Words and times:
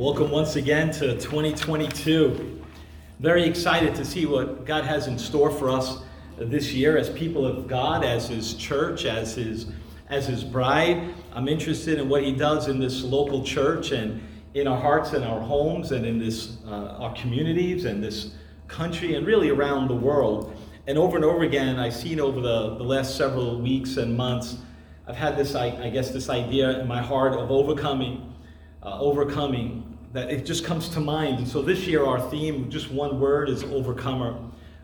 Welcome 0.00 0.30
once 0.30 0.56
again 0.56 0.90
to 0.92 1.12
2022. 1.18 2.64
Very 3.18 3.44
excited 3.44 3.94
to 3.96 4.02
see 4.02 4.24
what 4.24 4.64
God 4.64 4.84
has 4.84 5.08
in 5.08 5.18
store 5.18 5.50
for 5.50 5.68
us 5.68 5.98
this 6.38 6.72
year 6.72 6.96
as 6.96 7.10
people 7.10 7.44
of 7.44 7.68
God, 7.68 8.02
as 8.02 8.26
His 8.26 8.54
church, 8.54 9.04
as 9.04 9.34
His 9.34 9.66
as 10.08 10.26
His 10.26 10.42
bride. 10.42 11.12
I'm 11.34 11.48
interested 11.48 11.98
in 11.98 12.08
what 12.08 12.24
He 12.24 12.32
does 12.32 12.68
in 12.68 12.80
this 12.80 13.02
local 13.02 13.44
church 13.44 13.92
and 13.92 14.26
in 14.54 14.66
our 14.66 14.80
hearts 14.80 15.12
and 15.12 15.22
our 15.22 15.38
homes 15.38 15.92
and 15.92 16.06
in 16.06 16.18
this 16.18 16.56
uh, 16.66 16.96
our 16.98 17.12
communities 17.12 17.84
and 17.84 18.02
this 18.02 18.32
country 18.68 19.16
and 19.16 19.26
really 19.26 19.50
around 19.50 19.88
the 19.88 19.96
world. 19.96 20.56
And 20.86 20.96
over 20.96 21.16
and 21.16 21.26
over 21.26 21.42
again, 21.42 21.78
I've 21.78 21.94
seen 21.94 22.20
over 22.20 22.40
the, 22.40 22.74
the 22.76 22.84
last 22.84 23.18
several 23.18 23.60
weeks 23.60 23.98
and 23.98 24.16
months, 24.16 24.56
I've 25.06 25.16
had 25.16 25.36
this, 25.36 25.54
I, 25.54 25.66
I 25.66 25.90
guess, 25.90 26.10
this 26.10 26.30
idea 26.30 26.80
in 26.80 26.88
my 26.88 27.02
heart 27.02 27.34
of 27.34 27.50
overcoming, 27.50 28.32
uh, 28.82 28.98
overcoming, 28.98 29.89
that 30.12 30.30
it 30.30 30.44
just 30.44 30.64
comes 30.64 30.88
to 30.90 31.00
mind. 31.00 31.38
And 31.38 31.48
so 31.48 31.62
this 31.62 31.86
year, 31.86 32.04
our 32.04 32.20
theme, 32.30 32.70
just 32.70 32.90
one 32.90 33.20
word, 33.20 33.48
is 33.48 33.62
overcomer. 33.64 34.38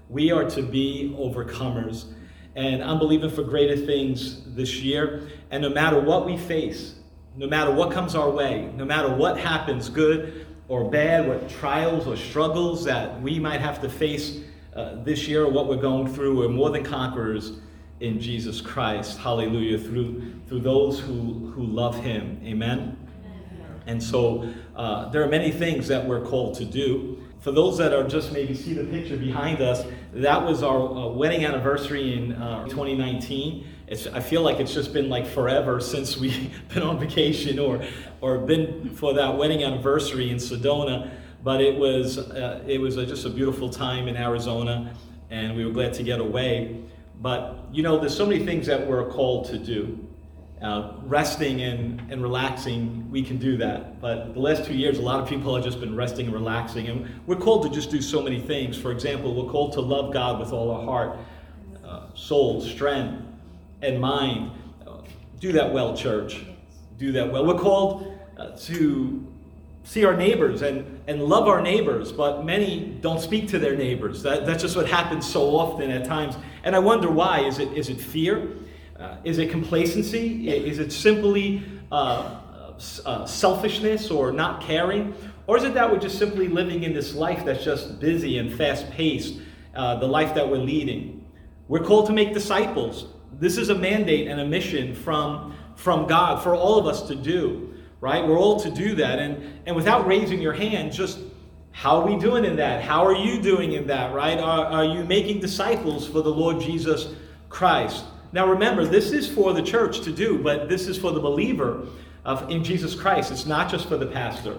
We 0.09 0.31
are 0.31 0.49
to 0.51 0.63
be 0.63 1.15
overcomers. 1.19 2.13
And 2.55 2.83
I'm 2.83 2.99
believing 2.99 3.31
for 3.31 3.43
greater 3.43 3.77
things 3.77 4.55
this 4.55 4.81
year. 4.81 5.29
And 5.51 5.63
no 5.63 5.69
matter 5.69 6.01
what 6.01 6.25
we 6.25 6.37
face, 6.37 6.95
no 7.37 7.47
matter 7.47 7.71
what 7.71 7.91
comes 7.91 8.15
our 8.15 8.31
way, 8.31 8.71
no 8.77 8.85
matter 8.85 9.13
what 9.13 9.39
happens, 9.39 9.89
good 9.91 10.47
or 10.69 10.89
bad, 10.91 11.29
what 11.29 11.49
trials 11.49 12.07
or 12.07 12.17
struggles 12.17 12.85
that 12.85 13.21
we 13.21 13.39
might 13.39 13.61
have 13.61 13.81
to 13.83 13.89
face 13.89 14.41
uh, 14.75 15.03
this 15.05 15.29
year 15.29 15.45
or 15.45 15.51
what 15.51 15.69
we're 15.69 15.77
going 15.77 16.13
through, 16.13 16.39
we're 16.39 16.49
more 16.49 16.71
than 16.71 16.85
conquerors 16.85 17.59
in 18.01 18.21
Jesus 18.21 18.61
Christ. 18.61 19.19
Hallelujah. 19.19 19.79
Through, 19.79 20.35
through 20.49 20.61
those 20.61 20.99
who, 21.01 21.51
who 21.55 21.65
love 21.65 21.97
Him. 21.97 22.41
Amen. 22.45 22.97
And 23.87 24.03
so 24.03 24.53
uh, 24.75 25.09
there 25.11 25.23
are 25.23 25.29
many 25.29 25.51
things 25.51 25.89
that 25.89 26.05
we're 26.05 26.25
called 26.25 26.55
to 26.57 26.65
do. 26.65 27.23
For 27.41 27.53
those 27.53 27.79
that 27.79 27.93
are 27.93 28.07
just 28.07 28.33
maybe 28.33 28.55
see 28.55 28.75
the 28.75 28.85
picture 28.85 29.17
behind 29.17 29.61
us, 29.61 29.87
that 30.13 30.45
was 30.45 30.63
our 30.63 30.81
uh, 30.81 31.07
wedding 31.09 31.45
anniversary 31.45 32.15
in 32.15 32.33
uh, 32.33 32.65
2019. 32.65 33.67
It's, 33.87 34.09
I 34.09 34.19
feel 34.19 34.43
like 34.43 34.59
it's 34.59 34.75
just 34.75 34.93
been 34.93 35.09
like 35.09 35.27
forever 35.27 35.81
since 35.93 36.17
we've 36.17 36.53
been 36.75 36.83
on 36.83 36.99
vacation 36.99 37.59
or, 37.59 37.85
or 38.21 38.39
been 38.39 38.91
for 38.91 39.15
that 39.15 39.37
wedding 39.37 39.63
anniversary 39.63 40.31
in 40.31 40.37
Sedona. 40.37 41.11
But 41.45 41.61
it 41.61 41.79
was, 41.79 42.19
uh, 42.19 42.65
it 42.67 42.81
was 42.81 42.97
just 42.97 43.25
a 43.25 43.31
beautiful 43.31 43.71
time 43.71 44.09
in 44.09 44.17
Arizona, 44.17 44.93
and 45.31 45.57
we 45.57 45.65
were 45.65 45.71
glad 45.71 45.95
to 45.95 46.03
get 46.03 46.19
away. 46.19 46.83
But 47.21 47.67
you 47.71 47.85
know, 47.85 48.01
there's 48.01 48.17
so 48.17 48.27
many 48.27 48.45
things 48.45 48.67
that 48.67 48.85
we're 48.85 49.09
called 49.11 49.47
to 49.47 49.59
do. 49.59 50.06
Uh, 50.63 50.95
resting 51.03 51.61
and, 51.61 52.01
and 52.11 52.23
relaxing, 52.23 53.11
we 53.11 53.23
can 53.23 53.37
do 53.37 53.59
that. 53.59 54.01
But 54.01 54.33
the 54.33 54.41
last 54.41 54.65
two 54.65 54.73
years, 54.73 54.99
a 54.99 55.03
lot 55.03 55.21
of 55.21 55.29
people 55.29 55.55
have 55.55 55.63
just 55.63 55.81
been 55.81 55.95
resting 55.95 56.27
and 56.27 56.35
relaxing. 56.35 56.89
And 56.89 57.11
we're 57.27 57.37
called 57.37 57.65
to 57.65 57.69
just 57.69 57.91
do 57.91 58.01
so 58.01 58.23
many 58.23 58.41
things. 58.41 58.79
For 58.79 58.91
example, 58.91 59.35
we're 59.35 59.53
called 59.53 59.75
to 59.75 59.83
love 59.83 60.15
God 60.15 60.41
with 60.41 60.55
all 60.55 60.71
our 60.71 60.83
heart, 60.83 61.19
uh, 61.85 62.07
soul, 62.15 62.63
strength, 62.63 63.23
and 63.83 64.01
mind. 64.01 64.51
Uh, 64.87 65.03
do 65.41 65.53
that 65.53 65.71
well, 65.71 65.95
church. 65.95 66.47
Do 66.97 67.13
that 67.13 67.31
well. 67.31 67.45
We're 67.45 67.59
called 67.59 68.19
uh, 68.39 68.57
to 68.61 69.27
see 69.85 70.07
our 70.07 70.17
neighbors 70.17 70.63
and, 70.63 71.03
and 71.07 71.23
love 71.23 71.49
our 71.49 71.61
neighbors, 71.61 72.13
but 72.13 72.47
many 72.47 72.99
don't 73.03 73.21
speak 73.21 73.47
to 73.49 73.59
their 73.59 73.77
neighbors. 73.77 74.23
That, 74.23 74.47
that's 74.47 74.63
just 74.63 74.75
what 74.75 74.89
happens 74.89 75.31
so 75.31 75.55
often 75.55 75.91
at 75.91 76.07
times. 76.07 76.35
And 76.65 76.75
I 76.75 76.79
wonder 76.79 77.11
why. 77.11 77.41
Is 77.41 77.59
it, 77.59 77.71
is 77.75 77.91
it 77.91 78.01
fear? 78.01 78.49
Uh, 78.99 79.17
is 79.25 79.39
it 79.39 79.51
complacency? 79.51 80.49
Is 80.49 80.79
it 80.79 80.93
simply 80.93 81.63
uh, 81.93 82.41
uh, 83.05 83.27
selfishness 83.27 84.11
or 84.11 84.33
not 84.33 84.61
caring? 84.63 85.15
Or 85.47 85.57
is 85.57 85.65
it 85.65 85.75
that 85.75 85.91
we're 85.91 85.99
just 85.99 86.19
simply 86.19 86.49
living 86.49 86.83
in 86.83 86.93
this 86.93 87.15
life 87.15 87.45
that's 87.45 87.65
just 87.65 88.01
busy 88.01 88.39
and 88.39 88.53
fast 88.53 88.91
paced, 88.91 89.41
uh, 89.75 89.97
the 89.97 90.07
life 90.07 90.35
that 90.35 90.49
we're 90.49 90.57
leading? 90.57 91.27
We're 91.69 91.85
called 91.85 92.07
to 92.07 92.13
make 92.13 92.33
disciples. 92.33 93.07
This 93.39 93.59
is 93.59 93.69
a 93.69 93.75
mandate 93.75 94.29
and 94.29 94.41
a 94.41 94.47
mission 94.47 94.95
from, 94.95 95.55
from 95.77 96.07
God 96.07 96.43
for 96.43 96.55
all 96.55 96.79
of 96.79 96.87
us 96.87 97.07
to 97.09 97.15
do 97.15 97.75
right? 98.01 98.27
We're 98.27 98.39
all 98.39 98.61
to 98.61 98.71
do 98.71 98.95
that. 98.97 99.19
And, 99.19 99.61
and 99.67 99.75
without 99.75 100.07
raising 100.07 100.41
your 100.41 100.53
hand, 100.53 100.93
just 100.93 101.19
how 101.73 102.01
are 102.01 102.07
we 102.07 102.17
doing 102.19 102.45
in 102.45 102.57
that? 102.57 102.83
How 102.83 103.05
are 103.05 103.15
you 103.15 103.41
doing 103.41 103.73
in 103.73 103.87
that, 103.89 104.15
right? 104.15 104.39
Are, 104.39 104.67
are 104.67 104.85
you 104.85 105.05
making 105.05 105.41
disciples 105.41 106.07
for 106.07 106.23
the 106.23 106.31
Lord 106.31 106.61
Jesus 106.61 107.09
Christ? 107.49 108.05
Now 108.37 108.47
remember, 108.47 108.85
this 108.85 109.13
is 109.13 109.27
for 109.27 109.55
the 109.55 109.63
church 109.63 110.03
to 110.03 110.13
do, 110.13 110.39
but 110.39 110.69
this 110.69 110.89
is 110.89 110.99
for 110.99 111.11
the 111.11 111.21
believer 111.21 111.87
of, 112.23 112.51
in 112.51 112.63
Jesus 112.63 112.95
Christ. 112.95 113.33
It's 113.33 113.47
not 113.47 113.71
just 113.71 113.89
for 113.89 113.97
the 113.97 114.05
pastor, 114.05 114.59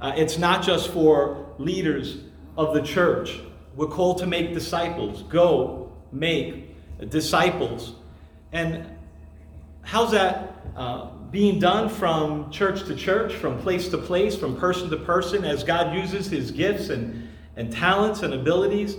uh, 0.00 0.14
it's 0.16 0.38
not 0.38 0.62
just 0.62 0.88
for 0.92 1.46
leaders 1.58 2.22
of 2.56 2.72
the 2.72 2.80
church. 2.80 3.38
We're 3.76 3.88
called 3.88 4.16
to 4.20 4.26
make 4.26 4.54
disciples. 4.54 5.24
Go 5.24 5.92
make 6.10 6.74
disciples. 7.10 7.96
And 8.52 8.86
how's 9.82 10.12
that 10.12 10.54
uh, 10.74 11.10
being 11.30 11.58
done 11.58 11.90
from 11.90 12.50
church 12.50 12.86
to 12.86 12.96
church, 12.96 13.34
from 13.34 13.58
place 13.58 13.90
to 13.90 13.98
place, 13.98 14.36
from 14.36 14.56
person 14.56 14.88
to 14.88 14.96
person, 14.96 15.44
as 15.44 15.62
God 15.64 15.94
uses 15.94 16.30
his 16.30 16.50
gifts 16.50 16.88
and, 16.88 17.28
and 17.56 17.70
talents 17.70 18.22
and 18.22 18.32
abilities 18.32 18.96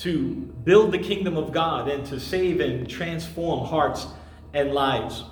to 0.00 0.32
build 0.64 0.92
the 0.92 0.98
kingdom 0.98 1.36
of 1.36 1.52
God 1.52 1.88
and 1.88 2.06
to 2.06 2.18
save 2.18 2.60
and 2.60 2.88
transform 2.88 3.66
hearts 3.66 4.06
and 4.54 4.72
lives. 4.72 5.24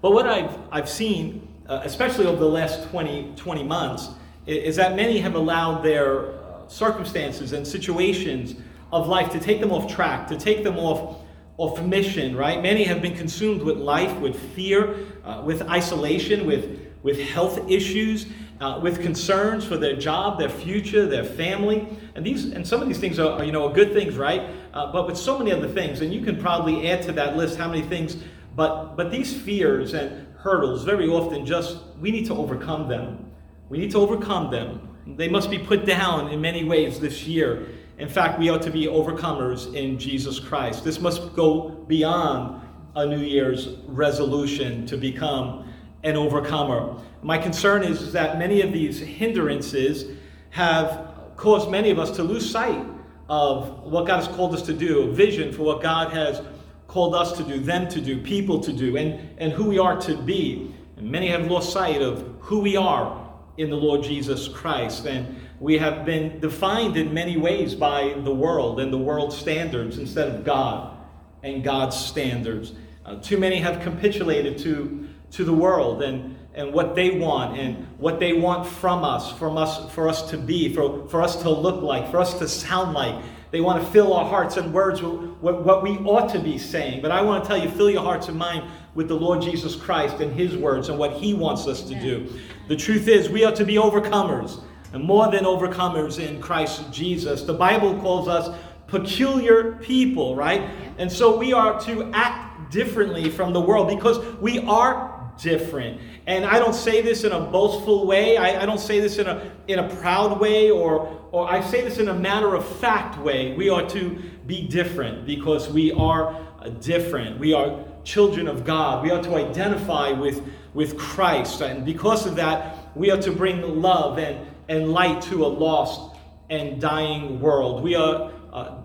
But 0.00 0.12
what 0.12 0.26
I've, 0.26 0.58
I've 0.72 0.88
seen, 0.88 1.46
uh, 1.68 1.80
especially 1.84 2.26
over 2.26 2.40
the 2.40 2.48
last 2.48 2.88
20, 2.90 3.34
20 3.36 3.62
months, 3.62 4.08
is 4.46 4.76
that 4.76 4.96
many 4.96 5.18
have 5.18 5.36
allowed 5.36 5.82
their 5.82 6.32
uh, 6.32 6.68
circumstances 6.68 7.52
and 7.52 7.66
situations 7.66 8.56
of 8.92 9.06
life 9.06 9.30
to 9.30 9.38
take 9.38 9.60
them 9.60 9.70
off 9.70 9.92
track, 9.92 10.26
to 10.28 10.36
take 10.36 10.64
them 10.64 10.76
off 10.76 11.18
of 11.60 11.86
mission, 11.86 12.34
right? 12.34 12.60
Many 12.60 12.84
have 12.84 13.00
been 13.02 13.16
consumed 13.16 13.62
with 13.62 13.76
life, 13.76 14.18
with 14.20 14.38
fear, 14.54 14.96
uh, 15.24 15.42
with 15.44 15.62
isolation, 15.62 16.46
with, 16.46 16.80
with 17.02 17.20
health 17.20 17.70
issues, 17.70 18.26
uh, 18.60 18.80
with 18.82 19.00
concerns 19.02 19.64
for 19.64 19.76
their 19.76 19.96
job, 19.96 20.38
their 20.38 20.48
future, 20.48 21.06
their 21.06 21.24
family. 21.24 21.88
And 22.14 22.24
these 22.24 22.52
and 22.52 22.66
some 22.66 22.82
of 22.82 22.88
these 22.88 22.98
things 22.98 23.18
are, 23.18 23.38
are 23.38 23.44
you 23.44 23.52
know, 23.52 23.68
good 23.68 23.92
things, 23.92 24.16
right? 24.16 24.50
Uh, 24.72 24.92
but 24.92 25.06
with 25.06 25.16
so 25.16 25.38
many 25.38 25.52
other 25.52 25.68
things, 25.68 26.00
and 26.00 26.12
you 26.12 26.22
can 26.22 26.36
probably 26.36 26.90
add 26.90 27.02
to 27.02 27.12
that 27.12 27.36
list 27.36 27.58
how 27.58 27.68
many 27.68 27.82
things, 27.82 28.16
but 28.54 28.96
but 28.96 29.10
these 29.10 29.32
fears 29.32 29.94
and 29.94 30.26
hurdles 30.38 30.84
very 30.84 31.08
often 31.08 31.44
just 31.44 31.78
we 32.00 32.10
need 32.10 32.26
to 32.26 32.34
overcome 32.34 32.88
them. 32.88 33.30
We 33.68 33.78
need 33.78 33.90
to 33.92 33.98
overcome 33.98 34.50
them. 34.50 34.88
They 35.06 35.28
must 35.28 35.50
be 35.50 35.58
put 35.58 35.86
down 35.86 36.28
in 36.28 36.40
many 36.40 36.64
ways 36.64 37.00
this 37.00 37.26
year 37.26 37.68
in 37.98 38.08
fact, 38.08 38.38
we 38.38 38.48
ought 38.48 38.62
to 38.62 38.70
be 38.70 38.86
overcomers 38.86 39.74
in 39.74 39.98
Jesus 39.98 40.38
Christ. 40.38 40.84
This 40.84 41.00
must 41.00 41.34
go 41.34 41.70
beyond 41.88 42.62
a 42.94 43.04
New 43.04 43.18
Year's 43.18 43.70
resolution 43.86 44.86
to 44.86 44.96
become 44.96 45.68
an 46.02 46.16
overcomer. 46.16 46.96
My 47.22 47.38
concern 47.38 47.82
is 47.82 48.12
that 48.12 48.38
many 48.38 48.60
of 48.62 48.72
these 48.72 49.00
hindrances 49.00 50.16
have 50.50 51.08
caused 51.36 51.70
many 51.70 51.90
of 51.90 51.98
us 51.98 52.10
to 52.12 52.22
lose 52.22 52.48
sight 52.48 52.84
of 53.28 53.82
what 53.82 54.06
God 54.06 54.24
has 54.24 54.28
called 54.28 54.54
us 54.54 54.62
to 54.62 54.72
do, 54.72 55.12
vision 55.12 55.52
for 55.52 55.62
what 55.62 55.82
God 55.82 56.12
has 56.12 56.42
called 56.86 57.14
us 57.14 57.32
to 57.36 57.42
do, 57.42 57.60
them 57.60 57.88
to 57.88 58.00
do, 58.00 58.20
people 58.22 58.60
to 58.60 58.72
do, 58.72 58.96
and, 58.96 59.38
and 59.38 59.52
who 59.52 59.64
we 59.64 59.78
are 59.78 60.00
to 60.00 60.16
be. 60.16 60.74
And 60.96 61.10
many 61.10 61.28
have 61.28 61.46
lost 61.50 61.72
sight 61.72 62.00
of 62.00 62.34
who 62.40 62.60
we 62.60 62.76
are 62.76 63.28
in 63.58 63.70
the 63.70 63.76
Lord 63.76 64.02
Jesus 64.02 64.48
Christ. 64.48 65.04
And 65.04 65.36
we 65.60 65.76
have 65.78 66.04
been 66.04 66.40
defined 66.40 66.96
in 66.96 67.12
many 67.12 67.36
ways 67.36 67.74
by 67.74 68.14
the 68.24 68.34
world 68.34 68.80
and 68.80 68.92
the 68.92 68.98
world's 68.98 69.36
standards 69.36 69.98
instead 69.98 70.28
of 70.28 70.44
God 70.44 70.96
and 71.42 71.62
God's 71.62 71.96
standards. 71.96 72.72
Uh, 73.04 73.16
too 73.16 73.38
many 73.38 73.58
have 73.58 73.82
capitulated 73.82 74.58
to, 74.58 75.07
to 75.32 75.44
the 75.44 75.52
world 75.52 76.02
and, 76.02 76.36
and 76.54 76.72
what 76.72 76.94
they 76.94 77.18
want 77.18 77.58
and 77.58 77.86
what 77.98 78.18
they 78.18 78.32
want 78.32 78.66
from 78.66 79.04
us, 79.04 79.32
from 79.32 79.56
us, 79.56 79.90
for 79.92 80.08
us 80.08 80.30
to 80.30 80.38
be, 80.38 80.74
for, 80.74 81.06
for 81.08 81.22
us 81.22 81.42
to 81.42 81.50
look 81.50 81.82
like, 81.82 82.10
for 82.10 82.18
us 82.18 82.38
to 82.38 82.48
sound 82.48 82.94
like. 82.94 83.22
They 83.50 83.60
want 83.60 83.82
to 83.82 83.90
fill 83.90 84.12
our 84.12 84.28
hearts 84.28 84.58
and 84.58 84.74
words 84.74 85.00
with 85.00 85.20
what, 85.40 85.64
what 85.64 85.82
we 85.82 85.96
ought 85.98 86.28
to 86.30 86.38
be 86.38 86.58
saying. 86.58 87.00
But 87.00 87.10
I 87.10 87.22
want 87.22 87.44
to 87.44 87.48
tell 87.48 87.56
you, 87.56 87.70
fill 87.70 87.88
your 87.90 88.02
hearts 88.02 88.28
and 88.28 88.38
mind 88.38 88.64
with 88.94 89.08
the 89.08 89.14
Lord 89.14 89.40
Jesus 89.40 89.74
Christ 89.74 90.20
and 90.20 90.32
His 90.32 90.56
words 90.56 90.88
and 90.90 90.98
what 90.98 91.12
He 91.12 91.32
wants 91.32 91.66
us 91.66 91.82
to 91.82 91.98
do. 91.98 92.28
The 92.68 92.76
truth 92.76 93.08
is, 93.08 93.30
we 93.30 93.44
are 93.44 93.54
to 93.54 93.64
be 93.64 93.76
overcomers 93.76 94.60
and 94.92 95.02
more 95.02 95.30
than 95.30 95.44
overcomers 95.44 96.18
in 96.18 96.40
Christ 96.40 96.92
Jesus. 96.92 97.42
The 97.42 97.54
Bible 97.54 97.98
calls 98.00 98.28
us 98.28 98.54
peculiar 98.86 99.72
people, 99.76 100.34
right? 100.34 100.62
And 100.98 101.10
so 101.10 101.36
we 101.36 101.52
are 101.52 101.80
to 101.82 102.10
act 102.12 102.70
differently 102.70 103.30
from 103.30 103.52
the 103.52 103.60
world 103.60 103.88
because 103.88 104.18
we 104.40 104.58
are 104.60 105.17
different. 105.40 106.00
And 106.26 106.44
I 106.44 106.58
don't 106.58 106.74
say 106.74 107.00
this 107.02 107.24
in 107.24 107.32
a 107.32 107.40
boastful 107.40 108.06
way. 108.06 108.36
I, 108.36 108.62
I, 108.62 108.66
don't 108.66 108.80
say 108.80 109.00
this 109.00 109.18
in 109.18 109.26
a 109.26 109.50
in 109.66 109.78
a 109.78 109.88
proud 109.96 110.40
way 110.40 110.70
or 110.70 111.28
or 111.32 111.50
I 111.50 111.60
say 111.60 111.82
this 111.82 111.98
in 111.98 112.08
a 112.08 112.14
matter 112.14 112.54
of 112.54 112.66
fact 112.78 113.18
way. 113.20 113.54
We 113.54 113.68
are 113.70 113.88
to 113.90 114.18
be 114.46 114.66
different 114.66 115.26
because 115.26 115.68
we 115.68 115.92
are 115.92 116.36
different. 116.80 117.38
We 117.38 117.52
are 117.52 117.84
children 118.04 118.48
of 118.48 118.64
God. 118.64 119.02
We 119.02 119.10
are 119.10 119.22
to 119.22 119.36
identify 119.36 120.12
with, 120.12 120.42
with 120.74 120.96
Christ. 120.96 121.60
And 121.60 121.84
because 121.84 122.26
of 122.26 122.36
that, 122.36 122.76
We 122.94 123.12
are 123.12 123.22
to 123.22 123.30
bring 123.30 123.80
love 123.80 124.18
and, 124.18 124.44
and 124.68 124.90
light 124.90 125.22
to 125.22 125.44
a 125.44 125.46
lost 125.46 126.16
and 126.50 126.80
dying 126.80 127.38
world. 127.38 127.82
We 127.82 127.94
are, 127.94 128.32
uh, 128.52 128.78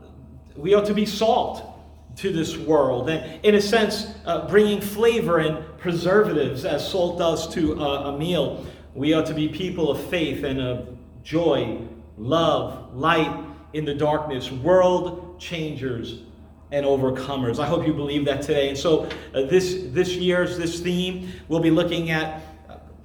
we 0.56 0.76
are 0.76 0.86
to 0.86 0.94
be 0.94 1.06
salt 1.06 1.73
to 2.18 2.32
this 2.32 2.58
world. 2.58 3.10
And 3.10 3.44
in 3.44 3.56
a 3.56 3.62
sense, 3.62 4.14
uh, 4.26 4.48
bringing 4.48 4.82
flavor 4.82 5.40
and 5.40 5.66
preservatives 5.78 6.66
as 6.66 6.88
salt 6.88 7.18
does 7.18 7.52
to 7.56 7.74
a 7.82 8.18
meal. 8.18 8.66
We 8.94 9.14
are 9.14 9.24
to 9.24 9.34
be 9.34 9.50
people 9.50 9.90
of 9.90 10.04
faith 10.10 10.44
and 10.44 10.62
of 10.62 10.98
joy, 11.24 11.80
love, 12.18 12.96
light 12.96 13.44
in 13.74 13.86
the 13.86 13.96
darkness, 13.96 14.52
world 14.52 15.40
changers 15.40 16.20
and 16.72 16.86
overcomers. 16.86 17.60
I 17.60 17.68
hope 17.68 17.86
you 17.86 17.94
believe 17.94 18.26
that 18.26 18.42
today. 18.42 18.70
And 18.70 18.78
so 18.78 19.06
uh, 19.34 19.44
this 19.44 19.86
this 19.88 20.16
year's 20.16 20.58
this 20.58 20.80
theme, 20.80 21.32
we'll 21.48 21.60
be 21.60 21.72
looking 21.72 22.12
at 22.12 22.42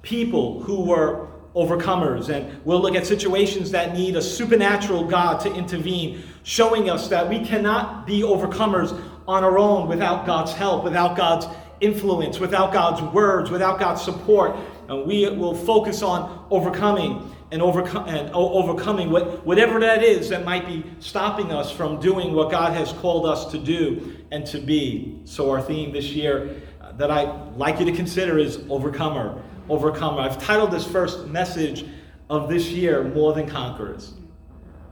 people 0.01 0.61
who 0.63 0.81
were 0.81 1.28
overcomers 1.55 2.29
and 2.29 2.63
we'll 2.63 2.79
look 2.79 2.95
at 2.95 3.05
situations 3.05 3.71
that 3.71 3.93
need 3.93 4.15
a 4.15 4.21
supernatural 4.21 5.05
God 5.05 5.39
to 5.41 5.53
intervene, 5.53 6.23
showing 6.43 6.89
us 6.89 7.07
that 7.07 7.27
we 7.27 7.43
cannot 7.43 8.05
be 8.05 8.21
overcomers 8.21 8.99
on 9.27 9.43
our 9.43 9.57
own 9.57 9.87
without 9.87 10.25
God's 10.25 10.53
help, 10.53 10.83
without 10.83 11.17
God's 11.17 11.47
influence, 11.81 12.39
without 12.39 12.73
God's 12.73 13.01
words, 13.13 13.49
without 13.49 13.79
God's 13.79 14.01
support. 14.01 14.55
And 14.87 15.05
we 15.05 15.29
will 15.29 15.55
focus 15.55 16.01
on 16.01 16.47
overcoming 16.49 17.31
and, 17.51 17.61
and 17.61 18.31
overcoming 18.33 19.09
what, 19.09 19.45
whatever 19.45 19.79
that 19.79 20.03
is 20.03 20.29
that 20.29 20.45
might 20.45 20.67
be 20.67 20.83
stopping 20.99 21.51
us 21.51 21.71
from 21.71 21.99
doing 21.99 22.33
what 22.33 22.51
God 22.51 22.73
has 22.73 22.93
called 22.93 23.25
us 23.25 23.51
to 23.51 23.57
do 23.57 24.17
and 24.31 24.45
to 24.47 24.59
be. 24.59 25.19
So, 25.25 25.49
our 25.49 25.61
theme 25.61 25.91
this 25.91 26.11
year 26.11 26.61
uh, 26.81 26.91
that 26.93 27.09
I'd 27.09 27.55
like 27.55 27.79
you 27.79 27.85
to 27.85 27.91
consider 27.91 28.37
is 28.37 28.63
Overcomer. 28.69 29.41
Overcomer. 29.69 30.21
I've 30.21 30.41
titled 30.41 30.71
this 30.71 30.85
first 30.85 31.27
message 31.27 31.85
of 32.29 32.49
this 32.49 32.69
year, 32.69 33.03
More 33.03 33.33
Than 33.33 33.47
Conquerors. 33.47 34.13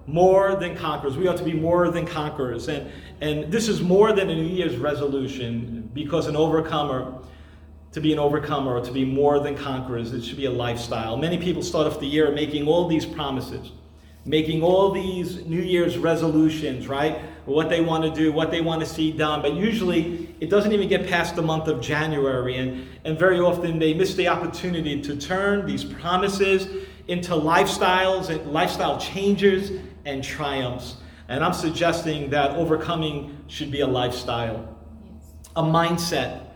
More 0.05 0.55
than 0.55 0.77
conquerors. 0.77 1.17
We 1.17 1.27
ought 1.27 1.35
to 1.37 1.43
be 1.43 1.51
more 1.51 1.89
than 1.89 2.05
conquerors. 2.05 2.69
And, 2.69 2.89
and 3.19 3.51
this 3.51 3.67
is 3.67 3.81
more 3.81 4.13
than 4.13 4.29
a 4.29 4.35
New 4.35 4.43
Year's 4.43 4.77
resolution 4.77 5.89
because 5.93 6.27
an 6.27 6.37
overcomer 6.37 7.13
to 7.91 8.01
be 8.01 8.13
an 8.13 8.19
overcomer 8.19 8.75
or 8.75 8.81
to 8.81 8.91
be 8.91 9.03
more 9.03 9.39
than 9.39 9.55
conquerors. 9.55 10.13
It 10.13 10.23
should 10.23 10.37
be 10.37 10.45
a 10.45 10.51
lifestyle. 10.51 11.17
Many 11.17 11.37
people 11.37 11.63
start 11.63 11.87
off 11.87 11.99
the 11.99 12.05
year 12.05 12.31
making 12.31 12.67
all 12.67 12.87
these 12.87 13.05
promises, 13.05 13.71
making 14.23 14.61
all 14.61 14.91
these 14.91 15.45
New 15.45 15.61
Year's 15.61 15.97
resolutions, 15.97 16.87
right? 16.87 17.19
What 17.45 17.69
they 17.69 17.81
want 17.81 18.03
to 18.03 18.11
do, 18.11 18.31
what 18.31 18.51
they 18.51 18.61
want 18.61 18.81
to 18.81 18.85
see 18.85 19.11
done. 19.11 19.41
But 19.41 19.53
usually 19.53 20.26
it 20.39 20.49
doesn't 20.49 20.71
even 20.71 20.87
get 20.87 21.07
past 21.07 21.35
the 21.35 21.41
month 21.41 21.67
of 21.67 21.81
January. 21.81 22.57
And, 22.57 22.87
and 23.05 23.17
very 23.17 23.39
often 23.39 23.79
they 23.79 23.93
miss 23.93 24.15
the 24.15 24.27
opportunity 24.27 25.01
to 25.01 25.15
turn 25.15 25.65
these 25.65 25.83
promises 25.83 26.85
into 27.07 27.31
lifestyles 27.31 28.29
and 28.29 28.51
lifestyle 28.51 28.99
changes 28.99 29.71
and 30.05 30.23
triumphs. 30.23 30.97
And 31.29 31.43
I'm 31.43 31.53
suggesting 31.53 32.29
that 32.29 32.51
overcoming 32.51 33.37
should 33.47 33.71
be 33.71 33.81
a 33.81 33.87
lifestyle, 33.87 34.77
a 35.55 35.63
mindset 35.63 36.47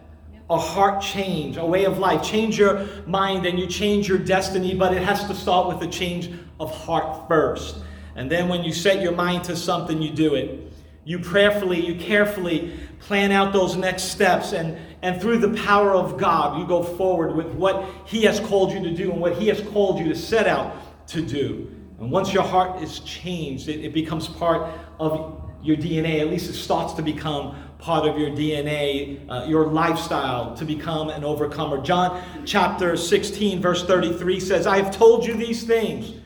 a 0.52 0.58
heart 0.58 1.02
change, 1.02 1.56
a 1.56 1.66
way 1.66 1.86
of 1.86 1.98
life. 1.98 2.22
Change 2.22 2.60
your 2.60 2.86
mind 3.08 3.46
and 3.46 3.58
you 3.58 3.66
change 3.66 4.10
your 4.10 4.18
destiny, 4.18 4.76
but 4.76 4.94
it 4.94 5.02
has 5.02 5.24
to 5.26 5.34
start 5.34 5.70
with 5.70 5.82
a 5.88 5.90
change 5.90 6.30
of 6.60 6.70
heart 6.76 7.26
first. 7.30 7.78
And 8.18 8.30
then 8.30 8.50
when 8.50 8.62
you 8.62 8.74
set 8.74 9.02
your 9.02 9.14
mind 9.14 9.46
to 9.46 9.56
something, 9.56 10.02
you 10.02 10.12
do 10.12 10.36
it. 10.36 10.71
You 11.04 11.20
prayerfully, 11.20 11.84
you 11.86 11.96
carefully 11.96 12.74
plan 13.00 13.32
out 13.32 13.54
those 13.54 13.76
next 13.76 14.04
steps, 14.04 14.54
and, 14.54 14.78
and 15.02 15.20
through 15.20 15.40
the 15.40 15.60
power 15.62 15.94
of 15.94 16.18
God, 16.18 16.60
you 16.60 16.68
go 16.68 16.84
forward 16.84 17.36
with 17.36 17.48
what 17.48 17.86
He 18.06 18.24
has 18.24 18.40
called 18.40 18.72
you 18.72 18.82
to 18.84 18.94
do 18.94 19.12
and 19.12 19.20
what 19.20 19.34
He 19.34 19.48
has 19.48 19.62
called 19.70 20.00
you 20.00 20.08
to 20.10 20.16
set 20.16 20.48
out 20.48 21.08
to 21.08 21.22
do. 21.22 21.76
And 22.00 22.12
once 22.12 22.34
your 22.34 22.44
heart 22.44 22.82
is 22.82 23.00
changed, 23.00 23.68
it, 23.68 23.84
it 23.84 23.94
becomes 23.94 24.28
part 24.28 24.72
of 25.00 25.42
your 25.64 25.78
DNA. 25.78 26.20
At 26.20 26.28
least 26.28 26.50
it 26.50 26.54
starts 26.54 26.94
to 26.94 27.02
become 27.02 27.56
part 27.80 28.08
of 28.08 28.18
your 28.20 28.30
DNA, 28.30 29.28
uh, 29.28 29.46
your 29.48 29.66
lifestyle 29.68 30.56
to 30.56 30.66
become 30.66 31.10
an 31.10 31.24
overcomer. 31.24 31.82
John 31.82 32.24
chapter 32.46 32.96
16, 32.96 33.60
verse 33.60 33.84
33 33.86 34.40
says, 34.40 34.68
I 34.68 34.78
have 34.78 34.96
told 34.96 35.26
you 35.26 35.34
these 35.34 35.64
things 35.64 36.21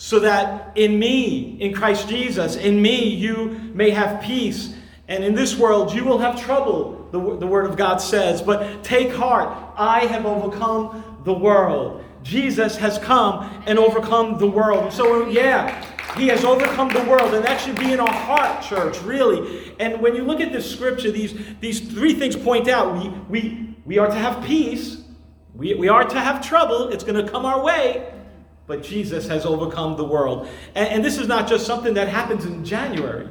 so 0.00 0.18
that 0.18 0.72
in 0.78 0.98
me, 0.98 1.58
in 1.60 1.74
Christ 1.74 2.08
Jesus, 2.08 2.56
in 2.56 2.80
me, 2.80 3.04
you 3.04 3.50
may 3.74 3.90
have 3.90 4.22
peace. 4.22 4.72
And 5.08 5.22
in 5.22 5.34
this 5.34 5.58
world, 5.58 5.92
you 5.92 6.06
will 6.06 6.16
have 6.16 6.42
trouble, 6.42 7.06
the, 7.12 7.18
the 7.36 7.46
Word 7.46 7.66
of 7.66 7.76
God 7.76 7.98
says. 7.98 8.40
But 8.40 8.82
take 8.82 9.12
heart, 9.12 9.54
I 9.76 10.06
have 10.06 10.24
overcome 10.24 11.20
the 11.26 11.34
world. 11.34 12.02
Jesus 12.22 12.78
has 12.78 12.96
come 12.98 13.62
and 13.66 13.78
overcome 13.78 14.38
the 14.38 14.46
world. 14.46 14.90
So, 14.90 15.28
yeah, 15.28 15.84
he 16.16 16.28
has 16.28 16.46
overcome 16.46 16.88
the 16.88 17.04
world, 17.04 17.34
and 17.34 17.44
that 17.44 17.60
should 17.60 17.78
be 17.78 17.92
in 17.92 18.00
our 18.00 18.10
heart, 18.10 18.62
church, 18.62 18.98
really. 19.02 19.74
And 19.80 20.00
when 20.00 20.16
you 20.16 20.24
look 20.24 20.40
at 20.40 20.50
this 20.50 20.70
scripture, 20.70 21.10
these, 21.10 21.38
these 21.60 21.78
three 21.78 22.14
things 22.14 22.36
point 22.36 22.68
out 22.68 22.94
we, 22.94 23.10
we, 23.28 23.76
we 23.84 23.98
are 23.98 24.06
to 24.06 24.14
have 24.14 24.42
peace, 24.46 25.02
we, 25.54 25.74
we 25.74 25.88
are 25.88 26.04
to 26.04 26.18
have 26.18 26.42
trouble, 26.42 26.88
it's 26.88 27.04
going 27.04 27.22
to 27.22 27.30
come 27.30 27.44
our 27.44 27.62
way, 27.62 28.14
but 28.70 28.84
Jesus 28.84 29.26
has 29.26 29.44
overcome 29.44 29.96
the 29.96 30.04
world. 30.04 30.46
And, 30.76 30.88
and 30.88 31.04
this 31.04 31.18
is 31.18 31.26
not 31.26 31.48
just 31.48 31.66
something 31.66 31.94
that 31.94 32.06
happens 32.06 32.44
in 32.44 32.64
January. 32.64 33.28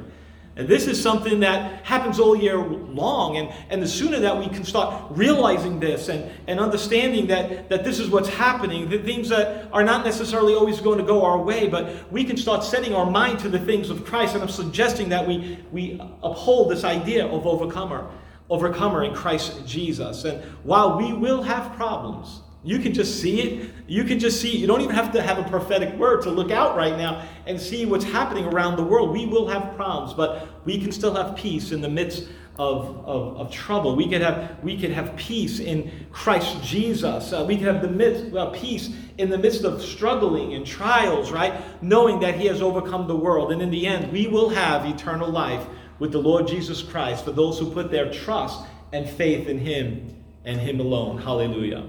And 0.54 0.68
this 0.68 0.86
is 0.86 1.00
something 1.00 1.40
that 1.40 1.82
happens 1.82 2.20
all 2.20 2.36
year 2.36 2.58
long. 2.58 3.38
And, 3.38 3.48
and 3.70 3.82
the 3.82 3.88
sooner 3.88 4.20
that 4.20 4.38
we 4.38 4.48
can 4.48 4.64
start 4.64 5.12
realizing 5.12 5.80
this 5.80 6.10
and, 6.10 6.30
and 6.46 6.60
understanding 6.60 7.26
that, 7.28 7.70
that 7.70 7.84
this 7.84 7.98
is 7.98 8.10
what's 8.10 8.28
happening, 8.28 8.90
the 8.90 8.98
things 8.98 9.30
that 9.30 9.70
are 9.72 9.82
not 9.82 10.04
necessarily 10.04 10.54
always 10.54 10.78
going 10.78 10.98
to 10.98 11.04
go 11.06 11.24
our 11.24 11.38
way, 11.38 11.68
but 11.68 12.12
we 12.12 12.22
can 12.22 12.36
start 12.36 12.62
setting 12.62 12.94
our 12.94 13.10
mind 13.10 13.38
to 13.38 13.48
the 13.48 13.60
things 13.60 13.88
of 13.88 14.04
Christ. 14.04 14.34
And 14.34 14.42
I'm 14.42 14.50
suggesting 14.50 15.08
that 15.08 15.26
we, 15.26 15.58
we 15.72 15.98
uphold 16.22 16.70
this 16.70 16.84
idea 16.84 17.24
of 17.24 17.46
overcomer, 17.46 18.06
overcomer 18.50 19.04
in 19.04 19.14
Christ 19.14 19.66
Jesus. 19.66 20.26
And 20.26 20.44
while 20.64 20.98
we 20.98 21.14
will 21.14 21.40
have 21.40 21.74
problems, 21.76 22.42
you 22.62 22.78
can 22.78 22.92
just 22.92 23.20
see 23.20 23.40
it. 23.40 23.70
You 23.86 24.04
can 24.04 24.18
just 24.18 24.40
see. 24.40 24.54
You 24.54 24.66
don't 24.66 24.82
even 24.82 24.94
have 24.94 25.12
to 25.12 25.22
have 25.22 25.38
a 25.38 25.48
prophetic 25.48 25.94
word 25.94 26.22
to 26.22 26.30
look 26.30 26.50
out 26.50 26.76
right 26.76 26.96
now 26.96 27.26
and 27.46 27.58
see 27.58 27.86
what's 27.86 28.04
happening 28.04 28.44
around 28.44 28.76
the 28.76 28.82
world. 28.82 29.10
We 29.10 29.24
will 29.26 29.48
have 29.48 29.74
problems, 29.76 30.12
but 30.12 30.48
we 30.66 30.78
can 30.78 30.92
still 30.92 31.14
have 31.14 31.36
peace 31.36 31.72
in 31.72 31.80
the 31.80 31.88
midst 31.88 32.28
of, 32.58 32.98
of, 33.06 33.38
of 33.38 33.50
trouble. 33.50 33.96
We 33.96 34.06
could 34.06 34.20
have 34.20 34.62
we 34.62 34.78
could 34.78 34.90
have 34.90 35.16
peace 35.16 35.58
in 35.58 35.90
Christ 36.12 36.62
Jesus. 36.62 37.32
Uh, 37.32 37.46
we 37.48 37.56
could 37.56 37.66
have 37.66 37.80
the 37.80 37.88
midst 37.88 38.26
well, 38.26 38.50
peace 38.50 38.90
in 39.16 39.30
the 39.30 39.38
midst 39.38 39.64
of 39.64 39.80
struggling 39.80 40.52
and 40.52 40.66
trials, 40.66 41.32
right? 41.32 41.54
Knowing 41.82 42.20
that 42.20 42.34
He 42.34 42.46
has 42.46 42.60
overcome 42.60 43.08
the 43.08 43.16
world. 43.16 43.52
And 43.52 43.62
in 43.62 43.70
the 43.70 43.86
end, 43.86 44.12
we 44.12 44.26
will 44.26 44.50
have 44.50 44.84
eternal 44.84 45.30
life 45.30 45.66
with 45.98 46.12
the 46.12 46.18
Lord 46.18 46.46
Jesus 46.46 46.82
Christ 46.82 47.24
for 47.24 47.32
those 47.32 47.58
who 47.58 47.70
put 47.70 47.90
their 47.90 48.12
trust 48.12 48.66
and 48.92 49.08
faith 49.08 49.48
in 49.48 49.58
Him 49.58 50.14
and 50.44 50.60
Him 50.60 50.80
alone. 50.80 51.16
Hallelujah. 51.16 51.86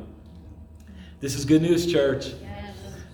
This 1.22 1.36
is 1.36 1.46
good 1.46 1.62
news, 1.62 1.86
church. 1.86 2.34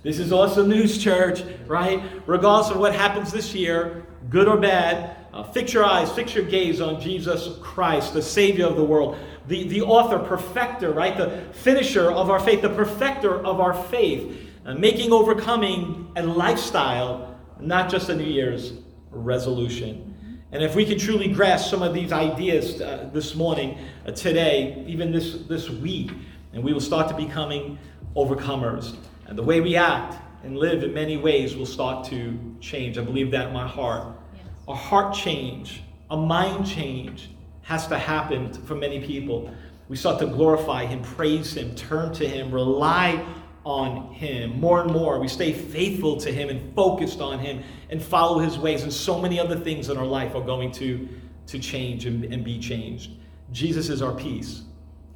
This 0.01 0.17
is 0.17 0.31
awesome 0.31 0.69
news, 0.69 0.97
church, 0.97 1.43
right? 1.65 2.01
Regardless 2.25 2.71
of 2.71 2.77
what 2.77 2.95
happens 2.95 3.33
this 3.33 3.53
year, 3.53 4.05
good 4.29 4.47
or 4.47 4.55
bad, 4.55 5.17
uh, 5.33 5.43
fix 5.43 5.73
your 5.73 5.83
eyes, 5.83 6.09
fix 6.13 6.33
your 6.33 6.45
gaze 6.45 6.79
on 6.79 7.01
Jesus 7.01 7.57
Christ, 7.61 8.13
the 8.13 8.21
Savior 8.21 8.65
of 8.65 8.77
the 8.77 8.83
world, 8.83 9.17
the, 9.49 9.67
the 9.67 9.81
author, 9.81 10.19
perfecter, 10.19 10.93
right? 10.93 11.17
The 11.17 11.43
finisher 11.51 12.09
of 12.09 12.29
our 12.29 12.39
faith, 12.39 12.61
the 12.61 12.69
perfecter 12.69 13.45
of 13.45 13.59
our 13.59 13.73
faith, 13.73 14.51
uh, 14.65 14.73
making 14.75 15.11
overcoming 15.11 16.09
a 16.15 16.23
lifestyle, 16.23 17.37
not 17.59 17.89
just 17.89 18.07
a 18.07 18.15
New 18.15 18.23
Year's 18.23 18.71
resolution. 19.11 20.39
And 20.53 20.63
if 20.63 20.75
we 20.75 20.85
can 20.85 20.97
truly 20.97 21.27
grasp 21.27 21.69
some 21.69 21.81
of 21.81 21.93
these 21.93 22.13
ideas 22.13 22.79
uh, 22.79 23.09
this 23.11 23.35
morning, 23.35 23.77
uh, 24.05 24.11
today, 24.11 24.81
even 24.87 25.11
this, 25.11 25.39
this 25.49 25.69
week, 25.69 26.11
and 26.53 26.63
we 26.63 26.73
will 26.73 26.81
start 26.81 27.09
to 27.09 27.15
becoming 27.15 27.77
overcomers. 28.17 28.97
And 29.27 29.37
the 29.37 29.43
way 29.43 29.61
we 29.61 29.75
act 29.75 30.15
and 30.43 30.57
live 30.57 30.83
in 30.83 30.93
many 30.93 31.17
ways 31.17 31.55
will 31.55 31.65
start 31.65 32.05
to 32.07 32.37
change. 32.59 32.97
I 32.97 33.03
believe 33.03 33.31
that 33.31 33.47
in 33.47 33.53
my 33.53 33.67
heart. 33.67 34.07
Yes. 34.33 34.45
A 34.67 34.75
heart 34.75 35.13
change, 35.13 35.83
a 36.09 36.17
mind 36.17 36.65
change 36.65 37.29
has 37.61 37.87
to 37.87 37.97
happen 37.97 38.51
for 38.53 38.75
many 38.75 39.05
people. 39.05 39.53
We 39.89 39.95
start 39.95 40.19
to 40.19 40.25
glorify 40.25 40.85
Him, 40.85 41.01
praise 41.01 41.55
Him, 41.55 41.75
turn 41.75 42.13
to 42.13 42.27
Him, 42.27 42.51
rely 42.51 43.25
on 43.63 44.13
Him 44.13 44.59
more 44.59 44.81
and 44.81 44.91
more. 44.91 45.19
We 45.19 45.27
stay 45.27 45.53
faithful 45.53 46.17
to 46.17 46.31
Him 46.31 46.49
and 46.49 46.73
focused 46.73 47.19
on 47.19 47.39
Him 47.39 47.63
and 47.89 48.01
follow 48.01 48.39
His 48.39 48.57
ways. 48.57 48.83
And 48.83 48.91
so 48.91 49.19
many 49.19 49.39
other 49.39 49.59
things 49.59 49.89
in 49.89 49.97
our 49.97 50.05
life 50.05 50.33
are 50.35 50.43
going 50.43 50.71
to, 50.73 51.07
to 51.47 51.59
change 51.59 52.05
and, 52.05 52.23
and 52.25 52.43
be 52.43 52.59
changed. 52.59 53.11
Jesus 53.51 53.89
is 53.89 54.01
our 54.01 54.13
peace 54.13 54.63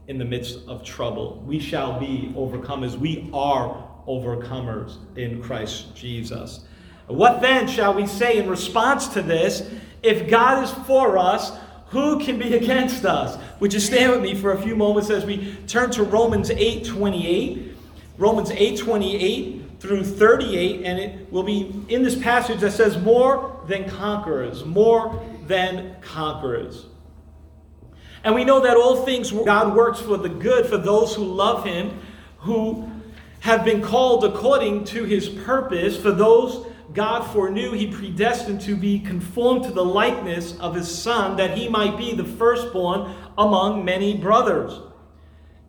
in 0.08 0.18
the 0.18 0.26
midst 0.26 0.60
of 0.68 0.84
trouble. 0.84 1.44
We 1.46 1.60
shall 1.60 2.00
be 2.00 2.34
overcomers. 2.36 2.98
We 2.98 3.30
are 3.34 3.88
overcomers 4.08 4.98
in 5.16 5.42
Christ 5.42 5.96
Jesus. 5.96 6.66
What 7.08 7.42
then 7.42 7.68
shall 7.68 7.94
we 7.94 8.08
say 8.08 8.38
in 8.38 8.50
response 8.50 9.08
to 9.10 9.22
this? 9.22 9.70
If 10.02 10.30
God 10.30 10.64
is 10.64 10.72
for 10.86 11.18
us, 11.18 11.52
who 11.88 12.20
can 12.20 12.40
be 12.40 12.56
against 12.56 13.06
us? 13.06 13.38
Would 13.60 13.74
you 13.74 13.80
stand 13.80 14.12
with 14.14 14.22
me 14.22 14.34
for 14.34 14.54
a 14.54 14.62
few 14.62 14.76
moments 14.76 15.10
as 15.10 15.26
we 15.26 15.56
turn 15.68 15.92
to 15.92 16.04
Romans 16.04 16.50
8 16.50 16.86
28? 16.86 17.78
Romans 18.18 18.52
8 18.52 18.78
28 18.78 19.62
through 19.82 20.04
38, 20.04 20.84
and 20.86 21.00
it 21.00 21.32
will 21.32 21.44
be 21.44 21.74
in 21.90 22.04
this 22.04 22.16
passage 22.16 22.60
that 22.60 22.72
says, 22.72 22.98
More 23.00 23.60
than 23.68 23.90
conquerors, 23.90 24.64
more 24.64 25.22
than 25.48 25.96
conquerors. 26.02 26.86
And 28.24 28.36
we 28.36 28.44
know 28.44 28.60
that 28.62 28.78
all 28.78 29.06
things 29.06 29.32
God 29.32 29.76
works 29.76 30.00
for 30.00 30.18
the 30.18 30.30
good 30.30 30.66
for 30.68 30.78
those 30.78 31.16
who 31.16 31.24
love 31.24 31.66
Him, 31.66 32.00
who 32.40 32.90
have 33.40 33.66
been 33.66 33.82
called 33.82 34.24
according 34.24 34.86
to 34.86 35.04
His 35.04 35.28
purpose, 35.28 35.98
for 35.98 36.12
those 36.12 36.68
God 36.94 37.24
foreknew, 37.32 37.72
He 37.72 37.88
predestined 37.88 38.62
to 38.62 38.76
be 38.76 39.00
conformed 39.00 39.64
to 39.64 39.72
the 39.72 39.84
likeness 39.84 40.58
of 40.60 40.76
His 40.76 40.94
Son, 40.94 41.38
that 41.38 41.58
He 41.58 41.68
might 41.68 41.98
be 41.98 42.14
the 42.14 42.26
firstborn 42.26 43.16
among 43.38 43.84
many 43.84 44.16
brothers. 44.16 44.80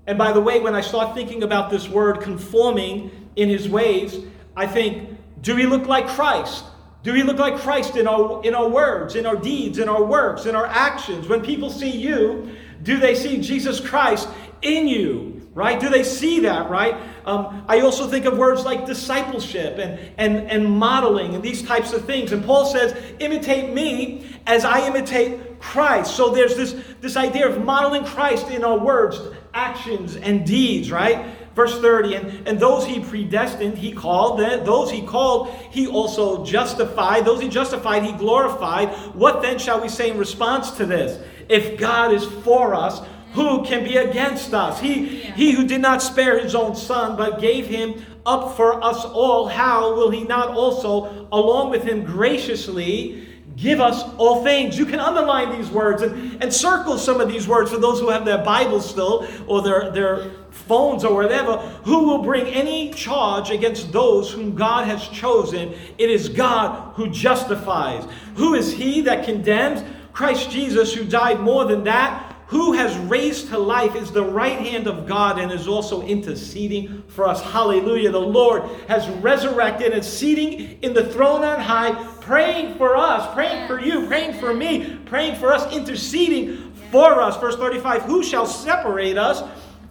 And 0.07 0.19
by 0.19 0.33
the 0.33 0.41
way, 0.41 0.61
when 0.61 0.75
I 0.75 0.81
start 0.81 1.15
thinking 1.15 1.43
about 1.43 1.71
this 1.71 1.89
word 1.89 2.21
conforming 2.21 3.11
in 3.37 3.49
his 3.49 3.69
ways, 3.69 4.19
I 4.57 4.67
think, 4.67 5.17
do 5.41 5.55
we 5.55 5.67
look 5.67 5.87
like 5.87 6.09
Christ? 6.09 6.65
Do 7.03 7.13
we 7.13 7.23
look 7.23 7.39
like 7.39 7.57
Christ 7.59 7.97
in 7.97 8.07
our, 8.07 8.43
in 8.45 8.55
our 8.55 8.69
words, 8.69 9.17
in 9.17 9.27
our 9.27 9.37
deeds, 9.37 9.79
in 9.79 9.89
our 9.89 10.05
works, 10.05 10.47
in 10.47 10.55
our 10.55 10.67
actions? 10.67 11.29
When 11.29 11.43
people 11.43 11.69
see 11.69 11.91
you, 11.91 12.57
do 12.83 12.99
they 12.99 13.15
see 13.15 13.41
Jesus 13.41 13.81
Christ 13.81 14.29
in 14.63 14.87
you? 14.87 15.31
Right? 15.55 15.79
Do 15.79 15.91
they 15.91 16.03
see 16.03 16.41
that, 16.41 16.71
right? 16.71 16.97
Um, 17.27 17.67
I 17.69 17.81
also 17.81 18.09
think 18.09 18.25
of 18.25 18.39
words 18.39 18.65
like 18.65 18.87
discipleship 18.87 19.79
and, 19.79 20.01
and, 20.17 20.51
and 20.51 20.71
modeling 20.71 21.35
and 21.35 21.43
these 21.43 21.63
types 21.63 21.93
of 21.93 22.07
things. 22.07 22.33
And 22.33 22.43
Paul 22.43 22.65
says, 22.65 22.97
imitate 23.19 23.75
me 23.75 24.35
as 24.47 24.65
I 24.65 24.87
imitate 24.87 25.61
Christ. 25.61 26.17
So 26.17 26.31
there's 26.31 26.57
this, 26.57 26.75
this 27.03 27.17
idea 27.19 27.47
of 27.47 27.63
modeling 27.63 28.05
Christ 28.05 28.49
in 28.49 28.65
our 28.65 28.79
words, 28.79 29.21
actions, 29.53 30.17
and 30.17 30.47
deeds, 30.47 30.91
right? 30.91 31.27
Verse 31.55 31.81
30, 31.81 32.15
and, 32.15 32.49
and 32.49 32.59
those 32.59 32.87
he 32.87 33.01
predestined, 33.01 33.77
he 33.77 33.93
called. 33.93 34.41
Then 34.41 34.65
Those 34.65 34.91
he 34.91 35.03
called, 35.03 35.51
he 35.71 35.87
also 35.87 36.45
justified. 36.45 37.25
Those 37.25 37.43
he 37.43 37.49
justified, 37.49 38.05
he 38.05 38.13
glorified. 38.13 38.89
What 39.15 39.43
then 39.43 39.59
shall 39.59 39.81
we 39.81 39.89
say 39.89 40.11
in 40.11 40.19
response 40.19 40.71
to 40.73 40.87
this? 40.87 41.23
If 41.49 41.79
God 41.79 42.13
is 42.13 42.25
for 42.25 42.75
us, 42.75 43.03
who 43.33 43.65
can 43.65 43.85
be 43.85 43.97
against 43.97 44.55
us? 44.55 44.81
He, 44.81 45.07
he 45.07 45.53
who 45.53 45.67
did 45.67 45.81
not 45.81 46.03
spare 46.03 46.39
his 46.39 46.55
own 46.55 46.75
son, 46.75 47.17
but 47.17 47.41
gave 47.41 47.67
him 47.67 48.03
up 48.25 48.57
for 48.57 48.83
us 48.83 49.05
all, 49.05 49.49
how 49.49 49.95
will 49.95 50.11
he 50.11 50.25
not 50.25 50.51
also, 50.51 51.29
along 51.33 51.71
with 51.71 51.83
him, 51.83 52.05
graciously 52.05 53.29
give 53.57 53.81
us 53.81 54.03
all 54.17 54.43
things. 54.43 54.79
You 54.79 54.87
can 54.87 55.01
underline 55.01 55.57
these 55.57 55.71
words 55.71 56.03
and, 56.03 56.43
and 56.43 56.53
circle 56.53 56.99
some 56.99 57.21
of 57.21 57.29
these 57.29 57.47
words 57.47 57.71
for 57.71 57.79
those 57.79 58.01
who 58.01 58.09
have 58.09 58.25
their 58.25 58.43
Bibles 58.43 58.89
still 58.89 59.27
or 59.47 59.63
their, 59.63 59.91
their 59.91 60.31
phones 60.53 61.05
or 61.05 61.15
whatever. 61.15 61.57
Who 61.85 62.05
will 62.05 62.23
bring 62.23 62.47
any 62.47 62.93
charge 62.93 63.51
against 63.51 63.93
those 63.93 64.31
whom 64.31 64.55
God 64.55 64.87
has 64.87 65.09
chosen? 65.09 65.75
It 65.99 66.11
is 66.11 66.29
God 66.29 66.95
who 66.95 67.11
justifies. 67.11 68.07
Who 68.37 68.55
is 68.55 68.73
he 68.73 69.01
that 69.03 69.25
condemns? 69.25 69.83
Christ 70.13 70.51
Jesus, 70.51 70.95
who 70.95 71.05
died 71.05 71.41
more 71.41 71.65
than 71.65 71.85
that 71.85 72.33
who 72.53 72.75
has 72.75 72.95
raised 72.99 73.49
to 73.49 73.57
life 73.57 73.97
is 73.97 74.11
the 74.11 74.23
right 74.23 74.59
hand 74.59 74.87
of 74.87 75.07
God 75.07 75.39
and 75.39 75.51
is 75.51 75.67
also 75.67 76.03
interceding 76.03 77.03
for 77.09 77.27
us. 77.27 77.41
Hallelujah. 77.41 78.11
The 78.11 78.21
Lord 78.21 78.65
has 78.89 79.09
resurrected 79.09 79.95
and 79.95 80.05
seating 80.05 80.79
in 80.83 80.93
the 80.93 81.11
throne 81.11 81.43
on 81.45 81.59
high, 81.59 81.95
praying 82.21 82.77
for 82.77 82.95
us, 82.95 83.33
praying 83.33 83.67
for 83.67 83.81
you, 83.81 84.07
praying 84.07 84.39
for 84.39 84.53
me, 84.53 84.99
praying 85.07 85.37
for 85.37 85.51
us, 85.51 85.73
interceding 85.73 86.75
for 86.91 87.23
us. 87.23 87.39
Verse 87.39 87.57
35 87.57 88.03
Who 88.03 88.23
shall 88.23 88.45
separate 88.45 89.17
us 89.17 89.43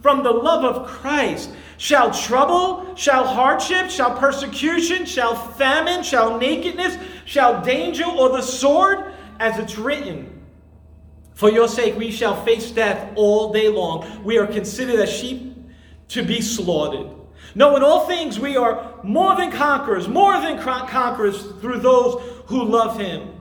from 0.02 0.24
the 0.24 0.32
love 0.32 0.64
of 0.64 0.88
Christ? 0.88 1.52
Shall 1.78 2.12
trouble, 2.12 2.96
shall 2.96 3.26
hardship, 3.26 3.90
shall 3.90 4.18
persecution, 4.18 5.06
shall 5.06 5.36
famine, 5.36 6.04
shall 6.04 6.38
nakedness, 6.38 6.98
shall 7.26 7.64
danger, 7.64 8.06
or 8.06 8.30
the 8.30 8.42
sword? 8.42 9.14
As 9.40 9.58
it's 9.58 9.78
written, 9.80 10.42
for 11.34 11.50
your 11.50 11.68
sake, 11.68 11.98
we 11.98 12.12
shall 12.12 12.46
face 12.46 12.70
death 12.70 13.12
all 13.16 13.52
day 13.52 13.68
long. 13.68 14.24
We 14.24 14.38
are 14.38 14.46
considered 14.46 15.00
as 15.00 15.12
sheep 15.12 15.58
to 16.10 16.22
be 16.22 16.42
slaughtered. 16.42 17.10
No, 17.56 17.76
in 17.76 17.84
all 17.84 18.06
things, 18.06 18.40
we 18.40 18.56
are 18.56 18.94
more 19.04 19.36
than 19.36 19.52
conquerors, 19.52 20.08
more 20.08 20.40
than 20.40 20.60
conquerors 20.60 21.42
through 21.60 21.80
those 21.80 22.22
who 22.46 22.64
love 22.64 23.00
him. 23.00 23.34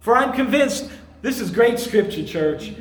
For 0.00 0.16
I'm 0.16 0.32
convinced, 0.32 0.90
this 1.22 1.40
is 1.40 1.50
great 1.50 1.78
scripture, 1.78 2.24
church. 2.24 2.72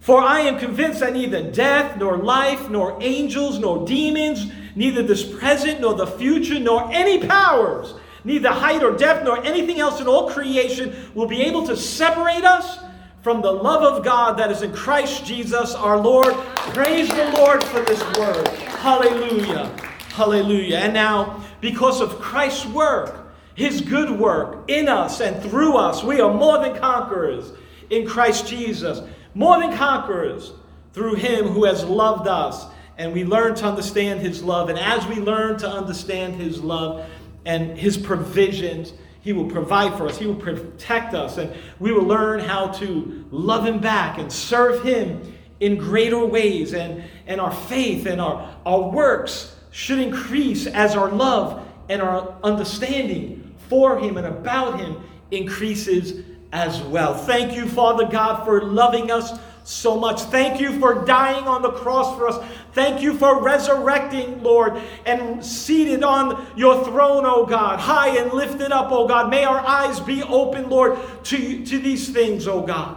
For 0.00 0.18
I 0.18 0.40
am 0.40 0.58
convinced 0.58 1.00
that 1.00 1.12
neither 1.12 1.50
death, 1.50 1.98
nor 1.98 2.16
life, 2.16 2.70
nor 2.70 2.96
angels, 3.02 3.58
nor 3.58 3.86
demons, 3.86 4.50
neither 4.74 5.02
this 5.02 5.22
present, 5.22 5.80
nor 5.80 5.94
the 5.94 6.06
future, 6.06 6.58
nor 6.58 6.90
any 6.90 7.26
powers, 7.26 7.94
neither 8.24 8.48
height 8.48 8.82
or 8.82 8.96
depth, 8.96 9.24
nor 9.24 9.44
anything 9.44 9.78
else 9.78 10.00
in 10.00 10.06
all 10.06 10.30
creation 10.30 10.94
will 11.14 11.26
be 11.26 11.42
able 11.42 11.66
to 11.66 11.76
separate 11.76 12.44
us 12.44 12.78
from 13.22 13.42
the 13.42 13.52
love 13.52 13.82
of 13.82 14.02
God 14.02 14.38
that 14.38 14.50
is 14.50 14.62
in 14.62 14.72
Christ 14.72 15.26
Jesus 15.26 15.74
our 15.74 15.98
Lord. 15.98 16.34
Praise 16.72 17.08
the 17.08 17.30
Lord 17.36 17.62
for 17.62 17.80
this 17.80 18.02
word. 18.16 18.48
Hallelujah. 18.48 19.66
Hallelujah. 20.08 20.78
And 20.78 20.94
now, 20.94 21.44
because 21.60 22.00
of 22.00 22.18
Christ's 22.18 22.64
work, 22.66 23.30
his 23.54 23.82
good 23.82 24.10
work 24.10 24.64
in 24.68 24.88
us 24.88 25.20
and 25.20 25.42
through 25.42 25.76
us, 25.76 26.02
we 26.02 26.22
are 26.22 26.32
more 26.32 26.58
than 26.58 26.78
conquerors 26.78 27.52
in 27.90 28.06
Christ 28.06 28.46
Jesus. 28.46 29.02
More 29.34 29.60
than 29.60 29.76
conquerors 29.76 30.52
through 30.92 31.14
him 31.14 31.46
who 31.46 31.64
has 31.64 31.84
loved 31.84 32.26
us. 32.26 32.66
And 32.98 33.12
we 33.12 33.24
learn 33.24 33.54
to 33.56 33.66
understand 33.66 34.20
his 34.20 34.42
love. 34.42 34.68
And 34.68 34.78
as 34.78 35.06
we 35.06 35.16
learn 35.16 35.58
to 35.58 35.68
understand 35.68 36.34
his 36.34 36.60
love 36.60 37.08
and 37.46 37.78
his 37.78 37.96
provisions, 37.96 38.92
he 39.22 39.32
will 39.32 39.46
provide 39.50 39.96
for 39.96 40.06
us. 40.06 40.18
He 40.18 40.26
will 40.26 40.34
protect 40.34 41.14
us. 41.14 41.36
And 41.36 41.52
we 41.78 41.92
will 41.92 42.04
learn 42.04 42.40
how 42.40 42.68
to 42.68 43.26
love 43.30 43.66
Him 43.66 43.78
back 43.78 44.18
and 44.18 44.32
serve 44.32 44.82
Him 44.82 45.36
in 45.60 45.76
greater 45.76 46.24
ways. 46.24 46.72
And, 46.72 47.04
and 47.26 47.40
our 47.40 47.52
faith 47.52 48.06
and 48.06 48.20
our, 48.20 48.56
our 48.64 48.88
works 48.88 49.56
should 49.70 49.98
increase 49.98 50.66
as 50.66 50.96
our 50.96 51.10
love 51.10 51.66
and 51.88 52.00
our 52.00 52.34
understanding 52.42 53.54
for 53.68 53.98
Him 53.98 54.16
and 54.16 54.26
about 54.26 54.80
Him 54.80 54.96
increases 55.30 56.24
as 56.52 56.80
well. 56.82 57.14
Thank 57.14 57.54
you, 57.54 57.68
Father 57.68 58.06
God, 58.06 58.44
for 58.44 58.62
loving 58.62 59.10
us 59.10 59.38
so 59.64 59.96
much. 59.96 60.22
Thank 60.22 60.60
you 60.60 60.78
for 60.80 61.04
dying 61.04 61.46
on 61.46 61.62
the 61.62 61.70
cross 61.70 62.16
for 62.16 62.28
us. 62.28 62.44
Thank 62.72 63.02
you 63.02 63.16
for 63.16 63.42
resurrecting, 63.42 64.42
Lord, 64.42 64.80
and 65.06 65.44
seated 65.44 66.02
on 66.02 66.46
your 66.56 66.84
throne, 66.84 67.24
O 67.24 67.46
God, 67.46 67.78
high 67.78 68.16
and 68.18 68.32
lifted 68.32 68.72
up, 68.72 68.90
O 68.90 69.06
God. 69.06 69.30
May 69.30 69.44
our 69.44 69.60
eyes 69.60 70.00
be 70.00 70.22
open, 70.22 70.68
Lord, 70.68 70.98
to, 71.24 71.64
to 71.66 71.78
these 71.78 72.08
things, 72.08 72.48
O 72.48 72.62
God. 72.62 72.96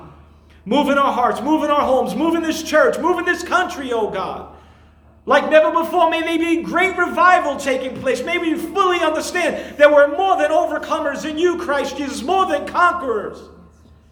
Move 0.66 0.90
in 0.90 0.98
our 0.98 1.12
hearts, 1.12 1.42
move 1.42 1.64
in 1.64 1.70
our 1.70 1.82
homes, 1.82 2.16
move 2.16 2.36
in 2.36 2.42
this 2.42 2.64
church, 2.64 2.98
move 2.98 3.20
in 3.20 3.26
this 3.26 3.44
country, 3.44 3.92
O 3.92 4.10
God. 4.10 4.53
Like 5.26 5.50
never 5.50 5.72
before, 5.72 6.10
may 6.10 6.22
there 6.22 6.38
be 6.38 6.64
great 6.64 6.98
revival 6.98 7.56
taking 7.56 8.00
place. 8.02 8.22
May 8.24 8.38
we 8.38 8.56
fully 8.56 9.00
understand 9.00 9.78
that 9.78 9.90
we're 9.90 10.16
more 10.18 10.36
than 10.38 10.52
overcomers 10.52 11.30
in 11.30 11.38
you, 11.38 11.58
Christ 11.58 11.98
Jesus, 11.98 12.22
more 12.22 12.46
than 12.46 12.68
conquerors. 12.68 13.40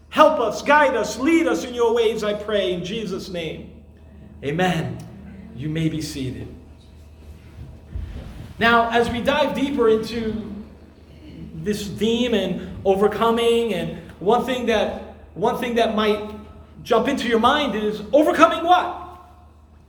Help 0.10 0.40
us, 0.40 0.62
guide 0.62 0.96
us, 0.96 1.20
lead 1.20 1.48
us 1.48 1.66
in 1.66 1.74
your 1.74 1.94
ways, 1.94 2.24
I 2.24 2.34
pray, 2.34 2.74
in 2.74 2.84
Jesus' 2.84 3.30
name. 3.30 3.84
Amen. 4.44 4.98
You 5.56 5.70
may 5.70 5.90
be 5.90 6.02
seated. 6.02 6.48
Now, 8.58 8.90
as 8.92 9.10
we 9.10 9.22
dive 9.22 9.56
deeper 9.56 9.90
into 9.90 10.54
this 11.56 11.88
theme 11.88 12.34
and 12.34 12.78
overcoming, 12.86 13.74
and 13.74 14.12
one 14.20 14.46
thing 14.46 14.66
that 14.68 15.16
one 15.34 15.58
thing 15.58 15.76
that 15.76 15.96
might 15.96 16.32
jump 16.84 17.08
into 17.08 17.28
your 17.28 17.40
mind 17.40 17.76
is 17.76 18.02
overcoming 18.12 18.64
what? 18.64 19.01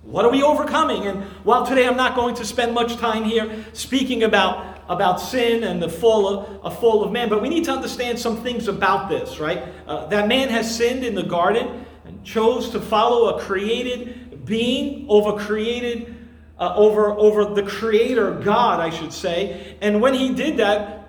What 0.02 0.24
are 0.24 0.30
we 0.30 0.42
overcoming? 0.42 1.06
And 1.06 1.24
while 1.44 1.64
today 1.64 1.86
I'm 1.86 1.96
not 1.96 2.16
going 2.16 2.34
to 2.36 2.44
spend 2.44 2.74
much 2.74 2.96
time 2.96 3.24
here 3.24 3.64
speaking 3.72 4.24
about 4.24 4.72
about 4.88 5.20
sin 5.20 5.62
and 5.64 5.80
the 5.80 5.88
fall 5.88 6.26
of, 6.26 6.60
a 6.64 6.70
fall 6.70 7.04
of 7.04 7.12
man, 7.12 7.28
but 7.28 7.40
we 7.40 7.48
need 7.48 7.64
to 7.64 7.72
understand 7.72 8.18
some 8.18 8.42
things 8.42 8.68
about 8.68 9.08
this, 9.08 9.38
right? 9.38 9.62
Uh, 9.86 10.06
that 10.06 10.28
man 10.28 10.48
has 10.48 10.76
sinned 10.76 11.04
in 11.04 11.14
the 11.14 11.22
garden 11.22 11.86
and 12.04 12.22
chose 12.24 12.70
to 12.70 12.80
follow 12.80 13.36
a 13.36 13.40
created 13.40 14.44
being 14.44 15.06
over 15.08 15.38
created, 15.38 16.14
uh, 16.58 16.74
over, 16.74 17.12
over 17.12 17.54
the 17.54 17.62
creator 17.62 18.32
God, 18.32 18.80
I 18.80 18.90
should 18.90 19.12
say. 19.12 19.76
And 19.80 20.00
when 20.00 20.14
he 20.14 20.34
did 20.34 20.56
that, 20.56 21.06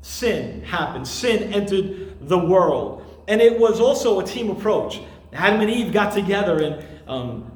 sin 0.00 0.62
happened. 0.64 1.06
Sin 1.06 1.54
entered 1.54 2.28
the 2.28 2.38
world. 2.38 3.24
And 3.28 3.40
it 3.40 3.58
was 3.58 3.80
also 3.80 4.18
a 4.18 4.24
team 4.24 4.50
approach. 4.50 5.00
Adam 5.32 5.60
and 5.60 5.70
Eve 5.70 5.92
got 5.92 6.12
together 6.12 6.62
and 6.62 6.84
um, 7.08 7.51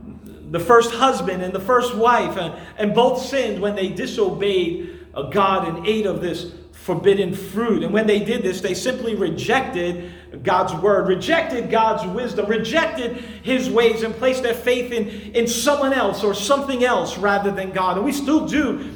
the 0.50 0.60
first 0.60 0.92
husband 0.92 1.42
and 1.42 1.52
the 1.52 1.60
first 1.60 1.94
wife, 1.94 2.36
and, 2.36 2.54
and 2.78 2.94
both 2.94 3.20
sinned 3.20 3.60
when 3.60 3.74
they 3.74 3.88
disobeyed 3.88 5.06
uh, 5.14 5.22
God 5.30 5.68
and 5.68 5.86
ate 5.86 6.06
of 6.06 6.20
this 6.20 6.52
forbidden 6.72 7.34
fruit. 7.34 7.82
And 7.82 7.92
when 7.92 8.06
they 8.06 8.20
did 8.20 8.42
this, 8.42 8.60
they 8.60 8.74
simply 8.74 9.16
rejected 9.16 10.12
God's 10.44 10.72
word, 10.74 11.08
rejected 11.08 11.68
God's 11.68 12.06
wisdom, 12.14 12.46
rejected 12.46 13.16
his 13.42 13.68
ways, 13.68 14.02
and 14.02 14.14
placed 14.14 14.42
their 14.44 14.54
faith 14.54 14.92
in, 14.92 15.08
in 15.34 15.48
someone 15.48 15.92
else 15.92 16.22
or 16.22 16.32
something 16.32 16.84
else 16.84 17.18
rather 17.18 17.50
than 17.50 17.72
God. 17.72 17.96
And 17.96 18.06
we 18.06 18.12
still 18.12 18.46
do 18.46 18.88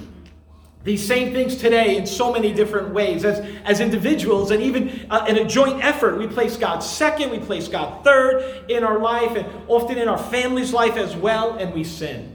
these 0.83 1.07
same 1.07 1.33
things 1.35 1.57
today 1.57 1.97
in 1.97 2.07
so 2.07 2.33
many 2.33 2.55
different 2.55 2.95
ways. 2.95 3.25
As, 3.25 3.41
as 3.65 3.81
individuals 3.81 4.51
and 4.51 4.63
even 4.63 5.07
uh, 5.11 5.27
in 5.29 5.37
a 5.37 5.45
joint 5.45 5.85
effort, 5.85 6.17
we 6.17 6.27
place 6.27 6.57
God 6.57 6.79
second, 6.79 7.31
we 7.31 7.39
place 7.39 7.69
God 7.69 8.03
third 8.03 8.65
in 8.71 8.83
our 8.83 8.99
life, 8.99 9.37
and 9.37 9.47
often 9.69 9.99
in 9.99 10.09
our 10.09 10.19
family's 10.19 10.73
life 10.73 10.97
as 10.97 11.15
well, 11.15 11.57
and 11.57 11.75
we 11.75 11.85
sin. 11.85 12.35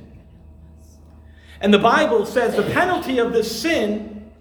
And 1.60 1.74
the 1.74 1.80
Bible 1.80 2.26
says 2.26 2.56
the 2.56 2.72
penalty 2.72 3.18
of 3.18 3.34
this 3.34 3.62
sin 3.62 4.32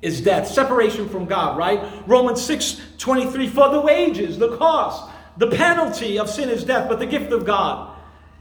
is 0.00 0.20
death, 0.20 0.48
separation 0.48 1.08
from 1.08 1.26
God, 1.26 1.56
right? 1.56 1.80
Romans 2.08 2.42
6 2.42 2.80
23, 2.98 3.48
for 3.48 3.68
the 3.68 3.80
wages, 3.80 4.36
the 4.36 4.56
cost, 4.56 5.08
the 5.36 5.46
penalty 5.46 6.18
of 6.18 6.28
sin 6.28 6.48
is 6.48 6.64
death, 6.64 6.88
but 6.88 6.98
the 6.98 7.06
gift 7.06 7.30
of 7.30 7.44
God 7.44 7.91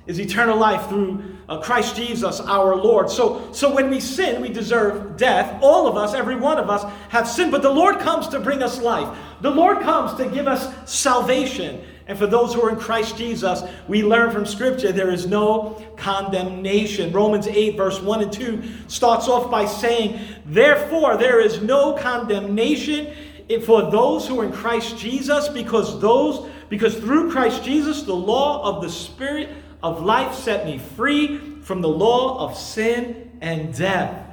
is 0.08 0.20
eternal 0.20 0.58
life 0.58 0.90
through 0.90 1.24
uh, 1.48 1.60
Christ 1.62 1.96
Jesus 1.96 2.40
our 2.40 2.76
Lord. 2.76 3.10
So, 3.10 3.52
so 3.52 3.74
when 3.74 3.90
we 3.90 4.00
sin, 4.00 4.42
we 4.42 4.50
deserve 4.50 5.18
death. 5.18 5.60
All 5.62 5.88
of 5.88 5.96
us, 5.96 6.14
every 6.14 6.36
one 6.36 6.58
of 6.58 6.70
us, 6.70 6.84
have 7.10 7.28
sinned, 7.28 7.52
but 7.52 7.62
the 7.62 7.72
Lord 7.72 8.00
comes 8.00 8.28
to 8.30 8.40
bring 8.40 8.64
us 8.64 8.82
life. 8.82 9.18
The 9.42 9.52
Lord 9.52 9.82
comes 9.82 10.14
to 10.16 10.30
give 10.30 10.48
us 10.48 10.92
salvation. 10.92 11.84
And 12.08 12.18
for 12.18 12.28
those 12.28 12.54
who 12.54 12.62
are 12.64 12.72
in 12.72 12.78
Christ 12.78 13.16
Jesus, 13.16 13.64
we 13.88 14.04
learn 14.04 14.32
from 14.32 14.46
Scripture 14.46 14.92
there 14.92 15.12
is 15.12 15.28
no 15.28 15.82
condemnation. 15.98 17.14
Romans 17.14 17.48
8, 17.48 17.78
verse 17.78 18.02
1 18.02 18.24
and 18.24 18.34
2 18.34 18.64
starts 18.88 19.28
off 19.28 19.52
by 19.52 19.66
saying, 19.66 20.20
Therefore, 20.46 21.16
there 21.16 21.40
is 21.40 21.62
no 21.62 21.94
condemnation 21.94 23.14
for 23.60 23.92
those 23.92 24.28
who 24.28 24.40
are 24.40 24.46
in 24.46 24.52
Christ 24.52 24.98
Jesus, 24.98 25.48
because 25.50 26.00
those 26.00 26.50
because 26.70 26.96
through 26.96 27.32
Christ 27.32 27.64
Jesus 27.66 28.04
the 28.04 28.16
law 28.16 28.64
of 28.64 28.82
the 28.82 28.90
Spirit 28.90 29.50
of 29.84 30.04
life 30.04 30.36
set 30.36 30.66
me 30.66 30.78
free 30.78 31.38
from 31.62 31.82
the 31.82 31.90
law 31.90 32.40
of 32.40 32.58
sin 32.58 33.32
and 33.42 33.76
death. 33.76 34.28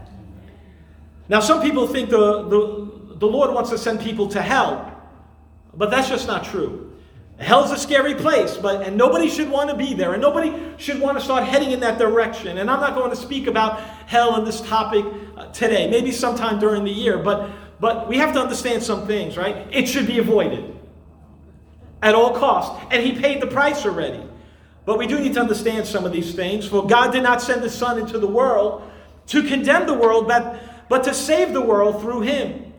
Now, 1.28 1.40
some 1.40 1.62
people 1.62 1.87
think 1.87 2.11
the, 2.11 2.43
the, 2.49 3.17
the 3.17 3.26
Lord 3.26 3.52
wants 3.52 3.71
to 3.71 3.78
send 3.78 4.00
people 4.00 4.28
to 4.28 4.43
hell, 4.43 5.00
but 5.75 5.90
that's 5.90 6.09
just 6.09 6.26
not 6.26 6.45
true. 6.45 6.85
Hell's 7.38 7.71
a 7.71 7.76
scary 7.76 8.14
place, 8.14 8.57
but 8.57 8.83
and 8.83 8.97
nobody 8.97 9.28
should 9.28 9.49
want 9.49 9.71
to 9.71 9.76
be 9.76 9.95
there, 9.95 10.12
and 10.12 10.21
nobody 10.21 10.52
should 10.76 11.00
want 11.00 11.17
to 11.19 11.25
start 11.25 11.45
heading 11.45 11.71
in 11.71 11.81
that 11.81 11.97
direction. 11.97 12.59
And 12.59 12.69
I'm 12.69 12.81
not 12.81 12.97
going 12.97 13.11
to 13.11 13.17
speak 13.17 13.47
about 13.47 13.81
hell 14.07 14.37
in 14.37 14.45
this 14.45 14.61
topic 14.62 15.05
uh, 15.37 15.47
today, 15.52 15.88
maybe 15.88 16.11
sometime 16.11 16.59
during 16.59 16.83
the 16.83 16.90
year, 16.90 17.19
but 17.19 17.50
but 17.78 18.09
we 18.09 18.19
have 18.19 18.35
to 18.35 18.40
understand 18.40 18.83
some 18.83 19.07
things, 19.07 19.37
right? 19.37 19.69
It 19.71 19.87
should 19.87 20.09
be 20.09 20.19
avoided 20.19 20.76
at 22.02 22.17
all 22.17 22.37
costs, 22.37 22.85
and 22.90 23.05
he 23.05 23.12
paid 23.12 23.40
the 23.40 23.47
price 23.47 23.87
already. 23.87 24.27
But 24.88 24.97
we 24.97 25.07
do 25.07 25.21
need 25.21 25.35
to 25.35 25.40
understand 25.40 25.87
some 25.87 26.07
of 26.07 26.12
these 26.12 26.35
things. 26.35 26.66
For 26.66 26.87
God 26.87 27.12
did 27.12 27.23
not 27.23 27.42
send 27.42 27.62
the 27.62 27.68
Son 27.68 27.99
into 27.99 28.18
the 28.18 28.26
world 28.26 28.90
to 29.26 29.42
condemn 29.42 29.87
the 29.87 29.92
world, 29.92 30.26
but, 30.26 30.88
but 30.88 31.04
to 31.04 31.12
save 31.12 31.52
the 31.52 31.61
world 31.61 32.00
through 32.00 32.23
him. 32.23 32.73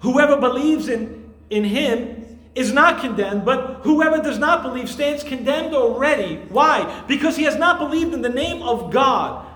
Whoever 0.00 0.36
believes 0.36 0.88
in, 0.88 1.32
in 1.48 1.64
him 1.64 2.38
is 2.54 2.74
not 2.74 3.00
condemned, 3.00 3.46
but 3.46 3.80
whoever 3.82 4.18
does 4.18 4.38
not 4.38 4.62
believe 4.62 4.90
stands 4.90 5.24
condemned 5.24 5.74
already. 5.74 6.36
Why? 6.50 7.02
Because 7.08 7.34
he 7.34 7.44
has 7.44 7.56
not 7.56 7.78
believed 7.78 8.12
in 8.12 8.20
the 8.20 8.28
name 8.28 8.62
of 8.62 8.92
God, 8.92 9.46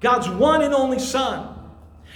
God's 0.00 0.28
one 0.28 0.60
and 0.60 0.74
only 0.74 0.98
Son. 0.98 1.48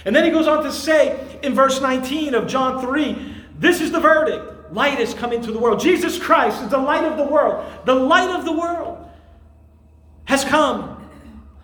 And 0.05 0.15
then 0.15 0.25
he 0.25 0.29
goes 0.29 0.47
on 0.47 0.63
to 0.63 0.71
say 0.71 1.39
in 1.41 1.55
verse 1.55 1.81
19 1.81 2.35
of 2.35 2.45
John 2.45 2.79
3 2.79 3.33
this 3.57 3.81
is 3.81 3.91
the 3.91 3.99
verdict. 3.99 4.71
Light 4.71 4.99
has 4.99 5.15
come 5.15 5.33
into 5.33 5.51
the 5.51 5.57
world. 5.57 5.79
Jesus 5.79 6.19
Christ 6.19 6.61
is 6.61 6.69
the 6.69 6.77
light 6.77 7.03
of 7.03 7.17
the 7.17 7.23
world. 7.23 7.65
The 7.85 7.95
light 7.95 8.29
of 8.29 8.45
the 8.45 8.51
world 8.51 9.02
has 10.25 10.43
come. 10.43 11.09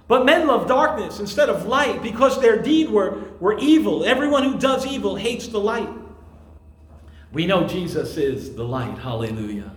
But 0.07 0.25
men 0.25 0.47
love 0.47 0.67
darkness 0.67 1.19
instead 1.19 1.49
of 1.49 1.67
light 1.67 2.01
because 2.01 2.41
their 2.41 2.61
deed 2.61 2.89
were, 2.89 3.25
were 3.39 3.57
evil. 3.59 4.03
Everyone 4.03 4.43
who 4.43 4.57
does 4.57 4.85
evil 4.85 5.15
hates 5.15 5.47
the 5.47 5.59
light. 5.59 5.89
We 7.31 7.45
know 7.45 7.67
Jesus 7.67 8.17
is 8.17 8.55
the 8.55 8.63
light. 8.63 8.97
Hallelujah. 8.97 9.71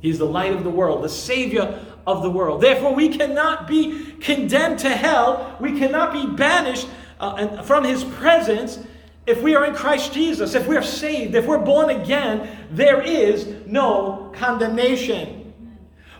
He's 0.00 0.18
the 0.18 0.26
light 0.26 0.52
of 0.52 0.64
the 0.64 0.70
world, 0.70 1.04
the 1.04 1.08
Savior 1.08 1.84
of 2.06 2.22
the 2.22 2.30
world. 2.30 2.60
Therefore, 2.60 2.94
we 2.94 3.08
cannot 3.08 3.66
be 3.66 4.12
condemned 4.20 4.80
to 4.80 4.90
hell. 4.90 5.56
We 5.60 5.78
cannot 5.78 6.12
be 6.12 6.26
banished 6.26 6.88
uh, 7.20 7.62
from 7.62 7.84
His 7.84 8.04
presence 8.04 8.80
if 9.26 9.42
we 9.42 9.54
are 9.54 9.64
in 9.64 9.74
Christ 9.74 10.12
Jesus. 10.12 10.54
If 10.54 10.66
we 10.66 10.76
are 10.76 10.82
saved, 10.82 11.34
if 11.34 11.46
we're 11.46 11.58
born 11.58 11.90
again, 11.90 12.66
there 12.70 13.02
is 13.02 13.46
no 13.66 14.32
condemnation. 14.34 15.45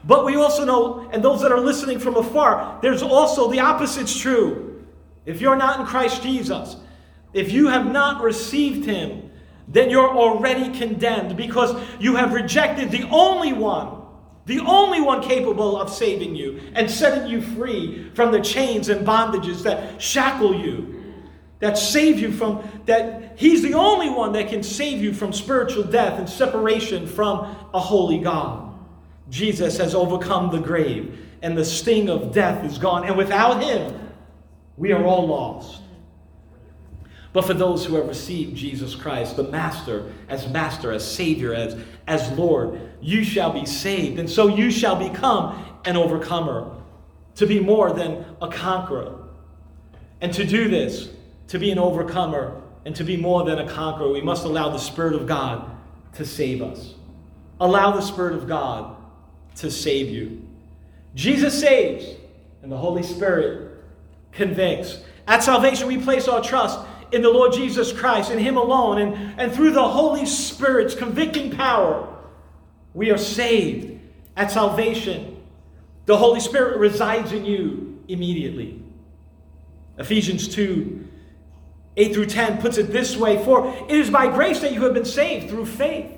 But 0.06 0.24
we 0.24 0.36
also 0.36 0.64
know, 0.64 1.08
and 1.12 1.22
those 1.22 1.42
that 1.42 1.50
are 1.50 1.60
listening 1.60 1.98
from 1.98 2.16
afar, 2.16 2.78
there's 2.80 3.02
also 3.02 3.50
the 3.50 3.58
opposite's 3.58 4.16
true. 4.16 4.84
If 5.24 5.40
you're 5.40 5.56
not 5.56 5.80
in 5.80 5.86
Christ 5.86 6.22
Jesus, 6.22 6.76
if 7.32 7.52
you 7.52 7.66
have 7.66 7.90
not 7.90 8.22
received 8.22 8.86
Him, 8.86 9.30
then 9.66 9.90
you're 9.90 10.08
already 10.08 10.76
condemned 10.78 11.36
because 11.36 11.76
you 11.98 12.14
have 12.14 12.32
rejected 12.32 12.92
the 12.92 13.02
only 13.10 13.52
one, 13.52 14.00
the 14.44 14.60
only 14.60 15.00
one 15.00 15.20
capable 15.22 15.76
of 15.76 15.90
saving 15.90 16.36
you 16.36 16.60
and 16.74 16.88
setting 16.88 17.28
you 17.28 17.42
free 17.42 18.08
from 18.14 18.30
the 18.30 18.40
chains 18.40 18.88
and 18.88 19.04
bondages 19.04 19.64
that 19.64 20.00
shackle 20.00 20.54
you, 20.54 21.02
that 21.58 21.76
save 21.76 22.20
you 22.20 22.30
from, 22.30 22.62
that 22.84 23.32
He's 23.36 23.60
the 23.60 23.74
only 23.74 24.08
one 24.08 24.32
that 24.34 24.48
can 24.48 24.62
save 24.62 25.02
you 25.02 25.12
from 25.12 25.32
spiritual 25.32 25.82
death 25.82 26.16
and 26.20 26.28
separation 26.28 27.08
from 27.08 27.56
a 27.74 27.80
holy 27.80 28.18
God. 28.18 28.65
Jesus 29.28 29.76
has 29.78 29.94
overcome 29.94 30.50
the 30.50 30.60
grave, 30.60 31.18
and 31.42 31.56
the 31.56 31.64
sting 31.64 32.08
of 32.08 32.32
death 32.32 32.64
is 32.64 32.78
gone. 32.78 33.04
And 33.04 33.16
without 33.16 33.62
him, 33.62 34.12
we 34.76 34.92
are 34.92 35.04
all 35.04 35.26
lost. 35.26 35.82
But 37.32 37.44
for 37.44 37.54
those 37.54 37.84
who 37.84 37.96
have 37.96 38.08
received 38.08 38.56
Jesus 38.56 38.94
Christ, 38.94 39.36
the 39.36 39.42
Master, 39.42 40.10
as 40.28 40.48
Master, 40.48 40.92
as 40.92 41.06
Savior, 41.06 41.52
as, 41.52 41.76
as 42.06 42.30
Lord, 42.38 42.80
you 43.02 43.24
shall 43.24 43.52
be 43.52 43.66
saved. 43.66 44.18
And 44.18 44.30
so 44.30 44.48
you 44.48 44.70
shall 44.70 44.96
become 44.96 45.62
an 45.84 45.96
overcomer, 45.96 46.74
to 47.34 47.46
be 47.46 47.60
more 47.60 47.92
than 47.92 48.24
a 48.40 48.48
conqueror. 48.48 49.18
And 50.22 50.32
to 50.32 50.46
do 50.46 50.68
this, 50.68 51.10
to 51.48 51.58
be 51.58 51.70
an 51.70 51.78
overcomer, 51.78 52.58
and 52.86 52.96
to 52.96 53.04
be 53.04 53.18
more 53.18 53.44
than 53.44 53.58
a 53.58 53.68
conqueror, 53.68 54.10
we 54.10 54.22
must 54.22 54.46
allow 54.46 54.70
the 54.70 54.78
Spirit 54.78 55.14
of 55.14 55.26
God 55.26 55.70
to 56.14 56.24
save 56.24 56.62
us. 56.62 56.94
Allow 57.60 57.90
the 57.90 58.00
Spirit 58.00 58.34
of 58.34 58.48
God 58.48 58.95
to 59.56 59.70
save 59.70 60.08
you. 60.08 60.42
Jesus 61.14 61.58
saves, 61.58 62.06
and 62.62 62.70
the 62.70 62.76
Holy 62.76 63.02
Spirit 63.02 63.82
convicts. 64.32 64.98
At 65.26 65.42
salvation, 65.42 65.86
we 65.88 65.98
place 65.98 66.28
our 66.28 66.42
trust 66.42 66.78
in 67.12 67.22
the 67.22 67.30
Lord 67.30 67.52
Jesus 67.52 67.92
Christ, 67.92 68.30
in 68.30 68.38
Him 68.38 68.56
alone, 68.56 68.98
and, 68.98 69.40
and 69.40 69.52
through 69.52 69.72
the 69.72 69.88
Holy 69.88 70.26
Spirit's 70.26 70.94
convicting 70.94 71.50
power, 71.50 72.08
we 72.94 73.10
are 73.10 73.18
saved. 73.18 73.92
At 74.36 74.50
salvation, 74.50 75.42
the 76.04 76.16
Holy 76.16 76.40
Spirit 76.40 76.76
resides 76.78 77.32
in 77.32 77.46
you 77.46 78.04
immediately. 78.06 78.82
Ephesians 79.98 80.48
2 80.48 81.04
8 81.96 82.12
through 82.12 82.26
10 82.26 82.58
puts 82.60 82.76
it 82.76 82.92
this 82.92 83.16
way 83.16 83.42
For 83.44 83.74
it 83.88 83.96
is 83.96 84.10
by 84.10 84.26
grace 84.26 84.60
that 84.60 84.72
you 84.72 84.82
have 84.82 84.92
been 84.92 85.06
saved 85.06 85.48
through 85.48 85.64
faith. 85.66 86.15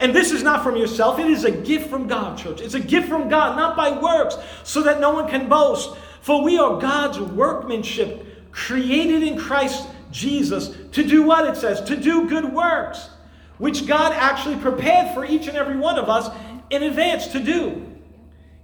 And 0.00 0.14
this 0.14 0.32
is 0.32 0.42
not 0.42 0.62
from 0.62 0.76
yourself, 0.76 1.18
it 1.18 1.26
is 1.26 1.44
a 1.44 1.50
gift 1.50 1.88
from 1.88 2.08
God, 2.08 2.36
church. 2.36 2.60
It's 2.60 2.74
a 2.74 2.80
gift 2.80 3.08
from 3.08 3.28
God, 3.28 3.56
not 3.56 3.76
by 3.76 3.90
works, 3.90 4.36
so 4.64 4.82
that 4.82 5.00
no 5.00 5.12
one 5.12 5.28
can 5.28 5.48
boast. 5.48 5.96
For 6.20 6.42
we 6.42 6.58
are 6.58 6.80
God's 6.80 7.20
workmanship, 7.20 8.52
created 8.52 9.22
in 9.22 9.38
Christ 9.38 9.88
Jesus 10.10 10.76
to 10.92 11.04
do 11.04 11.22
what 11.22 11.46
it 11.46 11.56
says, 11.56 11.80
to 11.82 11.96
do 11.96 12.28
good 12.28 12.52
works, 12.52 13.10
which 13.58 13.86
God 13.86 14.12
actually 14.12 14.56
prepared 14.56 15.14
for 15.14 15.24
each 15.24 15.46
and 15.46 15.56
every 15.56 15.76
one 15.76 15.98
of 15.98 16.08
us 16.08 16.34
in 16.70 16.82
advance 16.82 17.28
to 17.28 17.40
do. 17.40 17.86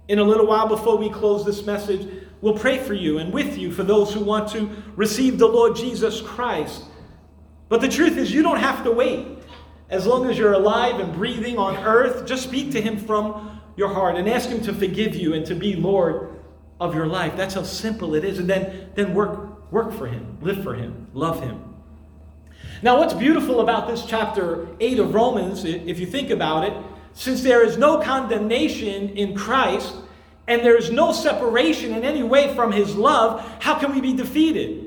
In 0.09 0.19
a 0.19 0.23
little 0.23 0.45
while 0.45 0.67
before 0.67 0.97
we 0.97 1.09
close 1.09 1.45
this 1.45 1.65
message, 1.65 2.25
we'll 2.41 2.57
pray 2.57 2.77
for 2.77 2.93
you 2.93 3.19
and 3.19 3.31
with 3.31 3.57
you 3.57 3.71
for 3.71 3.83
those 3.83 4.13
who 4.13 4.19
want 4.19 4.49
to 4.49 4.69
receive 4.97 5.37
the 5.37 5.47
Lord 5.47 5.77
Jesus 5.77 6.21
Christ. 6.21 6.83
But 7.69 7.79
the 7.79 7.87
truth 7.87 8.17
is, 8.17 8.33
you 8.33 8.43
don't 8.43 8.59
have 8.59 8.83
to 8.83 8.91
wait. 8.91 9.32
As 9.93 10.07
long 10.07 10.27
as 10.27 10.39
you're 10.39 10.53
alive 10.53 10.99
and 10.99 11.13
breathing 11.13 11.59
on 11.59 11.77
earth, 11.85 12.25
just 12.25 12.41
speak 12.41 12.71
to 12.71 12.81
Him 12.81 12.97
from 12.97 13.61
your 13.75 13.93
heart 13.93 14.15
and 14.15 14.27
ask 14.27 14.49
Him 14.49 14.59
to 14.61 14.73
forgive 14.73 15.15
you 15.15 15.35
and 15.35 15.45
to 15.45 15.53
be 15.53 15.75
Lord 15.75 16.41
of 16.79 16.95
your 16.95 17.05
life. 17.05 17.37
That's 17.37 17.53
how 17.53 17.61
simple 17.61 18.15
it 18.15 18.25
is. 18.25 18.39
And 18.39 18.49
then, 18.49 18.89
then 18.95 19.13
work, 19.13 19.71
work 19.71 19.93
for 19.93 20.07
Him, 20.07 20.39
live 20.41 20.63
for 20.63 20.73
Him, 20.73 21.09
love 21.13 21.43
Him. 21.43 21.75
Now, 22.81 22.97
what's 22.97 23.13
beautiful 23.13 23.61
about 23.61 23.87
this 23.87 24.03
chapter 24.03 24.67
8 24.79 24.97
of 24.97 25.13
Romans, 25.13 25.63
if 25.63 25.99
you 25.99 26.07
think 26.07 26.31
about 26.31 26.63
it, 26.63 26.73
since 27.13 27.43
there 27.43 27.63
is 27.63 27.77
no 27.77 27.99
condemnation 27.99 29.09
in 29.09 29.35
Christ 29.35 29.93
and 30.47 30.63
there 30.63 30.75
is 30.75 30.89
no 30.89 31.11
separation 31.11 31.93
in 31.93 32.03
any 32.03 32.23
way 32.23 32.55
from 32.55 32.71
His 32.71 32.95
love, 32.95 33.47
how 33.61 33.77
can 33.77 33.93
we 33.93 34.01
be 34.01 34.13
defeated? 34.13 34.82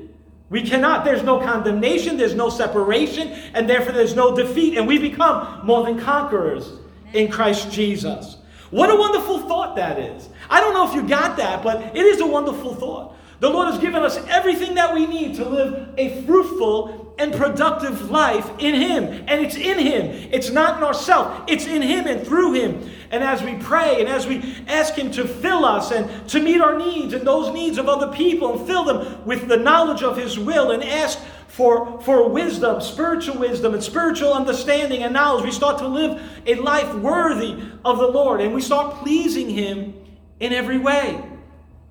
We 0.49 0.61
cannot. 0.61 1.03
There's 1.03 1.23
no 1.23 1.39
condemnation, 1.39 2.17
there's 2.17 2.35
no 2.35 2.49
separation, 2.49 3.29
and 3.53 3.69
therefore 3.69 3.91
there's 3.91 4.15
no 4.15 4.35
defeat, 4.35 4.77
and 4.77 4.87
we 4.87 4.97
become 4.97 5.65
more 5.65 5.85
than 5.85 5.99
conquerors 5.99 6.71
in 7.13 7.29
Christ 7.29 7.71
Jesus. 7.71 8.37
What 8.69 8.89
a 8.89 8.95
wonderful 8.95 9.39
thought 9.39 9.75
that 9.75 9.99
is. 9.99 10.29
I 10.49 10.61
don't 10.61 10.73
know 10.73 10.87
if 10.87 10.95
you 10.95 11.07
got 11.07 11.37
that, 11.37 11.63
but 11.63 11.95
it 11.95 12.05
is 12.05 12.21
a 12.21 12.27
wonderful 12.27 12.75
thought. 12.75 13.15
The 13.39 13.49
Lord 13.49 13.67
has 13.67 13.79
given 13.79 14.03
us 14.03 14.17
everything 14.27 14.75
that 14.75 14.93
we 14.93 15.05
need 15.05 15.35
to 15.35 15.47
live 15.47 15.93
a 15.97 16.21
fruitful 16.23 17.06
and 17.19 17.33
productive 17.33 18.09
life 18.09 18.49
in 18.59 18.75
Him. 18.75 19.25
And 19.27 19.45
it's 19.45 19.55
in 19.55 19.79
Him. 19.79 20.29
It's 20.31 20.49
not 20.49 20.77
in 20.77 20.83
ourselves. 20.83 21.43
It's 21.47 21.65
in 21.65 21.81
Him 21.81 22.07
and 22.07 22.25
through 22.25 22.53
Him. 22.53 22.89
And 23.11 23.23
as 23.23 23.41
we 23.41 23.55
pray 23.55 23.99
and 23.99 24.09
as 24.09 24.27
we 24.27 24.55
ask 24.67 24.93
Him 24.93 25.11
to 25.11 25.27
fill 25.27 25.65
us 25.65 25.91
and 25.91 26.27
to 26.29 26.39
meet 26.39 26.61
our 26.61 26.77
needs 26.77 27.13
and 27.13 27.25
those 27.25 27.53
needs 27.53 27.77
of 27.77 27.87
other 27.87 28.11
people 28.15 28.57
and 28.57 28.67
fill 28.67 28.83
them 28.83 29.25
with 29.25 29.47
the 29.47 29.57
knowledge 29.57 30.03
of 30.03 30.17
His 30.17 30.37
will 30.37 30.71
and 30.71 30.83
ask 30.83 31.19
for, 31.47 31.99
for 32.01 32.29
wisdom, 32.29 32.81
spiritual 32.81 33.37
wisdom, 33.39 33.73
and 33.73 33.83
spiritual 33.83 34.33
understanding 34.33 35.01
and 35.03 35.13
knowledge, 35.13 35.43
we 35.43 35.51
start 35.51 35.79
to 35.79 35.87
live 35.87 36.21
a 36.45 36.55
life 36.55 36.93
worthy 36.95 37.57
of 37.83 37.97
the 37.97 38.07
Lord 38.07 38.41
and 38.41 38.53
we 38.53 38.61
start 38.61 38.95
pleasing 38.97 39.49
Him 39.49 39.93
in 40.39 40.53
every 40.53 40.77
way. 40.77 41.23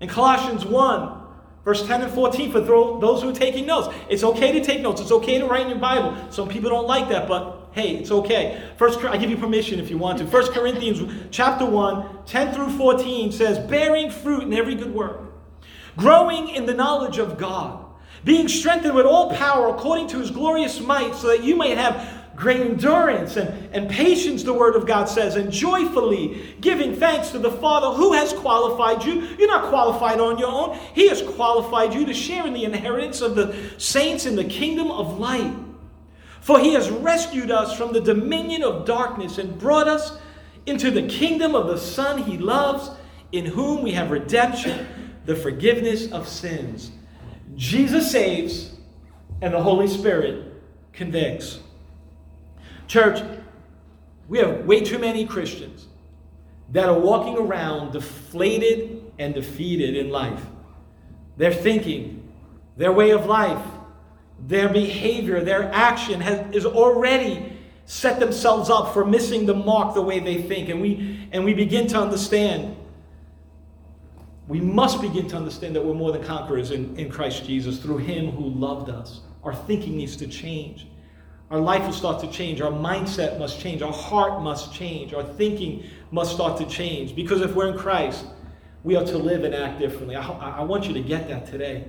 In 0.01 0.09
Colossians 0.09 0.65
1, 0.65 1.16
Verse 1.67 1.85
10 1.85 2.03
and 2.03 2.13
14 2.13 2.53
for 2.53 2.61
those 2.61 3.23
who 3.23 3.31
are 3.31 3.35
taking 3.35 3.67
notes. 3.67 3.89
It's 4.09 4.23
okay 4.23 4.53
to 4.53 4.65
take 4.65 4.83
notes. 4.83 5.01
It's 5.01 5.11
okay 5.11 5.41
to 5.41 5.47
write 5.47 5.63
in 5.63 5.71
your 5.71 5.81
Bible. 5.81 6.17
Some 6.31 6.49
people 6.49 6.71
don't 6.71 6.87
like 6.87 7.09
that, 7.09 7.27
but 7.27 7.71
hey, 7.73 7.97
it's 7.97 8.13
okay. 8.13 8.63
First, 8.77 9.01
I 9.01 9.17
give 9.17 9.31
you 9.31 9.37
permission 9.37 9.81
if 9.81 9.91
you 9.91 9.99
want 9.99 10.19
to. 10.21 10.29
First 10.29 10.53
Corinthians 10.53 11.27
chapter 11.33 11.67
1, 11.67 12.25
10 12.25 12.55
through 12.55 12.71
14 12.79 13.33
says, 13.33 13.59
bearing 13.69 14.13
fruit 14.13 14.45
in 14.45 14.53
every 14.55 14.77
good 14.77 14.95
work, 14.95 15.23
growing 15.97 16.51
in 16.51 16.67
the 16.67 16.75
knowledge 16.75 17.19
of 17.19 17.37
God, 17.37 17.85
being 18.23 18.47
strengthened 18.47 18.95
with 18.95 19.05
all 19.05 19.35
power 19.35 19.69
according 19.69 20.07
to 20.09 20.21
his 20.21 20.31
glorious 20.31 20.79
might, 20.81 21.17
so 21.17 21.27
that 21.27 21.43
you 21.43 21.57
may 21.57 21.75
have 21.75 22.16
great 22.37 22.61
endurance 22.61 23.37
and, 23.37 23.75
and 23.75 23.89
patience, 23.89 24.43
the 24.43 24.53
Word 24.53 24.77
of 24.77 24.87
God 24.87 25.07
says, 25.07 25.37
and 25.37 25.51
joyfully 25.51 26.55
giving 26.61 26.95
thanks 26.95 27.31
to 27.31 27.39
the 27.39 27.51
Father 27.51 27.97
who 27.97 28.13
has 28.13 28.33
qualified 28.35 29.05
you. 29.05 29.23
You're 29.39 29.49
not 29.49 29.71
qualified 29.71 30.21
on 30.21 30.39
your 30.39 30.51
own, 30.51 30.79
He 30.95 31.09
has 31.09 31.23
qualified 31.23 31.95
you 31.95 32.05
to 32.07 32.15
share 32.15 32.47
in 32.47 32.53
the 32.53 32.65
inheritance 32.65 33.21
of 33.21 33.35
the 33.35 33.57
saints 33.79 34.27
in 34.27 34.37
the 34.37 34.45
kingdom 34.45 34.91
of 34.91 35.19
light. 35.19 35.55
For 36.41 36.61
He 36.61 36.75
has 36.75 36.91
rescued 36.91 37.51
us 37.51 37.77
from 37.77 37.93
the 37.93 38.01
dominion 38.01 38.63
of 38.63 38.85
darkness 38.85 39.39
and 39.39 39.59
brought 39.59 39.89
us 39.89 40.19
into 40.67 40.91
the 40.91 41.09
kingdom 41.09 41.55
of 41.55 41.69
the 41.69 41.79
Son 41.79 42.23
He 42.23 42.39
loves, 42.39 42.91
in 43.33 43.47
whom 43.47 43.83
we 43.83 43.93
have 43.93 44.11
redemption, 44.11 44.87
the 45.25 45.35
forgiveness 45.35 46.13
of 46.13 46.29
sins. 46.29 46.93
Jesus 47.57 48.11
saves, 48.11 48.75
and 49.41 49.53
the 49.53 49.63
Holy 49.63 49.89
Spirit 49.89 50.53
convicts. 50.93 51.61
Church, 52.87 53.23
we 54.29 54.39
have 54.39 54.65
way 54.65 54.81
too 54.81 54.99
many 54.99 55.27
Christians 55.27 55.87
that 56.71 56.89
are 56.89 56.99
walking 56.99 57.37
around 57.37 57.93
deflated 57.93 59.13
and 59.19 59.35
defeated 59.35 59.97
in 59.97 60.11
life. 60.11 60.45
Their 61.37 61.53
thinking, 61.53 62.33
their 62.77 62.93
way 62.93 63.11
of 63.11 63.27
life, 63.27 63.63
their 64.47 64.69
behavior, 64.69 65.43
their 65.43 65.73
action 65.73 66.21
has, 66.21 66.55
is 66.55 66.67
already 66.67 67.53
set 67.87 68.19
themselves 68.19 68.69
up 68.69 68.93
for 68.93 69.05
missing 69.05 69.47
the 69.47 69.55
mark 69.55 69.95
the 69.95 70.03
way 70.03 70.19
they 70.19 70.43
think. 70.43 70.69
And 70.69 70.81
we, 70.81 71.29
and 71.33 71.45
we 71.45 71.55
begin 71.55 71.87
to 71.89 72.01
understand, 72.01 72.77
we 74.49 74.61
must 74.61 75.01
begin 75.01 75.29
to 75.29 75.37
understand 75.37 75.75
that 75.77 75.85
we're 75.85 75.95
more 75.95 76.13
than 76.13 76.25
conquerors 76.25 76.73
in, 76.73 76.97
in 76.97 77.11
Christ 77.11 77.45
Jesus 77.45 77.79
through 77.79 77.99
Him 77.99 78.31
who 78.33 78.49
loved 78.49 78.91
us. 78.91 79.21
Our 79.45 79.55
thinking 79.55 79.97
needs 79.97 80.17
to 80.17 80.27
change. 80.27 80.87
Our 81.51 81.61
life 81.61 81.83
will 81.83 81.93
start 81.93 82.21
to 82.23 82.31
change. 82.31 82.61
Our 82.61 82.73
mindset 82.73 83.39
must 83.39 83.61
change. 83.61 83.81
Our 83.81 83.93
heart 83.93 84.43
must 84.43 84.75
change. 84.75 85.15
Our 85.15 85.23
thinking 85.23 85.85
must 86.11 86.33
start 86.33 86.59
to 86.59 86.67
change. 86.67 87.15
Because 87.15 87.41
if 87.41 87.55
we're 87.55 87.69
in 87.69 87.79
Christ, 87.79 88.27
we 88.83 88.97
are 88.97 89.05
to 89.05 89.19
live 89.19 89.45
and 89.45 89.55
act 89.55 89.79
differently. 89.79 90.17
I, 90.17 90.27
I 90.27 90.63
want 90.63 90.87
you 90.87 90.95
to 90.95 91.01
get 91.01 91.29
that 91.29 91.47
today. 91.47 91.85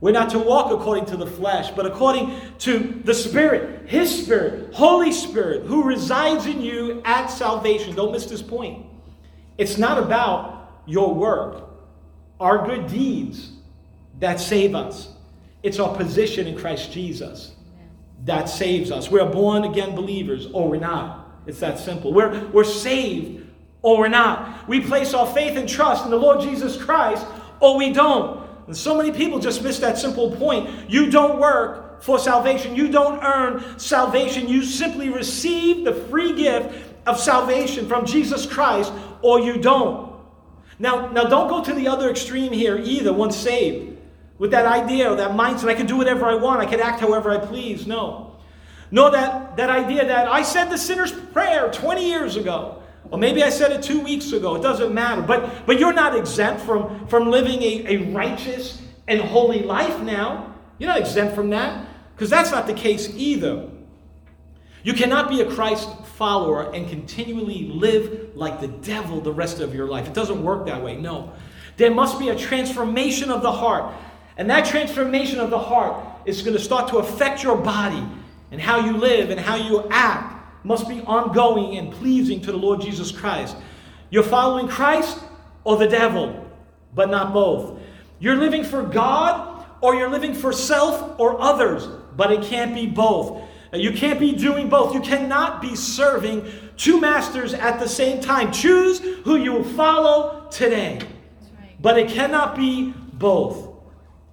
We're 0.00 0.12
not 0.12 0.30
to 0.30 0.38
walk 0.38 0.72
according 0.72 1.04
to 1.06 1.16
the 1.16 1.26
flesh, 1.26 1.70
but 1.72 1.86
according 1.86 2.34
to 2.60 3.00
the 3.04 3.14
Spirit, 3.14 3.88
His 3.88 4.24
Spirit, 4.24 4.74
Holy 4.74 5.12
Spirit, 5.12 5.66
who 5.66 5.84
resides 5.84 6.46
in 6.46 6.60
you 6.62 7.02
at 7.04 7.26
salvation. 7.26 7.94
Don't 7.94 8.10
miss 8.10 8.26
this 8.26 8.42
point. 8.42 8.86
It's 9.58 9.76
not 9.76 9.98
about 9.98 10.82
your 10.86 11.14
work, 11.14 11.68
our 12.40 12.66
good 12.66 12.88
deeds 12.88 13.52
that 14.20 14.40
save 14.40 14.74
us, 14.74 15.10
it's 15.62 15.78
our 15.78 15.94
position 15.94 16.46
in 16.46 16.56
Christ 16.56 16.90
Jesus 16.90 17.54
that 18.24 18.48
saves 18.48 18.90
us. 18.90 19.10
We're 19.10 19.26
born 19.26 19.64
again 19.64 19.94
believers 19.94 20.48
or 20.52 20.68
we're 20.68 20.80
not. 20.80 21.28
It's 21.46 21.60
that 21.60 21.78
simple. 21.78 22.12
We're, 22.12 22.46
we're 22.48 22.64
saved 22.64 23.46
or 23.82 23.98
we're 23.98 24.08
not. 24.08 24.68
We 24.68 24.80
place 24.80 25.14
our 25.14 25.26
faith 25.26 25.56
and 25.56 25.68
trust 25.68 26.04
in 26.04 26.10
the 26.10 26.16
Lord 26.16 26.40
Jesus 26.40 26.76
Christ 26.76 27.26
or 27.60 27.76
we 27.78 27.92
don't. 27.92 28.48
And 28.66 28.76
so 28.76 28.96
many 28.96 29.10
people 29.10 29.38
just 29.38 29.62
miss 29.62 29.78
that 29.78 29.98
simple 29.98 30.36
point. 30.36 30.90
You 30.90 31.10
don't 31.10 31.40
work 31.40 32.02
for 32.02 32.18
salvation, 32.18 32.74
you 32.76 32.88
don't 32.88 33.22
earn 33.22 33.78
salvation. 33.78 34.48
You 34.48 34.62
simply 34.62 35.10
receive 35.10 35.84
the 35.84 35.92
free 35.92 36.34
gift 36.34 36.74
of 37.06 37.18
salvation 37.18 37.88
from 37.88 38.06
Jesus 38.06 38.46
Christ 38.46 38.92
or 39.22 39.40
you 39.40 39.58
don't. 39.58 40.10
Now, 40.78 41.10
now 41.10 41.24
don't 41.24 41.48
go 41.48 41.62
to 41.62 41.74
the 41.74 41.88
other 41.88 42.08
extreme 42.10 42.52
here 42.52 42.78
either, 42.78 43.12
once 43.12 43.36
saved 43.36 43.89
with 44.40 44.52
that 44.52 44.64
idea 44.64 45.12
or 45.12 45.16
that 45.16 45.32
mindset, 45.32 45.68
I 45.68 45.74
can 45.74 45.84
do 45.84 45.98
whatever 45.98 46.24
I 46.24 46.34
want, 46.34 46.62
I 46.62 46.64
can 46.64 46.80
act 46.80 46.98
however 46.98 47.30
I 47.30 47.38
please. 47.38 47.86
No. 47.86 48.38
No, 48.90 49.10
that, 49.10 49.58
that 49.58 49.68
idea 49.68 50.06
that 50.06 50.28
I 50.28 50.42
said 50.42 50.70
the 50.70 50.78
sinner's 50.78 51.12
prayer 51.12 51.70
20 51.70 52.08
years 52.08 52.36
ago, 52.36 52.82
or 53.10 53.18
maybe 53.18 53.42
I 53.42 53.50
said 53.50 53.70
it 53.70 53.82
two 53.82 54.00
weeks 54.00 54.32
ago, 54.32 54.56
it 54.56 54.62
doesn't 54.62 54.94
matter. 54.94 55.20
But, 55.20 55.66
but 55.66 55.78
you're 55.78 55.92
not 55.92 56.16
exempt 56.16 56.62
from, 56.62 57.06
from 57.06 57.30
living 57.30 57.62
a, 57.62 57.96
a 57.96 58.12
righteous 58.12 58.80
and 59.06 59.20
holy 59.20 59.62
life 59.62 60.00
now. 60.00 60.54
You're 60.78 60.88
not 60.88 61.00
exempt 61.00 61.34
from 61.34 61.50
that, 61.50 61.86
because 62.14 62.30
that's 62.30 62.50
not 62.50 62.66
the 62.66 62.72
case 62.72 63.12
either. 63.14 63.68
You 64.82 64.94
cannot 64.94 65.28
be 65.28 65.42
a 65.42 65.50
Christ 65.50 65.86
follower 66.16 66.74
and 66.74 66.88
continually 66.88 67.68
live 67.68 68.34
like 68.34 68.62
the 68.62 68.68
devil 68.68 69.20
the 69.20 69.34
rest 69.34 69.60
of 69.60 69.74
your 69.74 69.86
life. 69.86 70.06
It 70.06 70.14
doesn't 70.14 70.42
work 70.42 70.64
that 70.64 70.82
way. 70.82 70.96
No. 70.96 71.34
There 71.76 71.90
must 71.90 72.18
be 72.18 72.30
a 72.30 72.36
transformation 72.36 73.30
of 73.30 73.42
the 73.42 73.52
heart. 73.52 73.94
And 74.40 74.48
that 74.48 74.64
transformation 74.64 75.38
of 75.38 75.50
the 75.50 75.58
heart 75.58 76.02
is 76.24 76.40
going 76.40 76.56
to 76.56 76.62
start 76.62 76.88
to 76.88 76.96
affect 76.96 77.42
your 77.42 77.58
body 77.58 78.02
and 78.50 78.58
how 78.58 78.78
you 78.78 78.96
live 78.96 79.28
and 79.28 79.38
how 79.38 79.56
you 79.56 79.86
act 79.90 80.64
must 80.64 80.88
be 80.88 81.02
ongoing 81.02 81.76
and 81.76 81.92
pleasing 81.92 82.40
to 82.40 82.50
the 82.50 82.56
Lord 82.56 82.80
Jesus 82.80 83.12
Christ. 83.12 83.54
You're 84.08 84.22
following 84.22 84.66
Christ 84.66 85.18
or 85.62 85.76
the 85.76 85.86
devil, 85.86 86.50
but 86.94 87.10
not 87.10 87.34
both. 87.34 87.80
You're 88.18 88.36
living 88.36 88.64
for 88.64 88.82
God 88.82 89.66
or 89.82 89.94
you're 89.94 90.08
living 90.08 90.32
for 90.32 90.54
self 90.54 91.20
or 91.20 91.38
others, 91.38 91.86
but 92.16 92.32
it 92.32 92.40
can't 92.40 92.74
be 92.74 92.86
both. 92.86 93.42
You 93.74 93.92
can't 93.92 94.18
be 94.18 94.32
doing 94.32 94.70
both. 94.70 94.94
You 94.94 95.02
cannot 95.02 95.60
be 95.60 95.76
serving 95.76 96.50
two 96.78 96.98
masters 96.98 97.52
at 97.52 97.78
the 97.78 97.86
same 97.86 98.22
time. 98.22 98.52
Choose 98.52 99.00
who 99.00 99.36
you 99.36 99.52
will 99.52 99.64
follow 99.64 100.48
today. 100.50 100.98
Right. 100.98 101.76
But 101.78 101.98
it 101.98 102.08
cannot 102.08 102.56
be 102.56 102.94
both. 103.12 103.69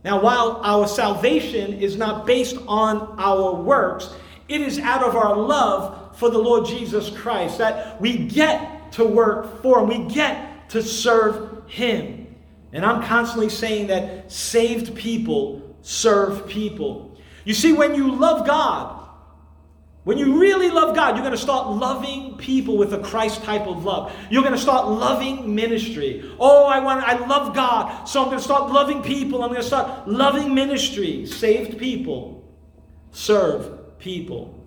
Now, 0.08 0.22
while 0.22 0.62
our 0.64 0.88
salvation 0.88 1.82
is 1.82 1.98
not 1.98 2.26
based 2.26 2.56
on 2.66 3.16
our 3.20 3.54
works, 3.54 4.10
it 4.48 4.62
is 4.62 4.80
out 4.80 5.04
of 5.04 5.18
our 5.18 5.36
love 5.36 6.18
for 6.18 6.30
the 6.30 6.38
Lord 6.38 6.66
Jesus 6.66 7.10
Christ 7.10 7.58
that 7.58 8.00
we 8.00 8.18
get 8.18 8.94
to 8.94 9.04
work 9.04 9.62
for 9.62 9.82
Him, 9.82 9.90
we 9.90 10.14
get 10.14 10.70
to 10.70 10.82
serve 10.82 11.62
Him. 11.68 12.34
And 12.72 12.86
I'm 12.86 13.04
constantly 13.04 13.50
saying 13.50 13.88
that 13.88 14.32
saved 14.32 14.96
people 14.96 15.76
serve 15.82 16.48
people. 16.48 17.20
You 17.44 17.54
see, 17.54 17.74
when 17.74 17.94
you 17.94 18.16
love 18.16 18.48
God, 18.48 19.07
when 20.08 20.18
you 20.18 20.40
really 20.40 20.70
love 20.70 20.96
God, 20.96 21.16
you're 21.16 21.22
going 21.22 21.36
to 21.36 21.38
start 21.38 21.68
loving 21.68 22.38
people 22.38 22.78
with 22.78 22.94
a 22.94 23.00
Christ 23.00 23.44
type 23.44 23.68
of 23.68 23.84
love. 23.84 24.16
You're 24.30 24.42
going 24.42 24.56
to 24.56 24.58
start 24.58 24.88
loving 24.88 25.54
ministry. 25.54 26.34
Oh, 26.40 26.66
I 26.66 26.80
want 26.80 27.04
I 27.04 27.18
love 27.28 27.54
God, 27.54 28.06
so 28.06 28.22
I'm 28.22 28.28
going 28.28 28.38
to 28.38 28.44
start 28.44 28.72
loving 28.72 29.04
people. 29.04 29.44
I'm 29.44 29.50
going 29.50 29.60
to 29.60 29.68
start 29.68 30.08
loving 30.08 30.56
ministry. 30.56 31.26
Saved 31.26 31.78
people 31.78 32.50
serve 33.12 34.00
people. 34.00 34.66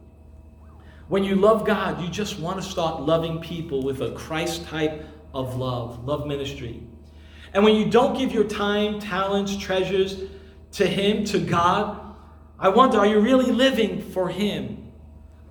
When 1.08 1.24
you 1.24 1.36
love 1.36 1.64
God, 1.64 2.02
you 2.02 2.10
just 2.10 2.38
want 2.38 2.62
to 2.62 2.68
start 2.70 3.00
loving 3.00 3.40
people 3.40 3.82
with 3.82 4.02
a 4.02 4.12
Christ 4.12 4.66
type 4.66 5.06
of 5.32 5.56
love, 5.56 6.04
love 6.04 6.26
ministry. 6.26 6.82
And 7.54 7.64
when 7.64 7.76
you 7.76 7.90
don't 7.90 8.14
give 8.14 8.30
your 8.30 8.44
time, 8.44 9.00
talents, 9.00 9.56
treasures 9.56 10.20
to 10.72 10.86
Him, 10.86 11.24
to 11.24 11.38
God, 11.38 11.98
I 12.58 12.68
wonder, 12.68 12.98
are 12.98 13.06
you 13.06 13.20
really 13.20 13.50
living 13.50 14.02
for 14.02 14.28
Him? 14.28 14.79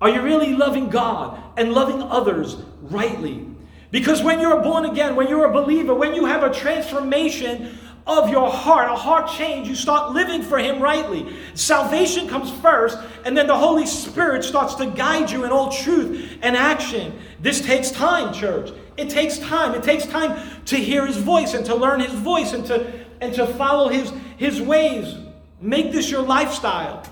Are 0.00 0.08
you 0.08 0.22
really 0.22 0.54
loving 0.54 0.88
God 0.88 1.40
and 1.56 1.72
loving 1.72 2.02
others 2.02 2.56
rightly? 2.82 3.46
Because 3.90 4.22
when 4.22 4.40
you're 4.40 4.62
born 4.62 4.86
again, 4.86 5.16
when 5.16 5.28
you're 5.28 5.46
a 5.46 5.52
believer, 5.52 5.94
when 5.94 6.14
you 6.14 6.26
have 6.26 6.42
a 6.42 6.52
transformation 6.52 7.76
of 8.06 8.30
your 8.30 8.50
heart, 8.50 8.90
a 8.90 8.94
heart 8.94 9.30
change, 9.30 9.68
you 9.68 9.74
start 9.74 10.12
living 10.12 10.42
for 10.42 10.58
Him 10.58 10.80
rightly. 10.80 11.36
Salvation 11.54 12.28
comes 12.28 12.50
first, 12.50 12.98
and 13.24 13.36
then 13.36 13.46
the 13.46 13.56
Holy 13.56 13.86
Spirit 13.86 14.42
starts 14.42 14.74
to 14.76 14.86
guide 14.86 15.30
you 15.30 15.44
in 15.44 15.50
all 15.50 15.70
truth 15.70 16.38
and 16.42 16.56
action. 16.56 17.18
This 17.40 17.60
takes 17.60 17.90
time, 17.90 18.32
church. 18.32 18.70
It 18.96 19.10
takes 19.10 19.38
time. 19.38 19.74
It 19.74 19.82
takes 19.82 20.06
time 20.06 20.40
to 20.66 20.76
hear 20.76 21.06
His 21.06 21.16
voice 21.18 21.54
and 21.54 21.64
to 21.66 21.74
learn 21.74 22.00
His 22.00 22.12
voice 22.12 22.52
and 22.52 22.64
to, 22.66 22.92
and 23.20 23.34
to 23.34 23.46
follow 23.46 23.88
His, 23.88 24.12
his 24.38 24.62
ways. 24.62 25.16
Make 25.60 25.92
this 25.92 26.10
your 26.10 26.22
lifestyle. 26.22 27.02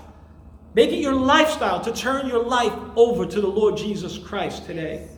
Make 0.79 0.93
it 0.93 0.99
your 0.99 1.13
lifestyle 1.13 1.81
to 1.81 1.91
turn 1.91 2.25
your 2.25 2.41
life 2.41 2.71
over 2.95 3.25
to 3.25 3.41
the 3.41 3.47
Lord 3.49 3.75
Jesus 3.75 4.17
Christ 4.17 4.65
today. 4.65 5.09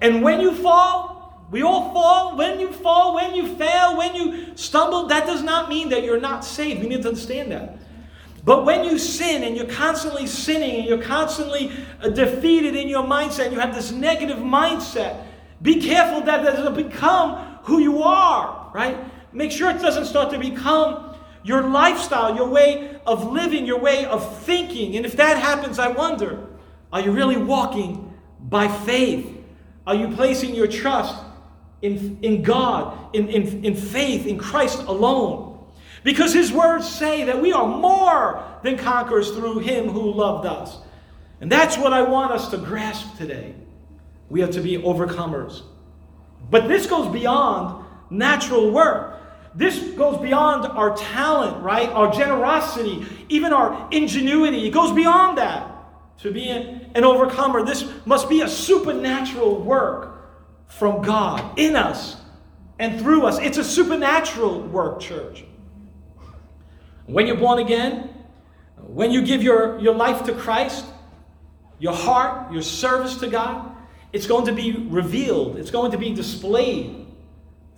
And 0.00 0.22
when 0.22 0.40
you 0.40 0.54
fall, 0.54 1.46
we 1.50 1.60
all 1.60 1.92
fall. 1.92 2.38
When 2.38 2.58
you 2.58 2.72
fall, 2.72 3.14
when 3.14 3.34
you 3.34 3.54
fail, 3.56 3.98
when 3.98 4.14
you 4.14 4.56
stumble, 4.56 5.06
that 5.08 5.26
does 5.26 5.42
not 5.42 5.68
mean 5.68 5.90
that 5.90 6.04
you're 6.04 6.18
not 6.18 6.42
saved. 6.42 6.80
We 6.80 6.88
need 6.88 7.02
to 7.02 7.08
understand 7.08 7.52
that. 7.52 7.76
But 8.46 8.64
when 8.64 8.82
you 8.82 8.96
sin 8.96 9.44
and 9.44 9.54
you're 9.54 9.66
constantly 9.66 10.26
sinning 10.26 10.76
and 10.76 10.86
you're 10.86 11.02
constantly 11.02 11.70
uh, 12.00 12.08
defeated 12.08 12.74
in 12.74 12.88
your 12.88 13.04
mindset, 13.04 13.48
and 13.48 13.52
you 13.52 13.60
have 13.60 13.74
this 13.74 13.92
negative 13.92 14.38
mindset, 14.38 15.22
be 15.60 15.82
careful 15.82 16.22
that 16.22 16.42
that 16.44 16.56
doesn't 16.56 16.88
become 16.88 17.58
who 17.64 17.80
you 17.80 18.02
are, 18.02 18.70
right? 18.72 18.96
Make 19.34 19.52
sure 19.52 19.68
it 19.68 19.82
doesn't 19.82 20.06
start 20.06 20.30
to 20.30 20.38
become 20.38 21.07
your 21.42 21.62
lifestyle, 21.68 22.34
your 22.34 22.48
way 22.48 23.00
of 23.06 23.30
living, 23.30 23.66
your 23.66 23.78
way 23.78 24.04
of 24.04 24.42
thinking. 24.42 24.96
And 24.96 25.06
if 25.06 25.16
that 25.16 25.38
happens, 25.38 25.78
I 25.78 25.88
wonder 25.88 26.46
are 26.92 27.00
you 27.00 27.12
really 27.12 27.36
walking 27.36 28.14
by 28.40 28.68
faith? 28.68 29.26
Are 29.86 29.94
you 29.94 30.08
placing 30.08 30.54
your 30.54 30.66
trust 30.66 31.16
in, 31.82 32.18
in 32.22 32.42
God, 32.42 33.14
in, 33.14 33.28
in, 33.28 33.64
in 33.64 33.74
faith, 33.74 34.26
in 34.26 34.38
Christ 34.38 34.80
alone? 34.84 35.66
Because 36.04 36.32
His 36.32 36.52
words 36.52 36.88
say 36.88 37.24
that 37.24 37.40
we 37.40 37.52
are 37.52 37.66
more 37.66 38.42
than 38.62 38.78
conquerors 38.78 39.30
through 39.30 39.60
Him 39.60 39.88
who 39.88 40.12
loved 40.12 40.46
us. 40.46 40.78
And 41.40 41.50
that's 41.50 41.76
what 41.76 41.92
I 41.92 42.02
want 42.02 42.32
us 42.32 42.50
to 42.50 42.58
grasp 42.58 43.16
today. 43.16 43.54
We 44.28 44.40
have 44.40 44.50
to 44.52 44.60
be 44.60 44.78
overcomers. 44.78 45.62
But 46.50 46.68
this 46.68 46.86
goes 46.86 47.12
beyond 47.12 47.84
natural 48.10 48.70
work. 48.70 49.20
This 49.54 49.78
goes 49.96 50.20
beyond 50.20 50.66
our 50.66 50.96
talent, 50.96 51.62
right? 51.62 51.88
Our 51.90 52.12
generosity, 52.12 53.06
even 53.28 53.52
our 53.52 53.88
ingenuity. 53.90 54.66
It 54.66 54.70
goes 54.70 54.92
beyond 54.92 55.38
that. 55.38 55.74
To 56.18 56.32
be 56.32 56.48
an 56.48 57.04
overcomer, 57.04 57.64
this 57.64 57.88
must 58.04 58.28
be 58.28 58.40
a 58.40 58.48
supernatural 58.48 59.60
work 59.62 60.18
from 60.66 61.02
God 61.02 61.58
in 61.58 61.76
us 61.76 62.16
and 62.78 63.00
through 63.00 63.24
us. 63.24 63.38
It's 63.38 63.58
a 63.58 63.64
supernatural 63.64 64.62
work, 64.62 65.00
church. 65.00 65.44
When 67.06 67.26
you're 67.26 67.36
born 67.36 67.60
again, 67.60 68.10
when 68.76 69.10
you 69.10 69.22
give 69.22 69.42
your, 69.42 69.78
your 69.78 69.94
life 69.94 70.24
to 70.24 70.34
Christ, 70.34 70.84
your 71.78 71.94
heart, 71.94 72.52
your 72.52 72.62
service 72.62 73.16
to 73.18 73.28
God, 73.28 73.70
it's 74.12 74.26
going 74.26 74.46
to 74.46 74.52
be 74.52 74.72
revealed, 74.72 75.56
it's 75.56 75.70
going 75.70 75.92
to 75.92 75.98
be 75.98 76.12
displayed 76.12 77.07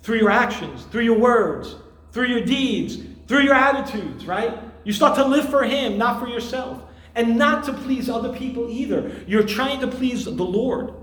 through 0.01 0.17
your 0.17 0.29
actions, 0.29 0.83
through 0.85 1.03
your 1.03 1.17
words, 1.17 1.75
through 2.11 2.27
your 2.27 2.41
deeds, 2.41 2.97
through 3.27 3.41
your 3.41 3.53
attitudes, 3.53 4.25
right? 4.25 4.57
You 4.83 4.93
start 4.93 5.15
to 5.15 5.25
live 5.25 5.49
for 5.49 5.63
Him, 5.63 5.97
not 5.97 6.19
for 6.19 6.27
yourself, 6.27 6.81
and 7.15 7.37
not 7.37 7.63
to 7.65 7.73
please 7.73 8.09
other 8.09 8.33
people 8.33 8.69
either. 8.69 9.11
You're 9.27 9.43
trying 9.43 9.79
to 9.81 9.87
please 9.87 10.25
the 10.25 10.31
Lord. 10.31 10.93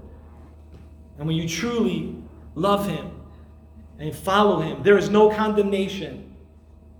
And 1.18 1.26
when 1.26 1.36
you 1.36 1.48
truly 1.48 2.16
love 2.54 2.88
Him 2.88 3.10
and 3.98 4.14
follow 4.14 4.60
Him, 4.60 4.82
there 4.82 4.98
is 4.98 5.08
no 5.08 5.30
condemnation, 5.30 6.34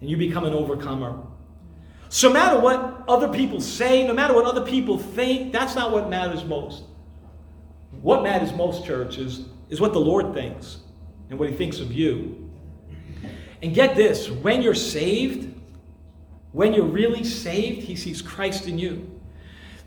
and 0.00 0.08
you 0.08 0.16
become 0.16 0.44
an 0.44 0.52
overcomer. 0.52 1.20
So, 2.10 2.28
no 2.28 2.34
matter 2.34 2.60
what 2.60 3.04
other 3.06 3.28
people 3.28 3.60
say, 3.60 4.06
no 4.06 4.14
matter 4.14 4.32
what 4.32 4.46
other 4.46 4.64
people 4.64 4.98
think, 4.98 5.52
that's 5.52 5.74
not 5.74 5.90
what 5.90 6.08
matters 6.08 6.44
most. 6.44 6.84
What 8.00 8.22
matters 8.22 8.52
most, 8.52 8.86
church, 8.86 9.18
is, 9.18 9.46
is 9.68 9.80
what 9.80 9.92
the 9.92 10.00
Lord 10.00 10.32
thinks 10.32 10.78
and 11.30 11.38
what 11.38 11.48
He 11.48 11.56
thinks 11.56 11.80
of 11.80 11.92
you. 11.92 12.50
And 13.62 13.74
get 13.74 13.96
this 13.96 14.30
when 14.30 14.62
you're 14.62 14.74
saved, 14.74 15.54
when 16.52 16.72
you're 16.72 16.84
really 16.84 17.24
saved, 17.24 17.82
He 17.82 17.96
sees 17.96 18.22
Christ 18.22 18.66
in 18.66 18.78
you. 18.78 19.20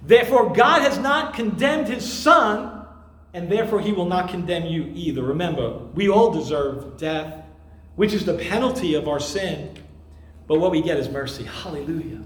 Therefore, 0.03 0.53
God 0.53 0.81
has 0.81 0.97
not 0.97 1.33
condemned 1.33 1.87
His 1.87 2.11
Son, 2.11 2.85
and 3.33 3.51
therefore 3.51 3.79
He 3.79 3.91
will 3.91 4.05
not 4.05 4.29
condemn 4.29 4.65
you 4.65 4.91
either. 4.93 5.23
Remember, 5.23 5.77
we 5.93 6.09
all 6.09 6.31
deserve 6.31 6.97
death, 6.97 7.45
which 7.95 8.13
is 8.13 8.25
the 8.25 8.33
penalty 8.33 8.95
of 8.95 9.07
our 9.07 9.19
sin. 9.19 9.77
But 10.47 10.59
what 10.59 10.71
we 10.71 10.81
get 10.81 10.97
is 10.97 11.07
mercy. 11.07 11.43
Hallelujah. 11.43 12.21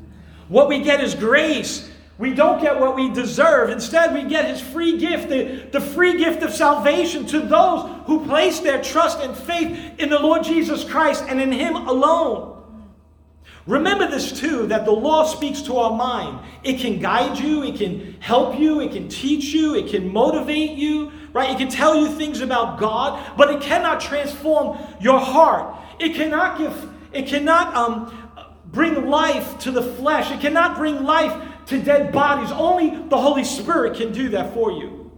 What 0.48 0.68
we 0.68 0.82
get 0.82 1.02
is 1.02 1.16
grace. 1.16 1.90
We 2.18 2.34
don't 2.34 2.62
get 2.62 2.80
what 2.80 2.96
we 2.96 3.10
deserve. 3.10 3.70
Instead, 3.70 4.14
we 4.14 4.24
get 4.24 4.46
his 4.46 4.62
free 4.62 4.98
gift, 4.98 5.28
the, 5.28 5.68
the 5.72 5.82
free 5.82 6.18
gift 6.18 6.44
of 6.44 6.54
salvation 6.54 7.26
to 7.28 7.42
those 7.42 7.90
who 8.06 8.26
place 8.26 8.62
their 8.62 8.82
trust 8.82 9.20
and 9.20 9.36
faith 9.36 10.00
in 10.00 10.10
the 10.10 10.20
Lord 10.20 10.44
Jesus 10.44 10.86
Christ 10.86 11.26
and 11.28 11.42
in 11.42 11.52
him 11.52 11.76
alone. 11.76 12.54
Remember 13.68 14.08
this 14.08 14.32
too 14.32 14.68
that 14.68 14.86
the 14.86 14.92
law 14.92 15.26
speaks 15.26 15.62
to 15.64 15.78
our 15.78 15.96
mind. 15.96 16.40
It 16.64 16.80
can 16.80 17.00
guide 17.00 17.40
you, 17.40 17.64
it 17.64 17.76
can 17.76 18.16
help 18.22 18.60
you, 18.60 18.80
it 18.80 18.92
can 18.92 19.10
teach 19.10 19.46
you, 19.46 19.76
it 19.76 19.88
can 19.88 20.14
motivate 20.14 20.72
you, 20.72 21.12
right? 21.34 21.50
It 21.50 21.58
can 21.58 21.68
tell 21.68 21.96
you 21.96 22.08
things 22.08 22.42
about 22.42 22.80
God, 22.80 23.36
but 23.36 23.50
it 23.50 23.62
cannot 23.62 24.00
transform 24.00 24.78
your 25.02 25.20
heart. 25.20 25.76
It 26.00 26.14
cannot 26.14 26.60
give, 26.60 26.90
it 27.12 27.26
cannot 27.28 27.76
um, 27.76 28.32
bring 28.68 29.08
life 29.08 29.58
to 29.60 29.72
the 29.72 29.82
flesh. 29.82 30.32
It 30.32 30.42
cannot 30.42 30.78
bring 30.78 31.04
life 31.04 31.34
to 31.68 31.82
dead 31.82 32.12
bodies. 32.12 32.52
Only 32.52 33.08
the 33.08 33.18
Holy 33.18 33.44
Spirit 33.44 33.98
can 33.98 34.12
do 34.12 34.30
that 34.30 34.54
for 34.54 34.72
you. 34.72 35.12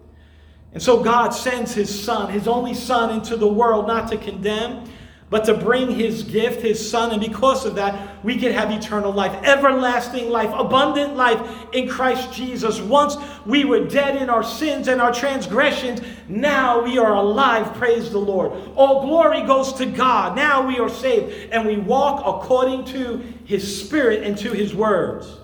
And 0.73 0.83
so 0.83 1.01
God 1.01 1.29
sends 1.29 1.73
His 1.73 2.03
Son, 2.03 2.31
His 2.31 2.47
only 2.47 2.73
Son, 2.73 3.11
into 3.11 3.35
the 3.35 3.47
world 3.47 3.87
not 3.87 4.09
to 4.11 4.17
condemn, 4.17 4.83
but 5.29 5.43
to 5.45 5.53
bring 5.53 5.89
His 5.89 6.23
gift, 6.23 6.61
His 6.61 6.89
Son. 6.89 7.11
And 7.11 7.19
because 7.19 7.65
of 7.65 7.75
that, 7.75 8.23
we 8.23 8.37
can 8.37 8.51
have 8.51 8.69
eternal 8.71 9.11
life, 9.11 9.33
everlasting 9.43 10.29
life, 10.29 10.51
abundant 10.53 11.15
life 11.15 11.65
in 11.73 11.87
Christ 11.87 12.31
Jesus. 12.31 12.79
Once 12.79 13.17
we 13.45 13.65
were 13.65 13.87
dead 13.87 14.21
in 14.21 14.29
our 14.29 14.43
sins 14.43 14.87
and 14.87 15.01
our 15.01 15.13
transgressions, 15.13 16.01
now 16.27 16.83
we 16.83 16.97
are 16.97 17.15
alive. 17.15 17.73
Praise 17.73 18.11
the 18.11 18.19
Lord. 18.19 18.51
All 18.75 19.01
glory 19.01 19.41
goes 19.43 19.73
to 19.73 19.85
God. 19.85 20.35
Now 20.35 20.67
we 20.67 20.79
are 20.79 20.89
saved, 20.89 21.51
and 21.51 21.65
we 21.65 21.77
walk 21.77 22.21
according 22.25 22.85
to 22.93 23.17
His 23.45 23.83
Spirit 23.83 24.23
and 24.23 24.37
to 24.37 24.51
His 24.51 24.75
words. 24.75 25.36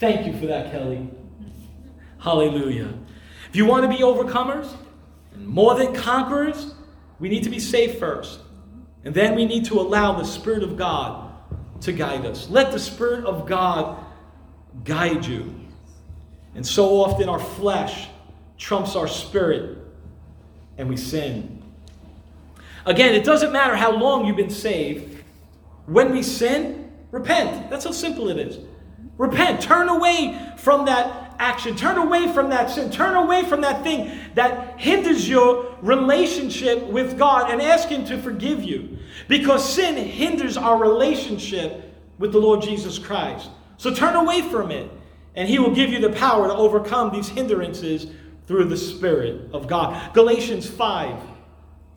Thank 0.00 0.26
you 0.26 0.32
for 0.40 0.46
that, 0.46 0.72
Kelly. 0.72 1.06
Hallelujah. 2.20 2.94
If 3.50 3.54
you 3.54 3.66
want 3.66 3.82
to 3.82 3.88
be 3.88 4.02
overcomers 4.02 4.74
and 5.34 5.46
more 5.46 5.74
than 5.74 5.94
conquerors, 5.94 6.74
we 7.18 7.28
need 7.28 7.44
to 7.44 7.50
be 7.50 7.58
saved 7.58 7.98
first. 7.98 8.40
And 9.04 9.14
then 9.14 9.34
we 9.34 9.44
need 9.44 9.66
to 9.66 9.78
allow 9.78 10.14
the 10.14 10.24
Spirit 10.24 10.62
of 10.62 10.78
God 10.78 11.34
to 11.82 11.92
guide 11.92 12.24
us. 12.24 12.48
Let 12.48 12.72
the 12.72 12.78
Spirit 12.78 13.26
of 13.26 13.46
God 13.46 14.02
guide 14.84 15.26
you. 15.26 15.54
And 16.54 16.66
so 16.66 17.02
often 17.02 17.28
our 17.28 17.38
flesh 17.38 18.08
trumps 18.56 18.96
our 18.96 19.06
spirit 19.06 19.76
and 20.78 20.88
we 20.88 20.96
sin. 20.96 21.62
Again, 22.86 23.14
it 23.14 23.24
doesn't 23.24 23.52
matter 23.52 23.76
how 23.76 23.92
long 23.92 24.24
you've 24.24 24.36
been 24.36 24.48
saved. 24.48 25.22
When 25.84 26.10
we 26.10 26.22
sin, 26.22 26.90
repent. 27.10 27.68
That's 27.68 27.84
how 27.84 27.92
simple 27.92 28.30
it 28.30 28.38
is. 28.38 28.58
Repent. 29.20 29.60
Turn 29.60 29.90
away 29.90 30.50
from 30.56 30.86
that 30.86 31.34
action. 31.38 31.76
Turn 31.76 31.98
away 31.98 32.32
from 32.32 32.48
that 32.48 32.70
sin. 32.70 32.90
Turn 32.90 33.14
away 33.16 33.44
from 33.44 33.60
that 33.60 33.82
thing 33.82 34.18
that 34.34 34.80
hinders 34.80 35.28
your 35.28 35.76
relationship 35.82 36.86
with 36.86 37.18
God 37.18 37.50
and 37.50 37.60
ask 37.60 37.90
Him 37.90 38.06
to 38.06 38.16
forgive 38.16 38.64
you. 38.64 38.96
Because 39.28 39.74
sin 39.74 39.96
hinders 39.96 40.56
our 40.56 40.78
relationship 40.78 41.94
with 42.18 42.32
the 42.32 42.38
Lord 42.38 42.62
Jesus 42.62 42.98
Christ. 42.98 43.50
So 43.76 43.92
turn 43.92 44.16
away 44.16 44.40
from 44.40 44.70
it, 44.70 44.90
and 45.34 45.46
He 45.46 45.58
will 45.58 45.74
give 45.74 45.90
you 45.90 46.00
the 46.00 46.12
power 46.12 46.48
to 46.48 46.54
overcome 46.54 47.12
these 47.12 47.28
hindrances 47.28 48.06
through 48.46 48.64
the 48.64 48.76
Spirit 48.78 49.50
of 49.52 49.68
God. 49.68 50.14
Galatians 50.14 50.66
5, 50.66 51.20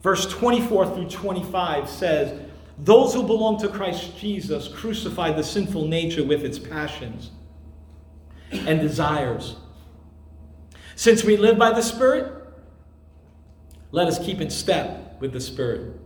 verse 0.02 0.26
24 0.26 0.94
through 0.94 1.08
25 1.08 1.88
says, 1.88 2.43
those 2.78 3.14
who 3.14 3.22
belong 3.22 3.58
to 3.60 3.68
Christ 3.68 4.16
Jesus 4.18 4.68
crucify 4.68 5.32
the 5.32 5.44
sinful 5.44 5.86
nature 5.86 6.24
with 6.24 6.44
its 6.44 6.58
passions 6.58 7.30
and 8.50 8.80
desires. 8.80 9.56
Since 10.96 11.24
we 11.24 11.36
live 11.36 11.58
by 11.58 11.70
the 11.70 11.82
Spirit, 11.82 12.32
let 13.90 14.08
us 14.08 14.18
keep 14.18 14.40
in 14.40 14.50
step 14.50 15.20
with 15.20 15.32
the 15.32 15.40
Spirit. 15.40 16.00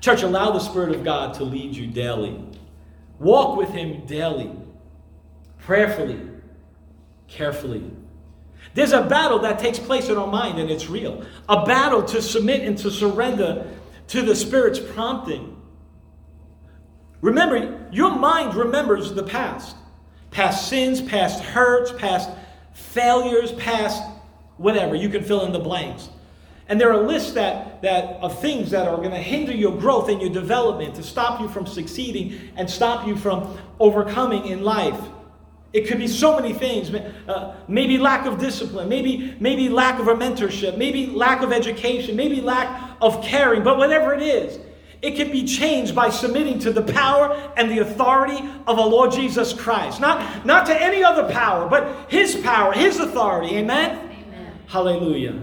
Church, 0.00 0.22
allow 0.22 0.52
the 0.52 0.60
Spirit 0.60 0.94
of 0.94 1.04
God 1.04 1.34
to 1.34 1.44
lead 1.44 1.76
you 1.76 1.86
daily. 1.86 2.42
Walk 3.18 3.56
with 3.56 3.70
Him 3.70 4.06
daily, 4.06 4.50
prayerfully, 5.58 6.20
carefully. 7.28 7.90
There's 8.74 8.92
a 8.92 9.02
battle 9.02 9.40
that 9.40 9.58
takes 9.58 9.78
place 9.78 10.08
in 10.08 10.16
our 10.16 10.26
mind, 10.26 10.58
and 10.58 10.70
it's 10.70 10.88
real. 10.88 11.24
A 11.48 11.66
battle 11.66 12.02
to 12.04 12.22
submit 12.22 12.62
and 12.62 12.78
to 12.78 12.90
surrender 12.90 13.66
to 14.10 14.22
the 14.22 14.34
Spirit's 14.34 14.80
prompting. 14.80 15.56
Remember, 17.20 17.88
your 17.92 18.16
mind 18.16 18.54
remembers 18.54 19.12
the 19.14 19.22
past 19.22 19.76
past 20.30 20.68
sins, 20.68 21.00
past 21.02 21.42
hurts, 21.42 21.90
past 21.92 22.30
failures, 22.72 23.50
past 23.52 24.02
whatever. 24.58 24.94
You 24.94 25.08
can 25.08 25.24
fill 25.24 25.44
in 25.44 25.52
the 25.52 25.58
blanks. 25.58 26.08
And 26.68 26.80
there 26.80 26.92
are 26.92 27.02
lists 27.02 27.32
that, 27.32 27.82
that 27.82 28.04
of 28.20 28.40
things 28.40 28.70
that 28.70 28.86
are 28.86 28.96
going 28.96 29.10
to 29.10 29.18
hinder 29.18 29.52
your 29.52 29.76
growth 29.76 30.08
and 30.08 30.20
your 30.20 30.30
development, 30.30 30.94
to 30.94 31.02
stop 31.02 31.40
you 31.40 31.48
from 31.48 31.66
succeeding 31.66 32.52
and 32.56 32.70
stop 32.70 33.08
you 33.08 33.16
from 33.16 33.58
overcoming 33.80 34.46
in 34.46 34.62
life. 34.62 35.00
It 35.72 35.86
could 35.86 35.98
be 35.98 36.08
so 36.08 36.34
many 36.34 36.52
things. 36.52 36.92
Uh, 36.92 37.54
maybe 37.68 37.96
lack 37.96 38.26
of 38.26 38.38
discipline, 38.38 38.88
maybe, 38.88 39.36
maybe 39.38 39.68
lack 39.68 40.00
of 40.00 40.08
a 40.08 40.14
mentorship, 40.14 40.76
maybe 40.76 41.06
lack 41.06 41.42
of 41.42 41.52
education, 41.52 42.16
maybe 42.16 42.40
lack 42.40 42.96
of 43.00 43.22
caring. 43.22 43.62
But 43.62 43.78
whatever 43.78 44.12
it 44.12 44.22
is, 44.22 44.58
it 45.00 45.16
can 45.16 45.30
be 45.30 45.46
changed 45.46 45.94
by 45.94 46.10
submitting 46.10 46.58
to 46.60 46.72
the 46.72 46.82
power 46.82 47.52
and 47.56 47.70
the 47.70 47.78
authority 47.78 48.38
of 48.66 48.78
our 48.78 48.86
Lord 48.86 49.12
Jesus 49.12 49.52
Christ. 49.52 50.00
Not, 50.00 50.44
not 50.44 50.66
to 50.66 50.82
any 50.82 51.02
other 51.04 51.32
power, 51.32 51.68
but 51.68 52.10
His 52.10 52.34
power, 52.36 52.72
His 52.72 52.98
authority. 52.98 53.56
Amen? 53.56 53.96
Amen. 53.96 54.52
Hallelujah. 54.66 55.40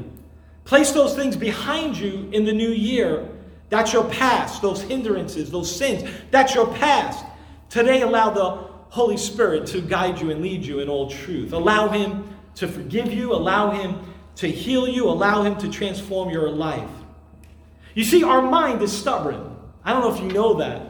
Place 0.65 0.91
those 0.91 1.15
things 1.15 1.37
behind 1.37 1.97
you 1.97 2.29
in 2.33 2.43
the 2.43 2.53
new 2.53 2.69
year. 2.69 3.29
That's 3.69 3.93
your 3.93 4.03
past, 4.09 4.61
those 4.61 4.81
hindrances, 4.81 5.49
those 5.49 5.73
sins. 5.73 6.09
That's 6.31 6.53
your 6.53 6.67
past. 6.75 7.25
Today, 7.69 8.01
allow 8.01 8.29
the 8.29 8.66
Holy 8.97 9.15
Spirit 9.15 9.67
to 9.67 9.79
guide 9.79 10.19
you 10.19 10.31
and 10.31 10.41
lead 10.41 10.65
you 10.65 10.79
in 10.79 10.89
all 10.89 11.07
truth. 11.07 11.53
Allow 11.53 11.89
Him 11.89 12.27
to 12.55 12.67
forgive 12.67 13.13
you, 13.13 13.31
allow 13.31 13.69
Him 13.69 13.95
to 14.37 14.47
heal 14.47 14.87
you, 14.87 15.07
allow 15.07 15.43
Him 15.43 15.55
to 15.57 15.69
transform 15.69 16.31
your 16.31 16.49
life. 16.49 16.89
You 17.93 18.03
see, 18.03 18.23
our 18.23 18.41
mind 18.41 18.81
is 18.81 18.91
stubborn. 18.91 19.55
I 19.85 19.93
don't 19.93 20.01
know 20.01 20.15
if 20.15 20.19
you 20.19 20.29
know 20.29 20.55
that. 20.55 20.81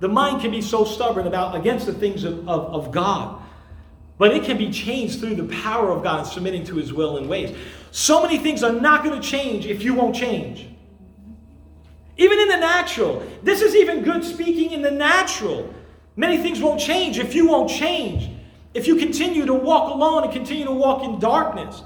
The 0.00 0.08
mind 0.08 0.40
can 0.40 0.50
be 0.50 0.62
so 0.62 0.86
stubborn 0.86 1.26
about 1.26 1.54
against 1.54 1.84
the 1.84 1.92
things 1.92 2.24
of, 2.24 2.48
of, 2.48 2.86
of 2.86 2.90
God. 2.90 3.42
But 4.16 4.34
it 4.34 4.44
can 4.44 4.56
be 4.56 4.70
changed 4.70 5.20
through 5.20 5.34
the 5.34 5.54
power 5.62 5.90
of 5.90 6.02
God 6.02 6.22
submitting 6.22 6.64
to 6.64 6.76
His 6.76 6.90
will 6.90 7.18
and 7.18 7.28
ways. 7.28 7.54
So 7.90 8.22
many 8.22 8.38
things 8.38 8.62
are 8.62 8.72
not 8.72 9.04
going 9.04 9.20
to 9.20 9.28
change 9.28 9.66
if 9.66 9.82
you 9.82 9.92
won't 9.92 10.16
change. 10.16 10.68
Even 12.16 12.38
in 12.38 12.48
the 12.48 12.56
natural. 12.56 13.22
This 13.42 13.60
is 13.60 13.76
even 13.76 14.02
good 14.02 14.24
speaking 14.24 14.70
in 14.70 14.80
the 14.80 14.90
natural. 14.90 15.74
Many 16.16 16.38
things 16.38 16.60
won't 16.60 16.80
change 16.80 17.18
if 17.18 17.34
you 17.34 17.48
won't 17.48 17.70
change. 17.70 18.30
If 18.74 18.86
you 18.86 18.96
continue 18.96 19.46
to 19.46 19.54
walk 19.54 19.94
alone 19.94 20.24
and 20.24 20.32
continue 20.32 20.64
to 20.64 20.72
walk 20.72 21.02
in 21.04 21.18
darkness. 21.18 21.82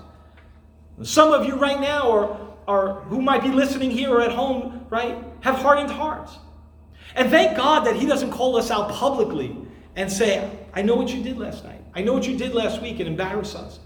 Some 1.03 1.33
of 1.33 1.47
you 1.47 1.57
right 1.57 1.81
now 1.81 2.11
are, 2.11 2.39
are 2.67 3.01
who 3.03 3.21
might 3.21 3.43
be 3.43 3.51
listening 3.51 3.91
here 3.91 4.11
or 4.11 4.23
at 4.23 4.33
home, 4.33 4.87
right, 4.89 5.17
have 5.41 5.57
hardened 5.57 5.91
hearts. 5.91 6.39
And 7.15 7.31
thank 7.31 7.57
God 7.57 7.87
that 7.87 7.97
He 7.97 8.07
doesn't 8.07 8.31
call 8.31 8.57
us 8.57 8.71
out 8.71 8.91
publicly 8.91 9.57
and 9.97 10.11
say, 10.11 10.51
I 10.75 10.83
know 10.83 10.95
what 10.95 11.09
you 11.09 11.23
did 11.23 11.39
last 11.39 11.65
night. 11.65 11.83
I 11.95 12.03
know 12.03 12.13
what 12.13 12.27
you 12.27 12.37
did 12.37 12.55
last 12.55 12.83
week 12.83 13.01
and 13.01 13.09
embarrass 13.09 13.55
us. 13.55 13.81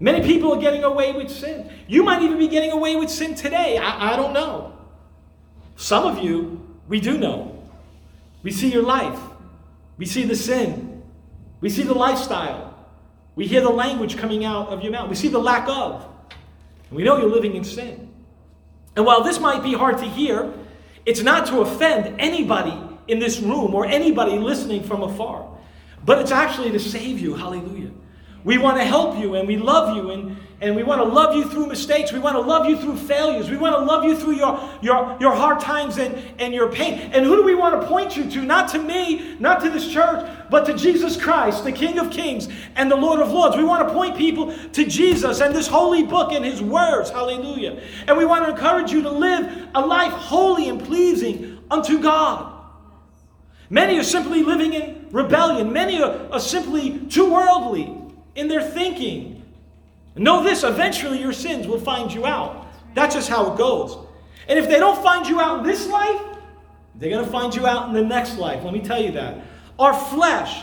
Many 0.00 0.26
people 0.26 0.52
are 0.52 0.60
getting 0.60 0.82
away 0.82 1.12
with 1.12 1.30
sin. 1.30 1.70
You 1.86 2.02
might 2.02 2.22
even 2.22 2.38
be 2.38 2.48
getting 2.48 2.72
away 2.72 2.96
with 2.96 3.08
sin 3.08 3.36
today. 3.36 3.78
I, 3.78 4.14
I 4.14 4.16
don't 4.16 4.32
know. 4.32 4.76
Some 5.76 6.04
of 6.04 6.22
you, 6.22 6.60
we 6.88 7.00
do 7.00 7.16
know. 7.16 7.62
We 8.42 8.50
see 8.50 8.70
your 8.72 8.82
life, 8.82 9.18
we 10.02 10.06
see 10.06 10.24
the 10.24 10.34
sin, 10.34 11.00
we 11.60 11.70
see 11.70 11.84
the 11.84 11.94
lifestyle, 11.94 12.74
we 13.36 13.46
hear 13.46 13.60
the 13.60 13.70
language 13.70 14.16
coming 14.16 14.44
out 14.44 14.66
of 14.70 14.82
your 14.82 14.90
mouth, 14.90 15.08
we 15.08 15.14
see 15.14 15.28
the 15.28 15.38
lack 15.38 15.68
of. 15.68 16.04
And 16.88 16.96
we 16.96 17.04
know 17.04 17.18
you're 17.18 17.30
living 17.30 17.54
in 17.54 17.62
sin. 17.62 18.12
And 18.96 19.06
while 19.06 19.22
this 19.22 19.38
might 19.38 19.62
be 19.62 19.74
hard 19.74 19.98
to 19.98 20.04
hear, 20.04 20.52
it's 21.06 21.22
not 21.22 21.46
to 21.46 21.60
offend 21.60 22.20
anybody 22.20 22.76
in 23.06 23.20
this 23.20 23.38
room 23.38 23.76
or 23.76 23.86
anybody 23.86 24.40
listening 24.40 24.82
from 24.82 25.04
afar, 25.04 25.48
but 26.04 26.18
it's 26.18 26.32
actually 26.32 26.72
to 26.72 26.80
save 26.80 27.20
you. 27.20 27.34
Hallelujah. 27.34 27.92
We 28.44 28.58
want 28.58 28.76
to 28.78 28.84
help 28.84 29.18
you 29.18 29.36
and 29.36 29.46
we 29.46 29.56
love 29.56 29.96
you 29.96 30.10
and, 30.10 30.36
and 30.60 30.74
we 30.74 30.82
want 30.82 31.00
to 31.00 31.04
love 31.04 31.36
you 31.36 31.48
through 31.48 31.68
mistakes. 31.68 32.12
We 32.12 32.18
want 32.18 32.34
to 32.34 32.40
love 32.40 32.66
you 32.66 32.76
through 32.76 32.96
failures. 32.96 33.48
We 33.48 33.56
want 33.56 33.76
to 33.76 33.84
love 33.84 34.02
you 34.04 34.16
through 34.16 34.34
your, 34.34 34.58
your, 34.82 35.16
your 35.20 35.32
hard 35.32 35.60
times 35.60 35.98
and, 35.98 36.20
and 36.40 36.52
your 36.52 36.68
pain. 36.70 36.94
And 37.12 37.24
who 37.24 37.36
do 37.36 37.44
we 37.44 37.54
want 37.54 37.80
to 37.80 37.86
point 37.86 38.16
you 38.16 38.28
to? 38.30 38.42
Not 38.42 38.68
to 38.70 38.80
me, 38.80 39.36
not 39.38 39.62
to 39.62 39.70
this 39.70 39.88
church, 39.88 40.28
but 40.50 40.66
to 40.66 40.74
Jesus 40.74 41.16
Christ, 41.16 41.62
the 41.62 41.70
King 41.70 42.00
of 42.00 42.10
Kings 42.10 42.48
and 42.74 42.90
the 42.90 42.96
Lord 42.96 43.20
of 43.20 43.30
Lords. 43.30 43.56
We 43.56 43.64
want 43.64 43.86
to 43.86 43.94
point 43.94 44.16
people 44.16 44.52
to 44.70 44.84
Jesus 44.86 45.40
and 45.40 45.54
this 45.54 45.68
holy 45.68 46.02
book 46.02 46.32
and 46.32 46.44
his 46.44 46.60
words. 46.60 47.10
Hallelujah. 47.10 47.80
And 48.08 48.18
we 48.18 48.24
want 48.24 48.44
to 48.44 48.50
encourage 48.50 48.90
you 48.90 49.02
to 49.02 49.10
live 49.10 49.68
a 49.76 49.80
life 49.80 50.12
holy 50.12 50.68
and 50.68 50.82
pleasing 50.82 51.60
unto 51.70 52.02
God. 52.02 52.48
Many 53.70 53.98
are 54.00 54.04
simply 54.04 54.42
living 54.42 54.74
in 54.74 55.08
rebellion. 55.12 55.72
Many 55.72 56.02
are, 56.02 56.28
are 56.32 56.40
simply 56.40 56.98
too 57.06 57.32
worldly 57.32 58.01
in 58.34 58.48
their 58.48 58.62
thinking. 58.62 59.42
Know 60.16 60.42
this 60.42 60.62
eventually 60.62 61.20
your 61.20 61.32
sins 61.32 61.66
will 61.66 61.80
find 61.80 62.12
you 62.12 62.26
out. 62.26 62.66
That's 62.94 63.14
just 63.14 63.28
how 63.28 63.52
it 63.52 63.58
goes. 63.58 63.96
And 64.48 64.58
if 64.58 64.68
they 64.68 64.78
don't 64.78 65.02
find 65.02 65.26
you 65.26 65.40
out 65.40 65.60
in 65.60 65.66
this 65.66 65.86
life, 65.86 66.20
they're 66.94 67.10
going 67.10 67.24
to 67.24 67.30
find 67.30 67.54
you 67.54 67.66
out 67.66 67.88
in 67.88 67.94
the 67.94 68.02
next 68.02 68.36
life. 68.36 68.62
Let 68.62 68.72
me 68.72 68.80
tell 68.80 69.00
you 69.00 69.12
that. 69.12 69.38
Our 69.78 69.94
flesh, 69.94 70.62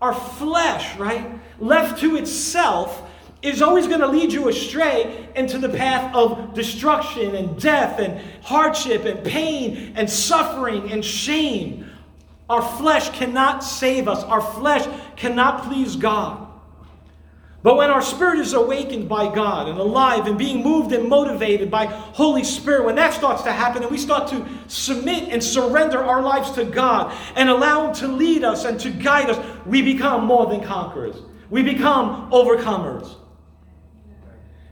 our 0.00 0.14
flesh, 0.14 0.96
right, 0.96 1.30
left 1.58 2.00
to 2.00 2.16
itself, 2.16 3.02
is 3.42 3.62
always 3.62 3.86
going 3.86 4.00
to 4.00 4.06
lead 4.06 4.32
you 4.32 4.48
astray 4.48 5.28
into 5.34 5.58
the 5.58 5.68
path 5.68 6.14
of 6.14 6.54
destruction 6.54 7.34
and 7.34 7.60
death 7.60 7.98
and 7.98 8.20
hardship 8.42 9.04
and 9.04 9.24
pain 9.24 9.94
and 9.96 10.08
suffering 10.08 10.90
and 10.90 11.04
shame. 11.04 11.90
Our 12.48 12.62
flesh 12.62 13.10
cannot 13.10 13.62
save 13.62 14.08
us, 14.08 14.24
our 14.24 14.40
flesh 14.40 14.86
cannot 15.16 15.64
please 15.64 15.96
God. 15.96 16.49
But 17.62 17.76
when 17.76 17.90
our 17.90 18.00
spirit 18.00 18.38
is 18.38 18.54
awakened 18.54 19.08
by 19.08 19.34
God 19.34 19.68
and 19.68 19.78
alive 19.78 20.26
and 20.26 20.38
being 20.38 20.62
moved 20.62 20.92
and 20.92 21.08
motivated 21.08 21.70
by 21.70 21.86
Holy 21.86 22.42
Spirit, 22.42 22.86
when 22.86 22.94
that 22.94 23.12
starts 23.12 23.42
to 23.42 23.52
happen 23.52 23.82
and 23.82 23.90
we 23.90 23.98
start 23.98 24.30
to 24.30 24.46
submit 24.66 25.28
and 25.28 25.44
surrender 25.44 26.02
our 26.02 26.22
lives 26.22 26.52
to 26.52 26.64
God 26.64 27.14
and 27.36 27.50
allow 27.50 27.88
Him 27.88 27.94
to 27.96 28.08
lead 28.08 28.44
us 28.44 28.64
and 28.64 28.80
to 28.80 28.90
guide 28.90 29.28
us, 29.28 29.66
we 29.66 29.82
become 29.82 30.24
more 30.24 30.46
than 30.46 30.64
conquerors. 30.64 31.16
We 31.50 31.62
become 31.62 32.30
overcomers. 32.30 33.14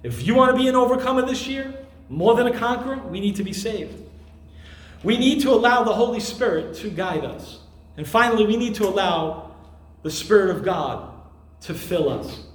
If 0.03 0.27
you 0.27 0.35
want 0.35 0.57
to 0.57 0.63
be 0.63 0.69
an 0.69 0.77
overcomer 0.77 1.27
this 1.27 1.47
year, 1.47 1.75
more 2.09 2.37
than 2.37 2.47
a 2.47 2.57
conqueror, 2.57 2.97
we 3.09 3.21
need 3.21 3.37
to 3.37 3.45
be 3.45 3.53
saved. 3.53 4.03
We 5.03 5.19
need 5.19 5.43
to 5.43 5.51
allow 5.51 5.85
the 5.85 5.93
Holy 5.93 6.21
Spirit 6.21 6.75
to 6.77 6.89
guide 6.89 7.25
us. 7.25 7.59
And 7.99 8.09
finally, 8.09 8.47
we 8.47 8.57
need 8.57 8.77
to 8.77 8.87
allow 8.87 9.55
the 10.03 10.11
Spirit 10.11 10.57
of 10.57 10.65
God 10.65 11.13
to 11.63 11.75
fill 11.75 12.09
us. 12.09 12.48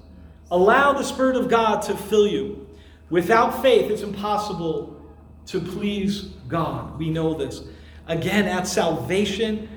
Allow 0.51 0.93
the 0.93 1.03
Spirit 1.03 1.35
of 1.35 1.49
God 1.49 1.81
to 1.83 1.95
fill 1.95 2.27
you. 2.27 2.67
Without 3.09 3.61
faith, 3.61 3.91
it's 3.91 4.01
impossible 4.01 5.01
to 5.47 5.59
please 5.59 6.29
God. 6.47 6.97
We 6.97 7.09
know 7.09 7.33
this. 7.33 7.63
Again, 8.07 8.45
at 8.45 8.67
salvation, 8.67 9.69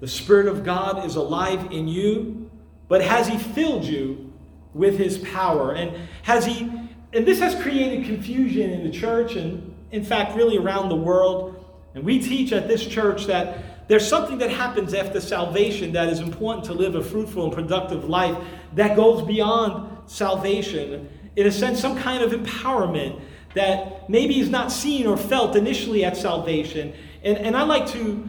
the 0.00 0.08
Spirit 0.08 0.46
of 0.46 0.64
God 0.64 1.04
is 1.04 1.16
alive 1.16 1.72
in 1.72 1.88
you, 1.88 2.50
but 2.88 3.02
has 3.02 3.28
He 3.28 3.38
filled 3.38 3.84
you 3.84 4.32
with 4.72 4.98
His 4.98 5.18
power? 5.18 5.72
And 5.72 6.08
has 6.22 6.46
He, 6.46 6.70
and 7.12 7.26
this 7.26 7.38
has 7.40 7.60
created 7.60 8.06
confusion 8.06 8.70
in 8.70 8.84
the 8.84 8.90
church 8.90 9.36
and, 9.36 9.74
in 9.90 10.04
fact, 10.04 10.36
really 10.36 10.58
around 10.58 10.88
the 10.88 10.96
world. 10.96 11.64
And 11.94 12.04
we 12.04 12.20
teach 12.20 12.52
at 12.52 12.68
this 12.68 12.86
church 12.86 13.26
that 13.26 13.88
there's 13.88 14.06
something 14.06 14.38
that 14.38 14.50
happens 14.50 14.94
after 14.94 15.20
salvation 15.20 15.92
that 15.92 16.08
is 16.08 16.20
important 16.20 16.64
to 16.66 16.72
live 16.72 16.94
a 16.94 17.02
fruitful 17.02 17.44
and 17.44 17.52
productive 17.52 18.08
life 18.08 18.36
that 18.74 18.94
goes 18.94 19.26
beyond 19.26 19.99
salvation, 20.10 21.08
in 21.36 21.46
a 21.46 21.52
sense, 21.52 21.80
some 21.80 21.96
kind 21.96 22.22
of 22.22 22.32
empowerment 22.32 23.20
that 23.54 24.10
maybe 24.10 24.40
is 24.40 24.50
not 24.50 24.72
seen 24.72 25.06
or 25.06 25.16
felt 25.16 25.54
initially 25.54 26.04
at 26.04 26.16
salvation. 26.16 26.92
And, 27.22 27.38
and 27.38 27.56
I 27.56 27.62
like 27.62 27.86
to 27.88 28.28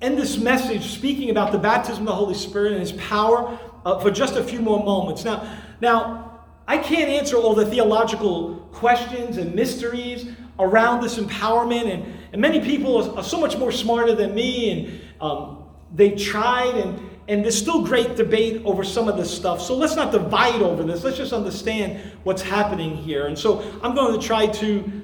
end 0.00 0.16
this 0.16 0.38
message 0.38 0.92
speaking 0.92 1.30
about 1.30 1.50
the 1.50 1.58
baptism 1.58 2.02
of 2.02 2.06
the 2.06 2.14
Holy 2.14 2.34
Spirit 2.34 2.72
and 2.72 2.80
His 2.80 2.92
power 2.92 3.58
uh, 3.84 3.98
for 3.98 4.12
just 4.12 4.36
a 4.36 4.44
few 4.44 4.60
more 4.60 4.82
moments. 4.82 5.24
Now, 5.24 5.58
now, 5.80 6.40
I 6.68 6.78
can't 6.78 7.10
answer 7.10 7.36
all 7.36 7.54
the 7.54 7.66
theological 7.66 8.56
questions 8.72 9.38
and 9.38 9.54
mysteries 9.54 10.30
around 10.60 11.02
this 11.02 11.18
empowerment, 11.18 11.92
and, 11.92 12.14
and 12.32 12.40
many 12.40 12.60
people 12.60 13.02
are, 13.02 13.18
are 13.18 13.24
so 13.24 13.40
much 13.40 13.56
more 13.56 13.72
smarter 13.72 14.14
than 14.14 14.34
me, 14.34 14.70
and 14.70 15.00
um, 15.20 15.64
they 15.92 16.10
tried 16.12 16.74
and 16.76 17.07
and 17.28 17.44
there's 17.44 17.58
still 17.58 17.84
great 17.84 18.16
debate 18.16 18.62
over 18.64 18.82
some 18.82 19.06
of 19.06 19.18
this 19.18 19.34
stuff. 19.34 19.60
So 19.60 19.76
let's 19.76 19.94
not 19.94 20.12
divide 20.12 20.62
over 20.62 20.82
this. 20.82 21.04
Let's 21.04 21.18
just 21.18 21.34
understand 21.34 22.00
what's 22.24 22.40
happening 22.40 22.96
here. 22.96 23.26
And 23.26 23.38
so 23.38 23.62
I'm 23.82 23.94
going 23.94 24.18
to 24.18 24.26
try 24.26 24.46
to 24.46 25.02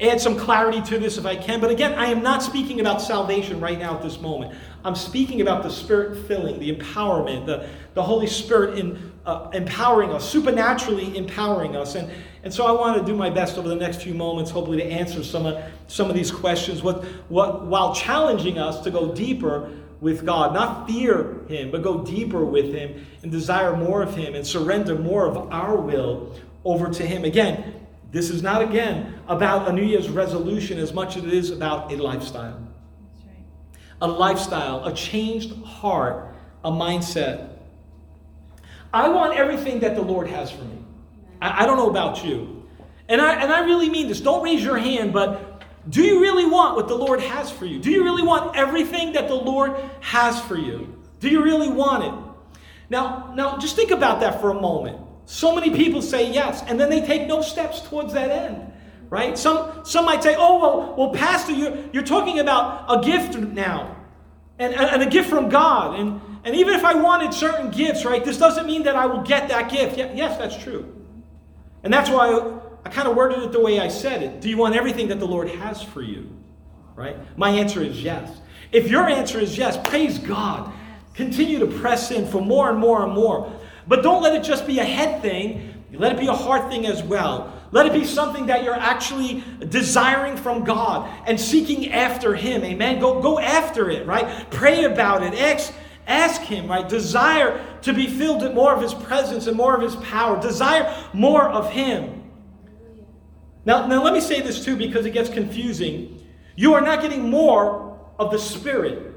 add 0.00 0.20
some 0.20 0.36
clarity 0.36 0.82
to 0.82 0.98
this 0.98 1.16
if 1.16 1.24
I 1.24 1.36
can. 1.36 1.60
But 1.60 1.70
again, 1.70 1.94
I 1.94 2.06
am 2.06 2.22
not 2.22 2.42
speaking 2.42 2.80
about 2.80 3.00
salvation 3.00 3.60
right 3.60 3.78
now 3.78 3.96
at 3.96 4.02
this 4.02 4.20
moment. 4.20 4.54
I'm 4.84 4.96
speaking 4.96 5.40
about 5.40 5.62
the 5.62 5.70
Spirit 5.70 6.26
filling, 6.26 6.58
the 6.58 6.74
empowerment, 6.74 7.46
the, 7.46 7.68
the 7.94 8.02
Holy 8.02 8.26
Spirit 8.26 8.78
in, 8.78 9.12
uh, 9.24 9.50
empowering 9.52 10.10
us, 10.10 10.28
supernaturally 10.28 11.16
empowering 11.16 11.76
us. 11.76 11.94
And, 11.94 12.10
and 12.42 12.52
so 12.54 12.66
I 12.66 12.72
want 12.72 12.98
to 12.98 13.04
do 13.04 13.16
my 13.16 13.30
best 13.30 13.56
over 13.56 13.68
the 13.68 13.76
next 13.76 14.02
few 14.02 14.14
moments, 14.14 14.50
hopefully, 14.50 14.78
to 14.78 14.84
answer 14.84 15.22
some 15.22 15.46
of, 15.46 15.62
some 15.86 16.08
of 16.08 16.14
these 16.14 16.30
questions 16.30 16.82
what, 16.82 17.04
what, 17.28 17.66
while 17.66 17.94
challenging 17.94 18.58
us 18.58 18.80
to 18.82 18.90
go 18.90 19.12
deeper 19.12 19.72
with 20.00 20.24
God, 20.24 20.54
not 20.54 20.86
fear 20.86 21.40
Him, 21.48 21.70
but 21.70 21.82
go 21.82 22.04
deeper 22.04 22.44
with 22.44 22.72
Him 22.72 23.06
and 23.22 23.32
desire 23.32 23.76
more 23.76 24.02
of 24.02 24.14
Him 24.14 24.34
and 24.34 24.46
surrender 24.46 24.96
more 24.96 25.26
of 25.26 25.52
our 25.52 25.76
will 25.76 26.36
over 26.64 26.88
to 26.88 27.06
Him. 27.06 27.24
Again, 27.24 27.74
This 28.10 28.30
is 28.30 28.42
not, 28.42 28.62
again, 28.62 29.14
about 29.28 29.68
a 29.68 29.72
New 29.72 29.84
Year's 29.84 30.08
resolution 30.08 30.78
as 30.78 30.94
much 30.94 31.16
as 31.16 31.24
it 31.24 31.32
is 31.32 31.50
about 31.50 31.92
a 31.92 31.96
lifestyle. 31.96 32.58
Right. 33.26 33.44
A 34.00 34.08
lifestyle, 34.08 34.84
a 34.86 34.94
changed 34.94 35.62
heart, 35.62 36.34
a 36.64 36.70
mindset. 36.70 37.50
I 38.94 39.10
want 39.10 39.36
everything 39.36 39.80
that 39.80 39.94
the 39.94 40.00
Lord 40.00 40.26
has 40.28 40.50
for 40.50 40.64
me. 40.64 40.78
I, 41.42 41.64
I 41.64 41.66
don't 41.66 41.76
know 41.76 41.90
about 41.90 42.24
you. 42.24 42.66
And 43.10 43.20
I, 43.20 43.42
and 43.42 43.52
I 43.52 43.60
really 43.60 43.90
mean 43.90 44.08
this. 44.08 44.22
Don't 44.22 44.42
raise 44.42 44.62
your 44.62 44.78
hand, 44.78 45.12
but 45.12 45.47
do 45.88 46.02
you 46.02 46.20
really 46.20 46.44
want 46.44 46.76
what 46.76 46.88
the 46.88 46.94
Lord 46.94 47.20
has 47.20 47.50
for 47.50 47.64
you? 47.64 47.78
Do 47.78 47.90
you 47.90 48.04
really 48.04 48.22
want 48.22 48.56
everything 48.56 49.12
that 49.12 49.28
the 49.28 49.34
Lord 49.34 49.76
has 50.00 50.40
for 50.40 50.56
you? 50.56 50.96
Do 51.20 51.28
you 51.28 51.42
really 51.42 51.68
want 51.68 52.04
it? 52.04 52.60
Now, 52.90 53.32
now 53.34 53.58
just 53.58 53.76
think 53.76 53.90
about 53.90 54.20
that 54.20 54.40
for 54.40 54.50
a 54.50 54.60
moment. 54.60 54.98
So 55.26 55.54
many 55.54 55.70
people 55.70 56.02
say 56.02 56.32
yes, 56.32 56.62
and 56.66 56.78
then 56.80 56.90
they 56.90 57.00
take 57.04 57.26
no 57.26 57.42
steps 57.42 57.80
towards 57.80 58.12
that 58.14 58.30
end. 58.30 58.72
Right? 59.10 59.38
Some 59.38 59.84
some 59.84 60.04
might 60.04 60.22
say, 60.22 60.34
oh 60.36 60.58
well, 60.58 60.94
well, 60.96 61.10
Pastor, 61.14 61.52
you're 61.52 61.78
you're 61.92 62.02
talking 62.02 62.40
about 62.40 62.84
a 62.88 63.04
gift 63.04 63.36
now. 63.38 63.96
And, 64.60 64.74
and 64.74 65.02
a 65.02 65.06
gift 65.06 65.30
from 65.30 65.48
God. 65.48 66.00
And, 66.00 66.20
and 66.42 66.56
even 66.56 66.74
if 66.74 66.84
I 66.84 66.92
wanted 66.94 67.32
certain 67.32 67.70
gifts, 67.70 68.04
right, 68.04 68.24
this 68.24 68.38
doesn't 68.38 68.66
mean 68.66 68.82
that 68.82 68.96
I 68.96 69.06
will 69.06 69.22
get 69.22 69.48
that 69.50 69.70
gift. 69.70 69.96
Yes, 69.96 70.36
that's 70.36 70.60
true. 70.60 70.92
And 71.84 71.94
that's 71.94 72.10
why 72.10 72.58
I, 72.88 72.94
kind 72.94 73.08
of 73.08 73.16
worded 73.16 73.42
it 73.42 73.52
the 73.52 73.60
way 73.60 73.80
I 73.80 73.88
said 73.88 74.22
it. 74.22 74.40
Do 74.40 74.48
you 74.48 74.56
want 74.56 74.74
everything 74.74 75.08
that 75.08 75.18
the 75.18 75.26
Lord 75.26 75.48
has 75.48 75.82
for 75.82 76.02
you? 76.02 76.28
Right? 76.96 77.16
My 77.38 77.50
answer 77.50 77.82
is 77.82 78.02
yes. 78.02 78.40
If 78.72 78.88
your 78.88 79.08
answer 79.08 79.38
is 79.38 79.56
yes, 79.56 79.78
praise 79.88 80.18
God. 80.18 80.72
Continue 81.14 81.58
to 81.58 81.66
press 81.66 82.10
in 82.10 82.26
for 82.26 82.40
more 82.40 82.70
and 82.70 82.78
more 82.78 83.04
and 83.04 83.12
more. 83.12 83.52
But 83.86 84.02
don't 84.02 84.22
let 84.22 84.34
it 84.34 84.42
just 84.42 84.66
be 84.66 84.78
a 84.78 84.84
head 84.84 85.22
thing, 85.22 85.74
let 85.92 86.12
it 86.12 86.18
be 86.18 86.26
a 86.26 86.34
heart 86.34 86.70
thing 86.70 86.86
as 86.86 87.02
well. 87.02 87.54
Let 87.70 87.86
it 87.86 87.92
be 87.92 88.04
something 88.04 88.46
that 88.46 88.64
you're 88.64 88.74
actually 88.74 89.42
desiring 89.68 90.36
from 90.36 90.64
God 90.64 91.10
and 91.26 91.38
seeking 91.38 91.92
after 91.92 92.34
Him. 92.34 92.64
Amen. 92.64 92.98
Go, 92.98 93.20
go 93.20 93.38
after 93.38 93.90
it, 93.90 94.06
right? 94.06 94.50
Pray 94.50 94.84
about 94.84 95.22
it. 95.22 95.34
Ask, 95.34 95.72
ask 96.06 96.40
Him, 96.40 96.68
right? 96.68 96.88
Desire 96.88 97.64
to 97.82 97.92
be 97.92 98.06
filled 98.06 98.42
with 98.42 98.54
more 98.54 98.74
of 98.74 98.80
His 98.80 98.94
presence 98.94 99.46
and 99.46 99.56
more 99.56 99.74
of 99.74 99.82
His 99.82 99.96
power. 99.96 100.40
Desire 100.40 100.94
more 101.12 101.48
of 101.48 101.70
Him. 101.70 102.17
Now, 103.64 103.86
now 103.86 104.02
let 104.02 104.12
me 104.14 104.20
say 104.20 104.40
this 104.40 104.64
too 104.64 104.76
because 104.76 105.06
it 105.06 105.10
gets 105.10 105.28
confusing. 105.28 106.26
You 106.56 106.74
are 106.74 106.80
not 106.80 107.02
getting 107.02 107.28
more 107.28 107.98
of 108.18 108.30
the 108.30 108.38
Spirit 108.38 109.07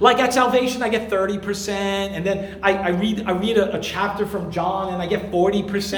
like 0.00 0.18
at 0.18 0.32
salvation, 0.32 0.82
I 0.82 0.88
get 0.88 1.08
30%, 1.08 1.68
and 1.68 2.26
then 2.26 2.58
I, 2.62 2.74
I 2.74 2.88
read, 2.88 3.24
I 3.26 3.32
read 3.32 3.58
a, 3.58 3.76
a, 3.76 3.80
chapter 3.80 4.26
from 4.26 4.50
John 4.50 4.92
and 4.92 5.00
I 5.00 5.06
get 5.06 5.30
40%, 5.30 5.92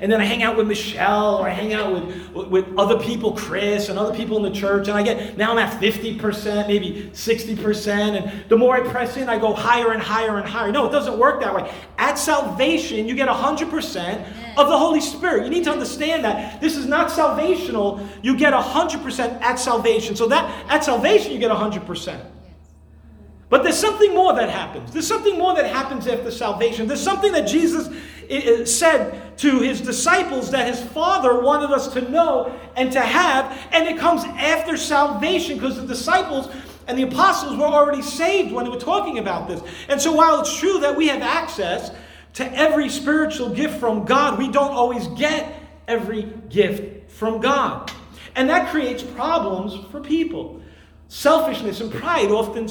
and 0.00 0.10
then 0.10 0.20
I 0.20 0.24
hang 0.24 0.42
out 0.42 0.56
with 0.56 0.66
Michelle 0.66 1.36
or 1.36 1.46
I 1.46 1.50
hang 1.50 1.74
out 1.74 1.92
with, 1.92 2.48
with 2.48 2.78
other 2.78 2.98
people, 2.98 3.32
Chris 3.32 3.88
and 3.88 3.98
other 3.98 4.14
people 4.14 4.36
in 4.38 4.42
the 4.50 4.58
church, 4.58 4.88
and 4.88 4.96
I 4.96 5.02
get, 5.02 5.36
now 5.36 5.52
I'm 5.52 5.58
at 5.58 5.80
50%, 5.80 6.68
maybe 6.68 7.10
60%, 7.12 7.88
and 7.88 8.48
the 8.48 8.56
more 8.56 8.76
I 8.76 8.88
press 8.88 9.16
in, 9.16 9.28
I 9.28 9.38
go 9.38 9.52
higher 9.52 9.92
and 9.92 10.02
higher 10.02 10.38
and 10.38 10.48
higher. 10.48 10.72
No, 10.72 10.86
it 10.86 10.92
doesn't 10.92 11.18
work 11.18 11.40
that 11.40 11.54
way. 11.54 11.70
At 11.98 12.14
salvation, 12.14 13.06
you 13.06 13.14
get 13.14 13.28
100% 13.28 14.56
of 14.56 14.68
the 14.68 14.78
Holy 14.78 15.00
Spirit. 15.00 15.44
You 15.44 15.50
need 15.50 15.64
to 15.64 15.72
understand 15.72 16.24
that. 16.24 16.60
This 16.60 16.76
is 16.76 16.86
not 16.86 17.10
salvational. 17.10 18.06
You 18.22 18.36
get 18.36 18.52
100% 18.52 19.40
at 19.42 19.56
salvation. 19.56 20.16
So 20.16 20.28
that 20.28 20.70
at 20.70 20.84
salvation, 20.84 21.32
you 21.32 21.38
get 21.38 21.50
100%. 21.50 22.33
But 23.54 23.62
there's 23.62 23.78
something 23.78 24.12
more 24.12 24.34
that 24.34 24.50
happens. 24.50 24.92
There's 24.92 25.06
something 25.06 25.38
more 25.38 25.54
that 25.54 25.66
happens 25.66 26.08
after 26.08 26.28
salvation. 26.32 26.88
There's 26.88 27.00
something 27.00 27.30
that 27.30 27.46
Jesus 27.46 27.86
eh, 28.28 28.62
eh, 28.62 28.64
said 28.64 29.38
to 29.38 29.60
his 29.60 29.80
disciples 29.80 30.50
that 30.50 30.66
his 30.66 30.82
Father 30.82 31.40
wanted 31.40 31.70
us 31.70 31.86
to 31.92 32.00
know 32.10 32.52
and 32.76 32.90
to 32.90 33.00
have, 33.00 33.56
and 33.70 33.86
it 33.86 33.96
comes 33.96 34.24
after 34.24 34.76
salvation 34.76 35.56
because 35.56 35.76
the 35.76 35.86
disciples 35.86 36.48
and 36.88 36.98
the 36.98 37.04
apostles 37.04 37.56
were 37.56 37.66
already 37.66 38.02
saved 38.02 38.50
when 38.50 38.64
they 38.64 38.72
were 38.72 38.76
talking 38.76 39.18
about 39.18 39.46
this. 39.46 39.62
And 39.88 40.02
so 40.02 40.10
while 40.10 40.40
it's 40.40 40.58
true 40.58 40.80
that 40.80 40.96
we 40.96 41.06
have 41.06 41.22
access 41.22 41.92
to 42.32 42.58
every 42.58 42.88
spiritual 42.88 43.50
gift 43.50 43.78
from 43.78 44.04
God, 44.04 44.36
we 44.36 44.50
don't 44.50 44.72
always 44.72 45.06
get 45.16 45.54
every 45.86 46.24
gift 46.48 47.08
from 47.08 47.38
God. 47.40 47.92
And 48.34 48.50
that 48.50 48.72
creates 48.72 49.04
problems 49.04 49.78
for 49.92 50.00
people. 50.00 50.60
Selfishness 51.06 51.80
and 51.80 51.92
pride 51.92 52.32
often 52.32 52.66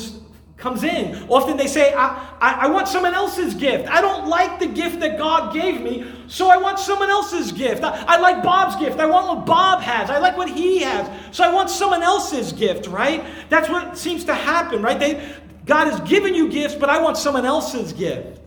comes 0.58 0.84
in. 0.84 1.28
Often 1.30 1.58
they 1.58 1.68
say, 1.68 1.94
I, 1.94 2.36
I, 2.40 2.52
I, 2.62 2.68
want 2.68 2.88
someone 2.88 3.14
else's 3.14 3.54
gift. 3.54 3.90
I 3.90 4.02
don't 4.02 4.28
like 4.28 4.60
the 4.60 4.68
gift 4.68 5.00
that 5.02 5.18
God 5.18 5.54
gave 5.54 5.82
me, 5.82 6.10
so 6.28 6.50
I 6.50 6.58
want 6.58 6.80
someone 6.80 7.10
else's 7.10 7.52
gift. 7.52 7.84
I, 7.84 8.04
I 8.08 8.18
like 8.18 8.44
Bob's 8.44 8.76
gift. 8.78 9.00
I 9.00 9.06
want 9.06 9.28
what 9.28 9.46
Bob 9.46 9.82
has. 9.82 10.10
I 10.10 10.20
like 10.20 10.38
what 10.38 10.50
he 10.50 10.80
has, 10.80 11.10
so 11.36 11.44
I 11.44 11.52
want 11.54 11.70
someone 11.70 12.04
else's 12.04 12.54
gift, 12.54 12.88
right? 12.88 13.26
That's 13.50 13.68
what 13.70 13.98
seems 13.98 14.24
to 14.26 14.34
happen, 14.34 14.82
right? 14.82 15.00
They, 15.00 15.36
God 15.66 15.88
has 15.88 16.00
given 16.10 16.36
you 16.36 16.50
gifts, 16.50 16.76
but 16.76 16.90
I 16.90 17.02
want 17.02 17.18
someone 17.18 17.46
else's 17.46 17.92
gift. 17.92 18.40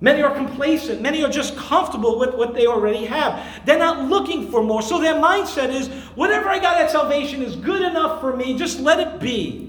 Many 0.00 0.22
are 0.22 0.34
complacent. 0.34 1.02
Many 1.02 1.24
are 1.24 1.30
just 1.30 1.56
comfortable 1.56 2.20
with 2.20 2.34
what 2.34 2.54
they 2.54 2.66
already 2.66 3.04
have. 3.06 3.64
They're 3.66 3.78
not 3.78 4.08
looking 4.08 4.48
for 4.50 4.62
more. 4.62 4.80
So 4.80 5.00
their 5.00 5.14
mindset 5.14 5.70
is 5.70 5.88
whatever 6.14 6.48
I 6.48 6.60
got 6.60 6.76
at 6.76 6.90
salvation 6.90 7.42
is 7.42 7.56
good 7.56 7.82
enough 7.82 8.20
for 8.20 8.36
me. 8.36 8.56
Just 8.56 8.78
let 8.78 9.00
it 9.00 9.18
be. 9.18 9.67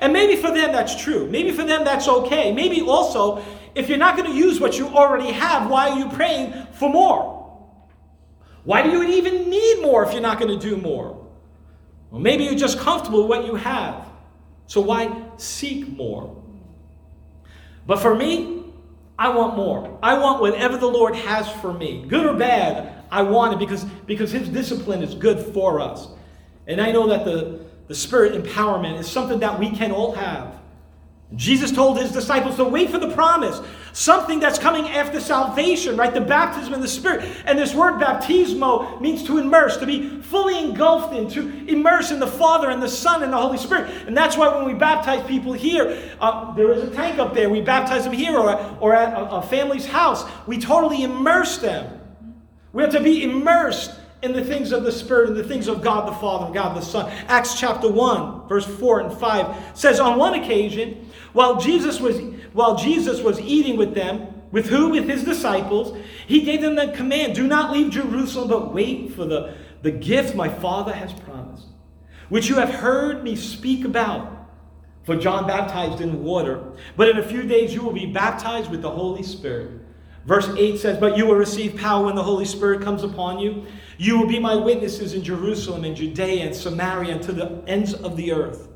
And 0.00 0.12
maybe 0.12 0.36
for 0.36 0.52
them 0.52 0.72
that's 0.72 1.00
true. 1.00 1.28
Maybe 1.28 1.50
for 1.50 1.64
them 1.64 1.84
that's 1.84 2.08
okay. 2.08 2.52
Maybe 2.52 2.80
also, 2.82 3.42
if 3.74 3.88
you're 3.88 3.98
not 3.98 4.16
going 4.16 4.30
to 4.30 4.36
use 4.36 4.60
what 4.60 4.78
you 4.78 4.88
already 4.88 5.32
have, 5.32 5.70
why 5.70 5.90
are 5.90 5.98
you 5.98 6.08
praying 6.10 6.66
for 6.72 6.88
more? 6.88 7.38
Why 8.64 8.82
do 8.82 8.90
you 8.90 9.02
even 9.02 9.48
need 9.48 9.82
more 9.82 10.04
if 10.04 10.12
you're 10.12 10.22
not 10.22 10.38
going 10.38 10.58
to 10.58 10.68
do 10.68 10.76
more? 10.76 11.26
Well, 12.10 12.20
maybe 12.20 12.44
you're 12.44 12.54
just 12.54 12.78
comfortable 12.78 13.26
with 13.26 13.28
what 13.28 13.46
you 13.46 13.54
have. 13.54 14.06
So 14.66 14.80
why 14.80 15.10
seek 15.36 15.88
more? 15.88 16.42
But 17.86 18.00
for 18.00 18.14
me, 18.14 18.64
I 19.18 19.30
want 19.30 19.56
more. 19.56 19.98
I 20.02 20.18
want 20.18 20.40
whatever 20.40 20.76
the 20.76 20.86
Lord 20.86 21.16
has 21.16 21.50
for 21.50 21.72
me, 21.72 22.04
good 22.06 22.26
or 22.26 22.34
bad. 22.34 23.04
I 23.10 23.22
want 23.22 23.54
it 23.54 23.58
because, 23.58 23.84
because 24.06 24.30
His 24.30 24.48
discipline 24.48 25.02
is 25.02 25.14
good 25.14 25.54
for 25.54 25.80
us. 25.80 26.08
And 26.66 26.80
I 26.80 26.92
know 26.92 27.08
that 27.08 27.24
the, 27.24 27.60
the 27.88 27.94
Spirit 27.94 28.34
empowerment 28.34 28.98
is 28.98 29.10
something 29.10 29.40
that 29.40 29.58
we 29.58 29.70
can 29.70 29.90
all 29.90 30.12
have. 30.12 30.58
Jesus 31.36 31.70
told 31.70 31.98
his 31.98 32.10
disciples 32.10 32.56
to 32.56 32.64
wait 32.64 32.88
for 32.88 32.98
the 32.98 33.10
promise, 33.10 33.60
something 33.92 34.40
that's 34.40 34.58
coming 34.58 34.88
after 34.88 35.20
salvation, 35.20 35.94
right? 35.94 36.12
The 36.12 36.22
baptism 36.22 36.72
in 36.72 36.80
the 36.80 36.88
Spirit. 36.88 37.22
And 37.44 37.58
this 37.58 37.74
word 37.74 38.00
baptismo 38.00 38.98
means 39.00 39.22
to 39.24 39.36
immerse, 39.36 39.76
to 39.78 39.86
be 39.86 40.08
fully 40.22 40.58
engulfed 40.58 41.12
in, 41.14 41.28
to 41.30 41.66
immerse 41.66 42.10
in 42.10 42.18
the 42.18 42.26
Father 42.26 42.70
and 42.70 42.82
the 42.82 42.88
Son 42.88 43.22
and 43.22 43.30
the 43.30 43.36
Holy 43.36 43.58
Spirit. 43.58 43.90
And 44.06 44.16
that's 44.16 44.38
why 44.38 44.54
when 44.56 44.64
we 44.64 44.72
baptize 44.72 45.26
people 45.26 45.52
here, 45.52 46.16
uh, 46.18 46.54
there 46.54 46.72
is 46.72 46.82
a 46.82 46.90
tank 46.94 47.18
up 47.18 47.34
there. 47.34 47.50
We 47.50 47.60
baptize 47.60 48.04
them 48.04 48.14
here 48.14 48.38
or, 48.38 48.78
or 48.80 48.94
at 48.94 49.12
a, 49.12 49.30
a 49.32 49.42
family's 49.42 49.86
house. 49.86 50.24
We 50.46 50.58
totally 50.58 51.02
immerse 51.02 51.58
them. 51.58 52.00
We 52.72 52.82
have 52.82 52.92
to 52.92 53.00
be 53.00 53.22
immersed 53.22 53.92
in 54.22 54.32
the 54.32 54.44
things 54.44 54.72
of 54.72 54.82
the 54.82 54.92
Spirit 54.92 55.28
and 55.28 55.36
the 55.36 55.44
things 55.44 55.68
of 55.68 55.82
God 55.82 56.08
the 56.08 56.16
Father 56.16 56.46
and 56.46 56.54
God 56.54 56.76
the 56.76 56.80
Son. 56.80 57.10
Acts 57.28 57.58
chapter 57.58 57.88
1, 57.88 58.48
verse 58.48 58.66
4 58.66 59.00
and 59.00 59.18
5 59.18 59.78
says, 59.78 60.00
On 60.00 60.18
one 60.18 60.34
occasion, 60.34 61.10
while 61.32 61.60
Jesus 61.60 62.00
was, 62.00 62.18
while 62.52 62.76
Jesus 62.76 63.20
was 63.20 63.38
eating 63.40 63.76
with 63.76 63.94
them, 63.94 64.26
with 64.50 64.66
who? 64.66 64.90
With 64.90 65.08
his 65.08 65.24
disciples, 65.24 65.96
he 66.26 66.40
gave 66.40 66.62
them 66.62 66.74
the 66.74 66.88
command 66.88 67.34
do 67.34 67.46
not 67.46 67.70
leave 67.70 67.92
Jerusalem, 67.92 68.48
but 68.48 68.72
wait 68.72 69.12
for 69.12 69.24
the, 69.24 69.54
the 69.82 69.90
gift 69.90 70.34
my 70.34 70.48
Father 70.48 70.92
has 70.92 71.12
promised, 71.12 71.66
which 72.28 72.48
you 72.48 72.56
have 72.56 72.70
heard 72.70 73.22
me 73.22 73.36
speak 73.36 73.84
about. 73.84 74.34
For 75.04 75.16
John 75.16 75.46
baptized 75.46 76.02
in 76.02 76.22
water, 76.22 76.62
but 76.94 77.08
in 77.08 77.16
a 77.16 77.22
few 77.22 77.44
days 77.44 77.72
you 77.72 77.82
will 77.82 77.94
be 77.94 78.04
baptized 78.04 78.70
with 78.70 78.82
the 78.82 78.90
Holy 78.90 79.22
Spirit. 79.22 79.80
Verse 80.26 80.46
8 80.46 80.78
says, 80.78 80.98
But 80.98 81.16
you 81.16 81.24
will 81.24 81.36
receive 81.36 81.76
power 81.76 82.04
when 82.04 82.14
the 82.14 82.22
Holy 82.22 82.44
Spirit 82.44 82.82
comes 82.82 83.02
upon 83.02 83.38
you. 83.38 83.64
You 83.98 84.16
will 84.16 84.28
be 84.28 84.38
my 84.38 84.54
witnesses 84.54 85.12
in 85.12 85.24
Jerusalem 85.24 85.84
and 85.84 85.94
Judea 85.94 86.46
and 86.46 86.54
Samaria 86.54 87.14
and 87.14 87.22
to 87.24 87.32
the 87.32 87.62
ends 87.66 87.92
of 87.92 88.16
the 88.16 88.32
earth. 88.32 88.68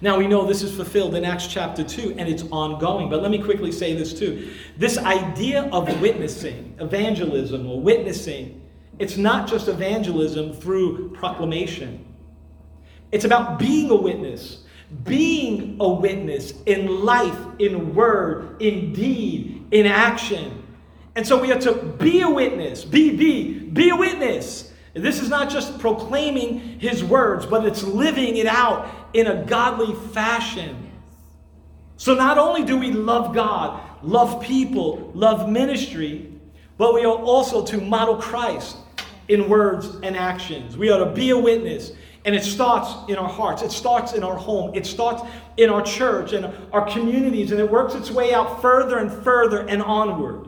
Now 0.00 0.18
we 0.18 0.26
know 0.26 0.46
this 0.46 0.62
is 0.62 0.74
fulfilled 0.74 1.14
in 1.14 1.24
Acts 1.24 1.46
chapter 1.46 1.84
2 1.84 2.16
and 2.18 2.28
it's 2.28 2.42
ongoing. 2.50 3.08
But 3.10 3.22
let 3.22 3.30
me 3.30 3.38
quickly 3.38 3.70
say 3.70 3.94
this 3.94 4.18
too. 4.18 4.50
This 4.78 4.98
idea 4.98 5.64
of 5.72 6.00
witnessing, 6.00 6.74
evangelism 6.80 7.66
or 7.66 7.80
witnessing, 7.80 8.62
it's 8.98 9.18
not 9.18 9.46
just 9.46 9.68
evangelism 9.68 10.54
through 10.54 11.12
proclamation. 11.12 12.02
It's 13.12 13.24
about 13.24 13.58
being 13.58 13.90
a 13.90 13.96
witness, 13.96 14.64
being 15.04 15.76
a 15.80 15.88
witness 15.88 16.54
in 16.64 17.04
life, 17.04 17.38
in 17.58 17.94
word, 17.94 18.60
in 18.60 18.92
deed, 18.94 19.66
in 19.70 19.86
action. 19.86 20.62
And 21.14 21.26
so 21.26 21.40
we 21.40 21.52
are 21.52 21.60
to 21.60 21.74
be 21.74 22.20
a 22.20 22.28
witness, 22.28 22.84
be, 22.84 23.16
be, 23.16 23.65
be 23.76 23.90
a 23.90 23.96
witness. 23.96 24.72
This 24.94 25.20
is 25.20 25.28
not 25.28 25.50
just 25.50 25.78
proclaiming 25.78 26.80
his 26.80 27.04
words, 27.04 27.44
but 27.44 27.66
it's 27.66 27.82
living 27.82 28.38
it 28.38 28.46
out 28.46 29.10
in 29.12 29.26
a 29.26 29.44
godly 29.44 29.94
fashion. 30.12 30.90
So 31.98 32.14
not 32.14 32.38
only 32.38 32.64
do 32.64 32.78
we 32.78 32.92
love 32.92 33.34
God, 33.34 33.80
love 34.02 34.42
people, 34.42 35.10
love 35.14 35.48
ministry, 35.48 36.32
but 36.78 36.94
we 36.94 37.04
are 37.04 37.16
also 37.16 37.64
to 37.66 37.80
model 37.80 38.16
Christ 38.16 38.76
in 39.28 39.48
words 39.48 39.96
and 40.02 40.16
actions. 40.16 40.76
We 40.76 40.90
are 40.90 41.04
to 41.04 41.12
be 41.12 41.30
a 41.30 41.38
witness. 41.38 41.92
And 42.24 42.34
it 42.34 42.42
starts 42.42 43.08
in 43.08 43.16
our 43.16 43.28
hearts. 43.28 43.62
It 43.62 43.70
starts 43.70 44.12
in 44.12 44.24
our 44.24 44.36
home. 44.36 44.74
It 44.74 44.84
starts 44.84 45.22
in 45.56 45.70
our 45.70 45.82
church 45.82 46.32
and 46.32 46.52
our 46.72 46.84
communities. 46.90 47.52
And 47.52 47.60
it 47.60 47.70
works 47.70 47.94
its 47.94 48.10
way 48.10 48.34
out 48.34 48.60
further 48.60 48.98
and 48.98 49.12
further 49.22 49.66
and 49.68 49.80
onward. 49.80 50.45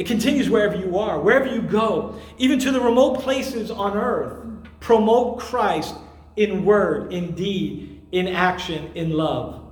It 0.00 0.06
continues 0.06 0.48
wherever 0.48 0.76
you 0.76 0.98
are, 0.98 1.20
wherever 1.20 1.46
you 1.46 1.60
go, 1.60 2.18
even 2.38 2.58
to 2.60 2.72
the 2.72 2.80
remote 2.80 3.20
places 3.20 3.70
on 3.70 3.98
earth. 3.98 4.46
Promote 4.80 5.40
Christ 5.40 5.94
in 6.36 6.64
word, 6.64 7.12
in 7.12 7.34
deed, 7.34 8.00
in 8.10 8.26
action, 8.26 8.92
in 8.94 9.10
love. 9.10 9.62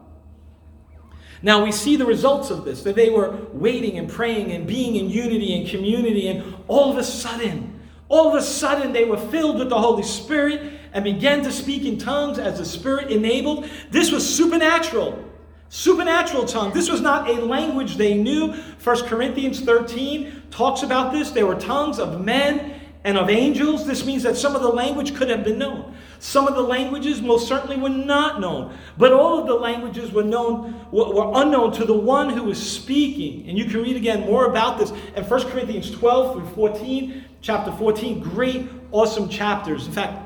Now 1.41 1.65
we 1.65 1.73
see 1.73 1.97
the 1.97 2.05
results 2.05 2.51
of 2.51 2.67
this 2.67 2.83
that 2.83 2.95
they 2.95 3.09
were 3.09 3.39
waiting 3.55 3.97
and 3.97 4.07
praying 4.07 4.53
and 4.53 4.67
being 4.67 4.97
in 4.97 5.09
unity 5.09 5.59
and 5.59 5.67
community, 5.67 6.29
and 6.29 6.57
all 6.67 6.93
of 6.93 6.99
a 6.99 7.05
sudden, 7.05 7.81
all 8.11 8.29
of 8.29 8.35
a 8.35 8.43
sudden 8.43 8.93
they 8.93 9.07
were 9.07 9.17
filled 9.17 9.59
with 9.59 9.71
the 9.71 9.81
Holy 9.81 10.03
Spirit 10.03 10.79
and 10.93 11.05
began 11.05 11.43
to 11.45 11.51
speak 11.51 11.87
in 11.87 11.97
tongues 11.97 12.39
as 12.39 12.59
the 12.59 12.67
Spirit 12.67 13.11
enabled. 13.11 13.67
This 13.89 14.13
was 14.13 14.29
supernatural. 14.29 15.25
Supernatural 15.71 16.47
tongue. 16.47 16.73
This 16.73 16.91
was 16.91 17.01
not 17.01 17.29
a 17.29 17.35
language 17.45 17.97
they 17.97 18.15
knew. 18.15 18.53
1 18.53 19.05
Corinthians 19.07 19.61
13 19.61 20.45
talks 20.51 20.83
about 20.83 21.13
this. 21.13 21.31
There 21.31 21.47
were 21.47 21.57
tongues 21.57 21.99
of 21.99 22.25
men 22.25 22.81
and 23.05 23.19
of 23.19 23.29
angels. 23.29 23.87
This 23.87 24.05
means 24.05 24.23
that 24.23 24.37
some 24.37 24.57
of 24.57 24.63
the 24.63 24.69
language 24.69 25.15
could 25.15 25.29
have 25.29 25.45
been 25.45 25.59
known. 25.59 25.95
Some 26.21 26.49
of 26.49 26.55
the 26.55 26.63
languages 26.63 27.21
most 27.21 27.47
certainly 27.47 27.77
were 27.77 27.89
not 27.89 28.41
known, 28.41 28.77
but 28.97 29.13
all 29.13 29.39
of 29.39 29.47
the 29.47 29.55
languages 29.55 30.11
were 30.11 30.25
known 30.25 30.75
were 30.91 31.33
unknown 31.35 31.73
to 31.73 31.85
the 31.85 31.95
one 31.95 32.31
who 32.31 32.45
was 32.45 32.59
speaking. 32.61 33.49
And 33.49 33.57
you 33.57 33.67
can 33.67 33.83
read 33.83 33.97
again 33.97 34.23
more 34.23 34.47
about 34.47 34.79
this 34.79 34.91
in 34.91 35.23
1 35.23 35.43
Corinthians 35.51 35.91
12 35.91 36.35
through 36.35 36.55
14, 36.55 37.25
chapter 37.41 37.71
14. 37.73 38.21
Great, 38.21 38.69
awesome 38.91 39.29
chapters. 39.29 39.87
In 39.87 39.93
fact, 39.93 40.21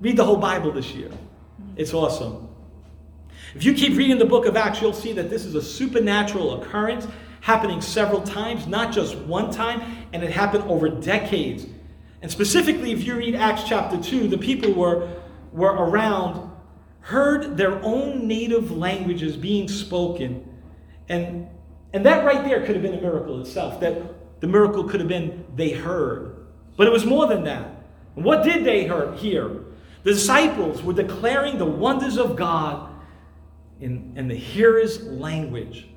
read 0.00 0.16
the 0.16 0.24
whole 0.24 0.38
Bible 0.38 0.72
this 0.72 0.92
year. 0.92 1.10
It's 1.76 1.94
awesome. 1.94 2.48
If 3.54 3.64
you 3.64 3.74
keep 3.74 3.96
reading 3.96 4.18
the 4.18 4.24
book 4.24 4.46
of 4.46 4.56
Acts, 4.56 4.80
you'll 4.80 4.92
see 4.92 5.12
that 5.12 5.28
this 5.28 5.44
is 5.44 5.54
a 5.54 5.62
supernatural 5.62 6.62
occurrence 6.62 7.06
happening 7.42 7.80
several 7.80 8.22
times, 8.22 8.66
not 8.66 8.92
just 8.92 9.16
one 9.16 9.50
time, 9.50 10.06
and 10.12 10.22
it 10.22 10.30
happened 10.30 10.64
over 10.64 10.88
decades. 10.88 11.66
And 12.22 12.30
specifically, 12.30 12.92
if 12.92 13.04
you 13.04 13.16
read 13.16 13.34
Acts 13.34 13.64
chapter 13.64 14.00
2, 14.00 14.28
the 14.28 14.38
people 14.38 14.72
were, 14.72 15.08
were 15.52 15.72
around, 15.72 16.50
heard 17.00 17.56
their 17.56 17.82
own 17.82 18.26
native 18.26 18.70
languages 18.70 19.36
being 19.36 19.68
spoken. 19.68 20.48
And, 21.08 21.48
and 21.92 22.06
that 22.06 22.24
right 22.24 22.44
there 22.44 22.64
could 22.64 22.76
have 22.76 22.82
been 22.82 22.94
a 22.94 23.00
miracle 23.02 23.40
itself. 23.40 23.80
That 23.80 24.40
the 24.40 24.46
miracle 24.46 24.84
could 24.84 25.00
have 25.00 25.08
been 25.08 25.44
they 25.54 25.72
heard. 25.72 26.46
But 26.76 26.86
it 26.86 26.92
was 26.92 27.04
more 27.04 27.26
than 27.26 27.44
that. 27.44 27.82
What 28.14 28.44
did 28.44 28.64
they 28.64 28.84
hear? 29.18 29.64
The 30.04 30.12
disciples 30.12 30.82
were 30.82 30.92
declaring 30.92 31.58
the 31.58 31.66
wonders 31.66 32.16
of 32.16 32.36
God 32.36 32.91
in, 33.82 34.12
in 34.16 34.28
the 34.28 34.34
hearer's 34.34 35.02
language. 35.02 35.88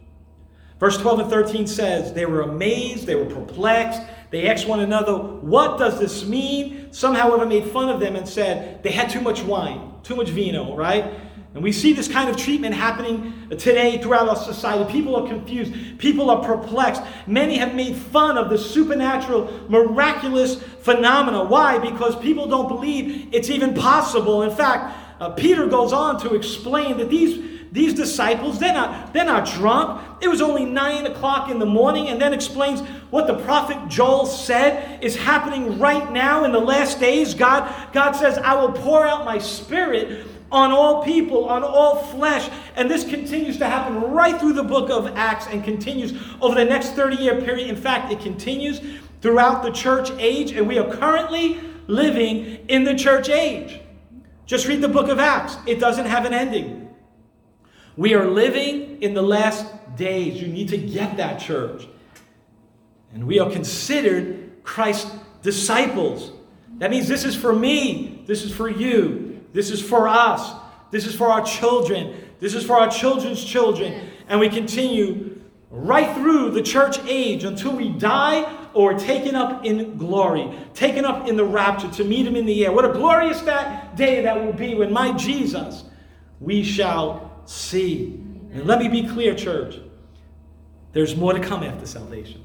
Verse 0.80 0.98
12 0.98 1.20
and 1.22 1.30
13 1.30 1.68
says, 1.68 2.14
They 2.14 2.26
were 2.26 2.42
amazed, 2.42 3.06
they 3.06 3.16
were 3.16 3.26
perplexed, 3.26 4.02
they 4.32 4.50
asked 4.50 4.68
one 4.68 4.82
another, 4.82 5.16
What 5.16 5.78
does 5.78 6.00
this 6.00 6.26
mean? 6.26 6.92
Some, 6.92 7.14
however, 7.14 7.46
made 7.46 7.66
fun 7.68 7.90
of 7.90 8.00
them 8.00 8.16
and 8.16 8.28
said 8.28 8.84
they 8.84 8.92
had 8.92 9.10
too 9.10 9.22
much 9.22 9.44
wine, 9.44 9.94
too 10.04 10.16
much 10.16 10.30
vino, 10.30 10.76
right? 10.76 11.14
And 11.54 11.64
we 11.64 11.72
see 11.72 11.94
this 11.94 12.10
kind 12.10 12.30
of 12.30 12.36
treatment 12.36 12.76
happening 12.76 13.48
today 13.52 14.02
throughout 14.02 14.28
our 14.28 14.36
society. 14.36 14.92
People 14.92 15.16
are 15.16 15.26
confused, 15.26 15.74
people 16.00 16.30
are 16.30 16.44
perplexed. 16.44 17.02
Many 17.28 17.58
have 17.60 17.74
made 17.74 17.96
fun 17.96 18.38
of 18.38 18.50
the 18.50 18.58
supernatural, 18.58 19.50
miraculous 19.70 20.62
phenomena. 20.62 21.46
Why? 21.46 21.78
Because 21.78 22.18
people 22.18 22.48
don't 22.48 22.68
believe 22.68 23.34
it's 23.34 23.50
even 23.50 23.74
possible. 23.74 24.42
In 24.42 24.52
fact, 24.54 24.98
uh, 25.22 25.30
Peter 25.30 25.66
goes 25.68 25.94
on 25.94 26.20
to 26.20 26.36
explain 26.36 26.98
that 26.98 27.10
these 27.10 27.55
these 27.76 27.94
disciples, 27.94 28.58
they're 28.58 28.74
not, 28.74 29.12
they're 29.12 29.26
not 29.26 29.46
drunk. 29.46 30.02
It 30.22 30.30
was 30.30 30.42
only 30.42 30.64
nine 30.64 31.06
o'clock 31.06 31.52
in 31.52 31.60
the 31.60 31.66
morning, 31.66 32.08
and 32.08 32.22
then 32.22 32.34
explains 32.34 32.80
what 33.12 33.28
the 33.28 33.36
prophet 33.44 33.90
Joel 33.90 34.26
said 34.26 35.04
is 35.04 35.18
happening 35.18 35.78
right 35.78 36.10
now 36.10 36.46
in 36.46 36.54
the 36.54 36.60
last 36.60 37.02
days. 37.02 37.34
God, 37.34 37.70
God 37.92 38.14
says, 38.14 38.38
I 38.38 38.56
will 38.56 38.72
pour 38.72 39.06
out 39.06 39.26
my 39.26 39.38
spirit 39.40 40.26
on 40.54 40.72
all 40.72 41.04
people, 41.04 41.50
on 41.50 41.64
all 41.64 41.98
flesh. 41.98 42.50
And 42.78 42.90
this 42.90 43.04
continues 43.04 43.58
to 43.58 43.66
happen 43.66 44.00
right 44.02 44.40
through 44.40 44.54
the 44.54 44.64
book 44.64 44.90
of 44.90 45.08
Acts 45.18 45.48
and 45.48 45.62
continues 45.62 46.14
over 46.40 46.56
the 46.56 46.64
next 46.64 46.92
30 46.92 47.18
year 47.18 47.42
period. 47.42 47.68
In 47.68 47.76
fact, 47.76 48.10
it 48.10 48.22
continues 48.22 48.80
throughout 49.20 49.64
the 49.64 49.72
church 49.72 50.12
age, 50.18 50.54
and 50.54 50.66
we 50.66 50.80
are 50.80 50.90
currently 50.96 51.60
living 51.88 52.66
in 52.70 52.86
the 52.86 52.96
church 52.96 53.28
age. 53.28 53.82
Just 54.46 54.66
read 54.66 54.80
the 54.80 54.88
book 54.88 55.10
of 55.10 55.20
Acts, 55.20 55.58
it 55.68 55.82
doesn't 55.82 56.06
have 56.06 56.24
an 56.24 56.34
ending. 56.34 56.85
We 57.98 58.14
are 58.14 58.26
living 58.26 59.02
in 59.02 59.14
the 59.14 59.22
last 59.22 59.66
days. 59.96 60.42
You 60.42 60.48
need 60.48 60.70
to 60.70 60.78
get 60.78 61.18
that, 61.18 61.40
church. 61.40 61.88
And 63.14 63.26
we 63.26 63.40
are 63.40 63.50
considered 63.50 64.64
Christ's 64.64 65.12
disciples. 65.42 66.32
That 66.80 66.92
means 66.92 67.08
this 67.08 67.24
is 67.24 67.36
for 67.36 67.54
me, 67.54 68.24
this 68.26 68.44
is 68.44 68.54
for 68.54 68.68
you, 68.68 69.42
this 69.54 69.72
is 69.72 69.82
for 69.82 70.10
us, 70.10 70.52
this 70.92 71.06
is 71.06 71.16
for 71.16 71.28
our 71.28 71.46
children, 71.46 72.22
this 72.40 72.54
is 72.54 72.66
for 72.66 72.76
our 72.76 72.90
children's 72.90 73.44
children. 73.44 74.10
And 74.28 74.40
we 74.40 74.50
continue 74.50 75.42
right 75.70 76.14
through 76.16 76.52
the 76.52 76.62
church 76.62 77.00
age 77.06 77.46
until 77.46 77.76
we 77.76 77.90
die 77.90 78.52
or 78.74 78.94
taken 78.94 79.36
up 79.36 79.64
in 79.64 79.98
glory, 79.98 80.54
taken 80.74 81.06
up 81.06 81.30
in 81.30 81.38
the 81.38 81.46
rapture 81.46 81.90
to 81.92 82.04
meet 82.04 82.28
him 82.28 82.36
in 82.36 82.46
the 82.46 82.66
air. 82.66 82.74
What 82.74 82.84
a 82.84 82.92
glorious 82.92 83.40
that 83.42 83.96
day 83.96 84.22
that 84.24 84.44
will 84.44 84.54
be 84.54 84.76
when 84.76 84.92
my 84.92 85.14
Jesus 85.14 85.86
we 86.42 86.64
shall 86.64 87.25
see. 87.46 88.20
And 88.54 88.66
let 88.66 88.80
me 88.80 88.88
be 88.88 89.08
clear, 89.08 89.36
church. 89.36 89.80
There's 90.94 91.16
more 91.16 91.34
to 91.34 91.40
come 91.40 91.64
after 91.64 91.86
salvation. 91.86 92.44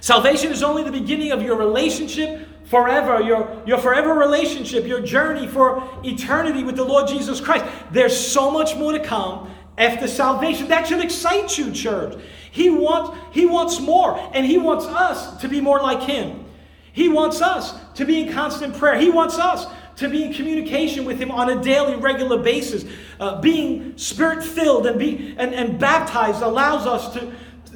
Salvation 0.00 0.50
is 0.50 0.62
only 0.62 0.82
the 0.82 0.90
beginning 0.90 1.30
of 1.30 1.42
your 1.42 1.56
relationship 1.56 2.48
forever, 2.64 3.20
your, 3.20 3.62
your 3.66 3.78
forever 3.78 4.14
relationship, 4.14 4.86
your 4.86 5.00
journey 5.00 5.46
for 5.46 5.88
eternity 6.02 6.64
with 6.64 6.76
the 6.76 6.84
Lord 6.84 7.06
Jesus 7.06 7.40
Christ. 7.40 7.64
There's 7.90 8.18
so 8.18 8.50
much 8.50 8.76
more 8.76 8.92
to 8.92 9.00
come 9.00 9.50
after 9.78 10.08
salvation. 10.08 10.68
That 10.68 10.86
should 10.86 11.04
excite 11.04 11.56
you, 11.58 11.70
church. 11.70 12.20
He 12.50 12.70
wants, 12.70 13.18
he 13.32 13.46
wants 13.46 13.80
more, 13.80 14.18
and 14.34 14.44
He 14.44 14.58
wants 14.58 14.86
us 14.86 15.40
to 15.40 15.48
be 15.48 15.60
more 15.60 15.80
like 15.80 16.02
Him. 16.02 16.44
He 16.92 17.08
wants 17.08 17.40
us 17.40 17.74
to 17.94 18.04
be 18.04 18.20
in 18.20 18.32
constant 18.32 18.76
prayer. 18.76 18.98
He 18.98 19.10
wants 19.10 19.38
us 19.38 19.66
to 19.96 20.08
be 20.08 20.24
in 20.24 20.34
communication 20.34 21.04
with 21.04 21.18
Him 21.18 21.30
on 21.30 21.48
a 21.48 21.62
daily, 21.62 21.96
regular 21.96 22.42
basis. 22.42 22.84
Uh, 23.22 23.40
being 23.40 23.96
spirit 23.96 24.42
filled 24.42 24.84
and, 24.84 24.98
be, 24.98 25.32
and, 25.38 25.54
and 25.54 25.78
baptized 25.78 26.42
allows 26.42 26.88
us 26.88 27.14
to, 27.14 27.30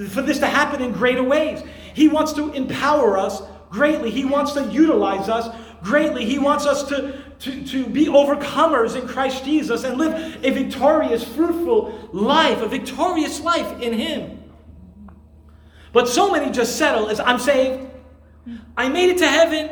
for 0.08 0.20
this 0.20 0.40
to 0.40 0.46
happen 0.46 0.82
in 0.82 0.90
greater 0.90 1.22
ways. 1.22 1.62
He 1.94 2.08
wants 2.08 2.32
to 2.32 2.50
empower 2.52 3.16
us 3.16 3.42
greatly, 3.70 4.10
He 4.10 4.24
wants 4.24 4.54
to 4.54 4.64
utilize 4.64 5.28
us 5.28 5.56
greatly. 5.84 6.24
He 6.24 6.40
wants 6.40 6.66
us 6.66 6.88
to, 6.88 7.22
to, 7.38 7.64
to 7.64 7.86
be 7.86 8.06
overcomers 8.06 9.00
in 9.00 9.06
Christ 9.06 9.44
Jesus 9.44 9.84
and 9.84 9.98
live 9.98 10.44
a 10.44 10.50
victorious, 10.50 11.22
fruitful 11.22 12.10
life, 12.12 12.60
a 12.60 12.66
victorious 12.66 13.40
life 13.40 13.80
in 13.80 13.92
Him. 13.92 14.42
But 15.92 16.08
so 16.08 16.32
many 16.32 16.50
just 16.50 16.74
settle 16.76 17.08
as 17.08 17.20
I'm 17.20 17.38
saved. 17.38 17.88
I 18.76 18.88
made 18.88 19.10
it 19.10 19.18
to 19.18 19.28
heaven. 19.28 19.70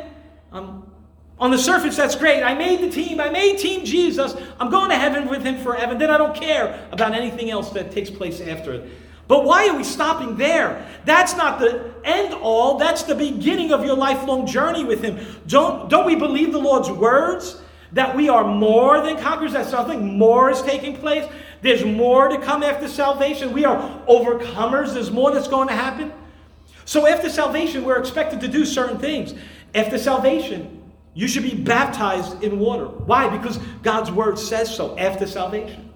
On 1.37 1.51
the 1.51 1.57
surface, 1.57 1.97
that's 1.97 2.15
great. 2.15 2.43
I 2.43 2.53
made 2.53 2.79
the 2.79 2.89
team. 2.89 3.19
I 3.19 3.29
made 3.29 3.57
Team 3.59 3.83
Jesus. 3.83 4.35
I'm 4.59 4.69
going 4.69 4.89
to 4.89 4.97
heaven 4.97 5.27
with 5.27 5.43
him 5.43 5.57
forever. 5.57 5.93
Then 5.95 6.09
I 6.09 6.17
don't 6.17 6.35
care 6.35 6.87
about 6.91 7.13
anything 7.13 7.49
else 7.49 7.71
that 7.71 7.91
takes 7.91 8.09
place 8.09 8.39
after 8.39 8.73
it. 8.73 8.89
But 9.27 9.43
why 9.43 9.67
are 9.67 9.75
we 9.75 9.83
stopping 9.83 10.37
there? 10.37 10.87
That's 11.03 11.35
not 11.35 11.59
the 11.59 11.91
end 12.03 12.33
all. 12.35 12.77
That's 12.77 13.03
the 13.03 13.15
beginning 13.15 13.73
of 13.73 13.83
your 13.83 13.95
lifelong 13.97 14.45
journey 14.45 14.85
with 14.85 15.01
him. 15.01 15.19
Don't, 15.47 15.89
don't 15.89 16.05
we 16.05 16.15
believe 16.15 16.51
the 16.51 16.59
Lord's 16.59 16.89
words? 16.89 17.61
That 17.91 18.15
we 18.15 18.29
are 18.29 18.45
more 18.45 19.01
than 19.01 19.17
conquerors, 19.17 19.53
that 19.53 19.67
something 19.67 20.17
more 20.17 20.51
is 20.51 20.61
taking 20.61 20.97
place. 20.97 21.25
There's 21.61 21.83
more 21.83 22.27
to 22.27 22.37
come 22.39 22.61
after 22.61 22.87
salvation. 22.87 23.51
We 23.51 23.65
are 23.65 23.77
overcomers. 24.07 24.93
There's 24.93 25.11
more 25.11 25.31
that's 25.31 25.47
going 25.47 25.69
to 25.69 25.73
happen. 25.73 26.13
So 26.85 27.07
after 27.07 27.29
salvation, 27.29 27.83
we're 27.83 27.97
expected 27.97 28.41
to 28.41 28.47
do 28.47 28.65
certain 28.65 28.99
things. 28.99 29.33
After 29.73 29.97
salvation, 29.97 30.83
you 31.15 31.27
should 31.29 31.43
be 31.43 31.55
baptized 31.55 32.43
in 32.43 32.59
water. 32.59 32.85
Why? 32.85 33.35
Because 33.35 33.57
God's 33.81 34.11
word 34.11 34.37
says 34.37 34.73
so 34.73 34.97
after 34.97 35.25
salvation. 35.25 35.89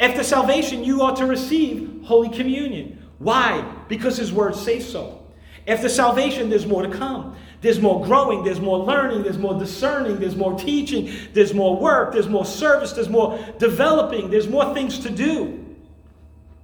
After 0.00 0.24
salvation, 0.24 0.82
you 0.82 1.02
ought 1.02 1.16
to 1.16 1.26
receive 1.26 2.00
Holy 2.04 2.30
Communion. 2.30 3.06
Why? 3.18 3.60
Because 3.86 4.16
His 4.16 4.32
word 4.32 4.56
says 4.56 4.90
so. 4.90 5.22
After 5.68 5.90
salvation, 5.90 6.48
there's 6.48 6.66
more 6.66 6.82
to 6.82 6.88
come. 6.88 7.36
There's 7.60 7.78
more 7.78 8.02
growing, 8.02 8.42
there's 8.42 8.60
more 8.60 8.78
learning, 8.78 9.22
there's 9.22 9.36
more 9.36 9.58
discerning, 9.58 10.18
there's 10.18 10.34
more 10.34 10.58
teaching, 10.58 11.12
there's 11.34 11.52
more 11.52 11.76
work, 11.76 12.14
there's 12.14 12.28
more 12.28 12.46
service, 12.46 12.92
there's 12.92 13.10
more 13.10 13.38
developing, 13.58 14.30
there's 14.30 14.48
more 14.48 14.72
things 14.72 15.00
to 15.00 15.10
do. 15.10 15.62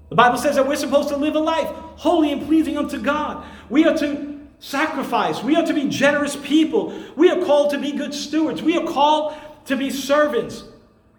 The 0.09 0.15
Bible 0.15 0.39
says 0.39 0.57
that 0.57 0.67
we're 0.67 0.77
supposed 0.77 1.11
to 1.11 1.17
live 1.17 1.35
a 1.35 1.41
life 1.41 1.69
holy 1.97 2.33
and 2.33 2.47
pleasing 2.47 2.79
unto 2.79 2.99
God. 2.99 3.45
We 3.69 3.85
are 3.85 3.97
to 3.99 4.36
sacrifice. 4.59 5.43
We 5.43 5.57
are 5.57 5.67
to 5.67 5.75
be 5.75 5.89
generous 5.89 6.37
people. 6.37 6.93
We 7.17 7.31
are 7.31 7.45
called 7.45 7.71
to 7.71 7.79
be 7.79 7.93
good 7.93 8.15
stewards. 8.15 8.63
We 8.63 8.77
are 8.77 8.87
called 8.87 9.35
to 9.67 9.77
be 9.77 9.91
servants. 9.91 10.65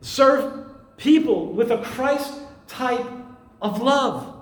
Serve 0.01 0.71
people 0.97 1.53
with 1.53 1.71
a 1.71 1.77
Christ 1.77 2.33
type 2.67 3.05
of 3.61 3.81
love. 3.81 4.33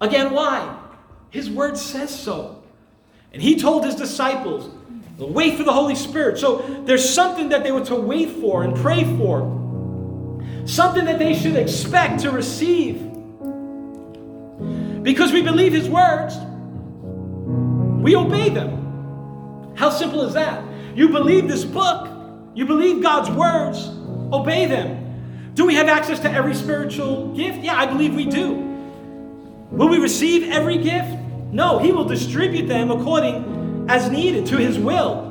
Again, 0.00 0.32
why? 0.32 0.78
His 1.30 1.50
word 1.50 1.76
says 1.76 2.16
so. 2.16 2.62
And 3.32 3.42
he 3.42 3.58
told 3.58 3.84
his 3.84 3.94
disciples, 3.94 4.70
wait 5.18 5.56
for 5.56 5.64
the 5.64 5.72
Holy 5.72 5.94
Spirit. 5.94 6.38
So 6.38 6.58
there's 6.84 7.08
something 7.08 7.48
that 7.50 7.64
they 7.64 7.72
were 7.72 7.84
to 7.86 7.96
wait 7.96 8.30
for 8.30 8.62
and 8.62 8.74
pray 8.76 9.04
for, 9.18 9.40
something 10.64 11.04
that 11.06 11.18
they 11.18 11.34
should 11.34 11.56
expect 11.56 12.20
to 12.20 12.30
receive. 12.30 12.96
Because 15.02 15.32
we 15.32 15.42
believe 15.42 15.72
his 15.72 15.88
words, 15.88 16.36
we 18.08 18.16
obey 18.16 18.48
them. 18.48 19.74
How 19.76 19.90
simple 19.90 20.22
is 20.22 20.32
that? 20.32 20.64
You 20.96 21.10
believe 21.10 21.46
this 21.46 21.62
book, 21.62 22.08
you 22.54 22.64
believe 22.64 23.02
God's 23.02 23.28
words, 23.28 23.86
obey 24.32 24.64
them. 24.64 25.52
Do 25.52 25.66
we 25.66 25.74
have 25.74 25.88
access 25.88 26.18
to 26.20 26.32
every 26.32 26.54
spiritual 26.54 27.34
gift? 27.34 27.58
Yeah, 27.58 27.78
I 27.78 27.84
believe 27.84 28.14
we 28.14 28.24
do. 28.24 28.54
Will 29.70 29.88
we 29.88 29.98
receive 29.98 30.50
every 30.50 30.78
gift? 30.78 31.10
No, 31.52 31.78
He 31.80 31.92
will 31.92 32.06
distribute 32.06 32.66
them 32.66 32.90
according 32.90 33.84
as 33.90 34.10
needed 34.10 34.46
to 34.46 34.56
His 34.56 34.78
will. 34.78 35.26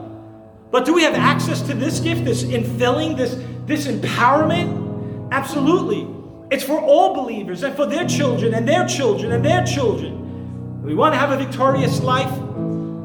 But 0.70 0.86
do 0.86 0.94
we 0.94 1.02
have 1.02 1.16
access 1.16 1.64
to 1.64 1.74
this 1.74 2.00
gift, 2.00 2.26
this 2.26 2.44
infilling, 2.44 3.18
this, 3.18 3.44
this 3.66 3.88
empowerment? 3.88 5.32
Absolutely. 5.32 6.08
It's 6.52 6.64
for 6.64 6.80
all 6.80 7.16
believers 7.16 7.64
and 7.64 7.76
for 7.76 7.88
their 7.88 8.08
children 8.08 8.54
and 8.54 8.68
their 8.68 8.86
children 8.86 9.32
and 9.32 9.44
their 9.44 9.66
children. 9.66 10.84
We 10.84 10.94
want 10.94 11.16
to 11.16 11.20
have 11.20 11.32
a 11.32 11.44
victorious 11.44 12.02
life, 12.02 12.32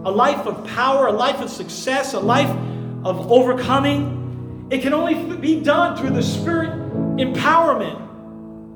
a 0.05 0.11
life 0.11 0.47
of 0.47 0.67
power, 0.67 1.07
a 1.07 1.13
life 1.13 1.41
of 1.41 1.51
success, 1.51 2.15
a 2.15 2.21
life 2.21 2.51
of 3.05 3.31
overcoming. 3.31 4.67
It 4.71 4.83
can 4.83 4.93
only 4.93 5.15
be 5.37 5.61
done 5.61 5.97
through 5.97 6.11
the 6.11 6.23
Spirit 6.23 6.71
empowerment. 7.17 7.99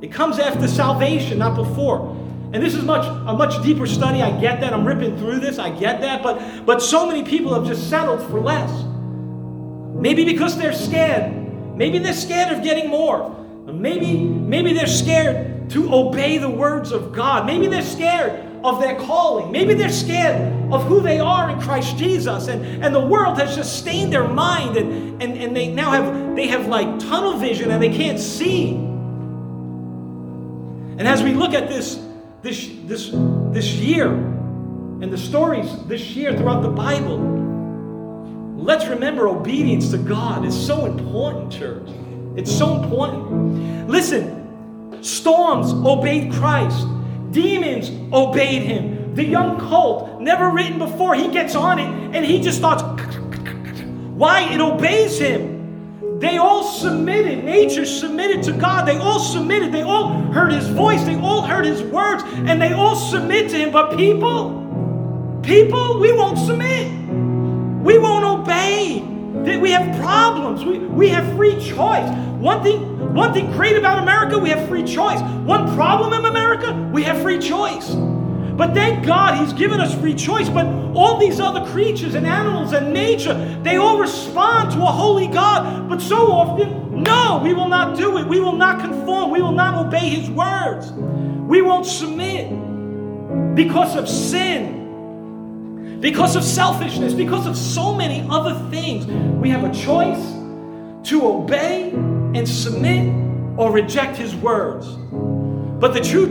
It 0.02 0.12
comes 0.12 0.38
after 0.38 0.68
salvation, 0.68 1.38
not 1.38 1.56
before. 1.56 2.14
And 2.52 2.62
this 2.62 2.74
is 2.74 2.84
much 2.84 3.04
a 3.06 3.34
much 3.34 3.62
deeper 3.62 3.86
study. 3.86 4.22
I 4.22 4.38
get 4.40 4.60
that. 4.60 4.72
I'm 4.72 4.86
ripping 4.86 5.16
through 5.18 5.40
this. 5.40 5.58
I 5.58 5.70
get 5.70 6.00
that. 6.02 6.22
But 6.22 6.64
but 6.64 6.80
so 6.80 7.06
many 7.06 7.24
people 7.24 7.52
have 7.54 7.66
just 7.66 7.90
settled 7.90 8.22
for 8.30 8.40
less. 8.40 8.70
Maybe 9.94 10.24
because 10.24 10.56
they're 10.56 10.72
scared. 10.72 11.32
Maybe 11.76 11.98
they're 11.98 12.12
scared 12.12 12.56
of 12.56 12.62
getting 12.62 12.88
more. 12.88 13.34
Maybe 13.66 14.16
maybe 14.18 14.72
they're 14.72 14.86
scared 14.86 15.70
to 15.70 15.92
obey 15.92 16.38
the 16.38 16.48
words 16.48 16.92
of 16.92 17.12
God. 17.12 17.46
Maybe 17.46 17.66
they're 17.66 17.82
scared 17.82 18.45
of 18.64 18.80
their 18.80 18.96
calling. 18.96 19.50
Maybe 19.52 19.74
they're 19.74 19.88
scared 19.88 20.52
of 20.72 20.84
who 20.84 21.00
they 21.00 21.18
are 21.20 21.50
in 21.50 21.60
Christ 21.60 21.96
Jesus. 21.96 22.48
And, 22.48 22.84
and 22.84 22.94
the 22.94 23.00
world 23.00 23.38
has 23.38 23.54
just 23.54 23.78
stained 23.78 24.12
their 24.12 24.26
mind 24.26 24.76
and, 24.76 25.22
and, 25.22 25.36
and 25.36 25.56
they 25.56 25.68
now 25.68 25.90
have 25.90 26.36
they 26.36 26.48
have 26.48 26.66
like 26.66 26.98
tunnel 26.98 27.38
vision 27.38 27.70
and 27.70 27.82
they 27.82 27.94
can't 27.94 28.18
see. 28.18 28.74
And 30.98 31.06
as 31.06 31.22
we 31.22 31.32
look 31.32 31.54
at 31.54 31.68
this 31.68 32.02
this 32.42 32.70
this 32.84 33.10
this 33.52 33.74
year 33.74 34.08
and 34.12 35.12
the 35.12 35.18
stories 35.18 35.68
this 35.86 36.16
year 36.16 36.36
throughout 36.36 36.62
the 36.62 36.70
Bible, 36.70 37.18
let's 38.56 38.86
remember 38.86 39.28
obedience 39.28 39.90
to 39.90 39.98
God 39.98 40.44
is 40.44 40.54
so 40.66 40.86
important, 40.86 41.52
church. 41.52 41.88
It's 42.36 42.50
so 42.50 42.82
important. 42.82 43.88
Listen, 43.88 45.02
storms 45.02 45.72
obeyed 45.72 46.32
Christ. 46.32 46.86
Demons 47.36 47.90
obeyed 48.14 48.62
him. 48.62 49.14
The 49.14 49.22
young 49.22 49.60
colt, 49.60 50.22
never 50.22 50.48
written 50.48 50.78
before, 50.78 51.14
he 51.14 51.28
gets 51.28 51.54
on 51.54 51.78
it 51.78 52.16
and 52.16 52.24
he 52.24 52.40
just 52.40 52.56
starts. 52.56 52.82
Why? 54.14 54.50
It 54.54 54.58
obeys 54.58 55.18
him. 55.18 56.18
They 56.18 56.38
all 56.38 56.64
submitted. 56.64 57.44
Nature 57.44 57.84
submitted 57.84 58.42
to 58.44 58.52
God. 58.52 58.88
They 58.88 58.96
all 58.96 59.18
submitted. 59.18 59.70
They 59.70 59.82
all 59.82 60.08
heard 60.32 60.50
his 60.50 60.66
voice. 60.68 61.04
They 61.04 61.16
all 61.16 61.42
heard 61.42 61.66
his 61.66 61.82
words. 61.82 62.22
And 62.24 62.60
they 62.60 62.72
all 62.72 62.96
submit 62.96 63.50
to 63.50 63.58
him. 63.58 63.70
But 63.70 63.98
people, 63.98 65.40
people, 65.42 66.00
we 66.00 66.12
won't 66.12 66.38
submit. 66.38 66.90
We 67.84 67.98
won't 67.98 68.24
obey. 68.24 69.15
We 69.44 69.70
have 69.70 70.00
problems. 70.00 70.64
We, 70.64 70.78
we 70.78 71.08
have 71.08 71.36
free 71.36 71.60
choice. 71.60 72.08
One 72.38 72.62
thing, 72.62 73.14
one 73.14 73.32
thing 73.32 73.50
great 73.52 73.76
about 73.76 73.98
America, 74.02 74.38
we 74.38 74.50
have 74.50 74.68
free 74.68 74.84
choice. 74.84 75.20
One 75.44 75.74
problem 75.74 76.12
in 76.12 76.24
America, 76.24 76.72
we 76.92 77.02
have 77.04 77.20
free 77.22 77.38
choice. 77.38 77.94
But 78.56 78.72
thank 78.72 79.04
God 79.04 79.38
He's 79.38 79.52
given 79.52 79.80
us 79.80 79.94
free 79.94 80.14
choice. 80.14 80.48
But 80.48 80.66
all 80.94 81.18
these 81.18 81.40
other 81.40 81.64
creatures 81.72 82.14
and 82.14 82.26
animals 82.26 82.72
and 82.72 82.92
nature, 82.92 83.34
they 83.62 83.76
all 83.76 83.98
respond 83.98 84.72
to 84.72 84.78
a 84.82 84.86
holy 84.86 85.26
God. 85.26 85.88
But 85.88 86.00
so 86.00 86.32
often, 86.32 87.02
no, 87.02 87.40
we 87.42 87.52
will 87.52 87.68
not 87.68 87.96
do 87.96 88.16
it. 88.18 88.26
We 88.26 88.40
will 88.40 88.56
not 88.56 88.80
conform. 88.80 89.30
We 89.30 89.42
will 89.42 89.52
not 89.52 89.86
obey 89.86 90.08
His 90.08 90.30
words. 90.30 90.90
We 90.92 91.62
won't 91.62 91.86
submit 91.86 92.48
because 93.54 93.96
of 93.96 94.08
sin, 94.08 94.75
because 96.06 96.36
of 96.36 96.44
selfishness, 96.44 97.12
because 97.14 97.48
of 97.48 97.56
so 97.56 97.92
many 97.92 98.24
other 98.30 98.54
things. 98.70 99.06
We 99.06 99.50
have 99.50 99.64
a 99.64 99.74
choice 99.74 100.24
to 101.10 101.26
obey 101.26 101.90
and 101.90 102.48
submit 102.48 103.12
or 103.58 103.72
reject 103.72 104.16
his 104.16 104.32
words. 104.36 104.86
But 104.86 105.94
the 105.94 106.00
true, 106.00 106.28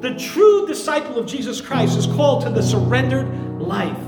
the 0.00 0.14
true 0.14 0.66
disciple 0.66 1.18
of 1.18 1.26
Jesus 1.26 1.60
Christ 1.60 1.98
is 1.98 2.06
called 2.06 2.42
to 2.44 2.48
the 2.48 2.62
surrendered 2.62 3.60
life. 3.60 3.98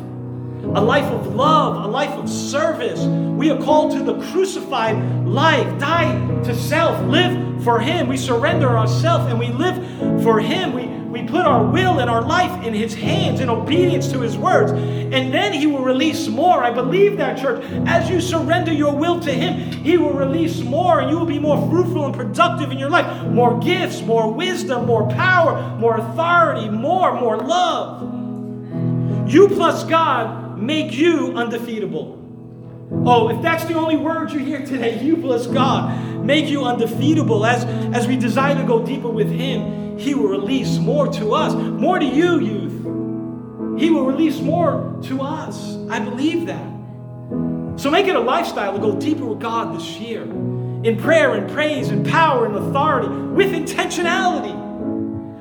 A 0.74 0.80
life 0.80 1.12
of 1.12 1.34
love, 1.34 1.84
a 1.84 1.88
life 1.88 2.12
of 2.12 2.26
service. 2.26 3.00
We 3.00 3.50
are 3.50 3.58
called 3.58 3.92
to 3.92 4.02
the 4.02 4.18
crucified 4.30 4.96
life, 5.26 5.78
die 5.78 6.12
to 6.44 6.54
self, 6.54 6.98
live 7.08 7.62
for 7.62 7.78
Him. 7.78 8.08
We 8.08 8.16
surrender 8.16 8.70
ourselves 8.74 9.26
and 9.26 9.38
we 9.38 9.48
live 9.48 10.22
for 10.22 10.40
Him. 10.40 10.72
We, 10.72 10.84
we 11.10 11.22
put 11.24 11.44
our 11.44 11.64
will 11.64 11.98
and 11.98 12.08
our 12.08 12.22
life 12.22 12.64
in 12.64 12.72
His 12.72 12.94
hands 12.94 13.40
in 13.40 13.50
obedience 13.50 14.10
to 14.12 14.20
His 14.20 14.36
words. 14.38 14.70
And 14.72 15.34
then 15.34 15.52
He 15.52 15.66
will 15.66 15.82
release 15.82 16.28
more. 16.28 16.62
I 16.62 16.70
believe 16.70 17.16
that, 17.16 17.38
church. 17.38 17.64
As 17.86 18.08
you 18.08 18.20
surrender 18.20 18.72
your 18.72 18.94
will 18.94 19.18
to 19.20 19.32
Him, 19.32 19.72
He 19.82 19.96
will 19.96 20.12
release 20.12 20.60
more 20.60 21.00
and 21.00 21.10
you 21.10 21.18
will 21.18 21.26
be 21.26 21.38
more 21.38 21.58
fruitful 21.68 22.06
and 22.06 22.14
productive 22.14 22.70
in 22.70 22.78
your 22.78 22.90
life. 22.90 23.26
More 23.26 23.58
gifts, 23.58 24.02
more 24.02 24.32
wisdom, 24.32 24.86
more 24.86 25.08
power, 25.08 25.76
more 25.78 25.96
authority, 25.96 26.68
more, 26.68 27.18
more 27.20 27.36
love. 27.36 28.02
You 29.28 29.48
plus 29.48 29.84
God 29.84 30.58
make 30.58 30.92
you 30.92 31.32
undefeatable. 31.36 32.18
Oh, 32.92 33.28
if 33.30 33.40
that's 33.40 33.64
the 33.64 33.74
only 33.74 33.96
word 33.96 34.32
you 34.32 34.40
hear 34.40 34.64
today, 34.64 35.00
you 35.02 35.16
plus 35.16 35.46
God 35.46 36.24
make 36.24 36.46
you 36.46 36.64
undefeatable. 36.64 37.46
As, 37.46 37.64
as 37.94 38.06
we 38.06 38.16
desire 38.16 38.56
to 38.56 38.64
go 38.64 38.84
deeper 38.84 39.08
with 39.08 39.30
Him, 39.30 39.89
he 40.00 40.14
will 40.14 40.28
release 40.28 40.78
more 40.78 41.06
to 41.08 41.34
us, 41.34 41.54
more 41.54 41.98
to 41.98 42.04
you, 42.04 42.40
youth. 42.40 43.78
He 43.78 43.90
will 43.90 44.04
release 44.04 44.40
more 44.40 44.98
to 45.04 45.20
us. 45.20 45.76
I 45.90 46.00
believe 46.00 46.46
that. 46.46 46.70
So 47.78 47.90
make 47.90 48.06
it 48.06 48.16
a 48.16 48.20
lifestyle 48.20 48.72
to 48.72 48.78
go 48.78 48.98
deeper 48.98 49.24
with 49.24 49.40
God 49.40 49.76
this 49.78 49.98
year 49.98 50.22
in 50.22 50.98
prayer 50.98 51.34
and 51.34 51.50
praise 51.50 51.90
and 51.90 52.06
power 52.06 52.46
and 52.46 52.56
authority 52.56 53.08
with 53.08 53.52
intentionality. 53.52 54.54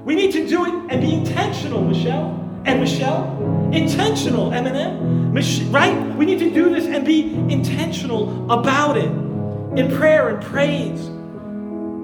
We 0.03 0.15
need 0.15 0.31
to 0.33 0.47
do 0.47 0.65
it 0.65 0.73
and 0.89 1.01
be 1.01 1.13
intentional, 1.13 1.81
Michelle. 1.81 2.35
And 2.65 2.81
Michelle, 2.81 3.69
intentional, 3.71 4.51
Eminem, 4.51 5.31
Mich- 5.31 5.63
right? 5.69 5.95
We 6.15 6.25
need 6.25 6.39
to 6.39 6.49
do 6.49 6.69
this 6.69 6.85
and 6.85 7.05
be 7.05 7.33
intentional 7.49 8.51
about 8.51 8.97
it 8.97 9.09
in 9.79 9.89
prayer 9.95 10.29
and 10.29 10.43
praise. 10.43 11.09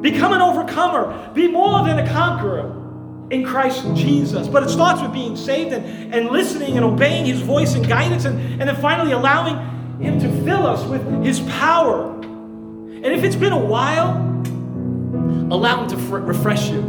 Become 0.06 0.34
an 0.34 0.42
overcomer. 0.42 1.32
Be 1.34 1.48
more 1.48 1.84
than 1.84 1.98
a 1.98 2.08
conqueror 2.08 3.28
in 3.32 3.44
Christ 3.44 3.84
Jesus. 3.96 4.48
But 4.48 4.62
it 4.62 4.70
starts 4.70 5.02
with 5.02 5.12
being 5.12 5.36
saved 5.36 5.74
and, 5.74 6.14
and 6.14 6.30
listening 6.30 6.76
and 6.78 6.86
obeying 6.86 7.26
His 7.26 7.42
voice 7.42 7.74
and 7.74 7.88
guidance, 7.88 8.26
and, 8.26 8.40
and 8.62 8.70
then 8.70 8.76
finally 8.76 9.14
allowing 9.14 9.56
Him 10.00 10.20
to 10.20 10.30
fill 10.44 10.68
us 10.68 10.88
with 10.88 11.02
His 11.24 11.40
power. 11.40 12.22
And 12.22 13.08
if 13.08 13.24
it's 13.24 13.36
been 13.36 13.52
a 13.52 13.66
while, 13.66 14.12
allow 15.52 15.82
Him 15.82 15.90
to 15.90 15.98
fr- 15.98 16.18
refresh 16.18 16.70
you. 16.70 16.82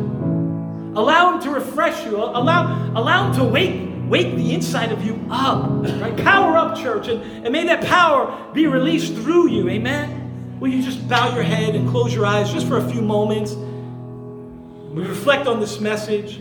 Allow 0.94 1.32
Him 1.32 1.42
to 1.44 1.50
refresh 1.52 2.04
you. 2.04 2.18
Allow, 2.18 2.92
allow 2.94 3.28
Him 3.28 3.36
to 3.36 3.44
wake, 3.44 3.92
wake 4.10 4.36
the 4.36 4.52
inside 4.52 4.92
of 4.92 5.02
you 5.06 5.26
up. 5.30 5.70
Right? 6.02 6.14
Power 6.18 6.58
up, 6.58 6.76
church. 6.76 7.08
And, 7.08 7.46
and 7.46 7.50
may 7.50 7.64
that 7.64 7.82
power 7.82 8.52
be 8.52 8.66
released 8.66 9.14
through 9.14 9.48
you. 9.48 9.70
Amen. 9.70 10.25
Will 10.60 10.68
you 10.68 10.82
just 10.82 11.06
bow 11.06 11.34
your 11.34 11.42
head 11.42 11.74
and 11.74 11.88
close 11.90 12.14
your 12.14 12.24
eyes 12.24 12.50
just 12.50 12.66
for 12.66 12.78
a 12.78 12.90
few 12.90 13.02
moments? 13.02 13.52
We 13.52 15.06
reflect 15.06 15.46
on 15.46 15.60
this 15.60 15.80
message. 15.80 16.38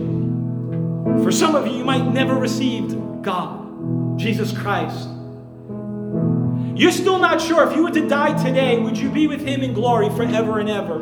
For 1.23 1.31
some 1.31 1.55
of 1.55 1.67
you, 1.67 1.73
you 1.73 1.83
might 1.83 2.05
never 2.13 2.35
received 2.35 2.95
God, 3.21 4.17
Jesus 4.17 4.57
Christ. 4.57 5.09
You're 6.75 6.91
still 6.91 7.19
not 7.19 7.41
sure 7.41 7.69
if 7.69 7.75
you 7.75 7.83
were 7.83 7.91
to 7.91 8.07
die 8.07 8.41
today, 8.41 8.79
would 8.79 8.97
you 8.97 9.09
be 9.09 9.27
with 9.27 9.41
Him 9.45 9.61
in 9.61 9.73
glory 9.73 10.09
forever 10.09 10.59
and 10.59 10.69
ever? 10.69 11.01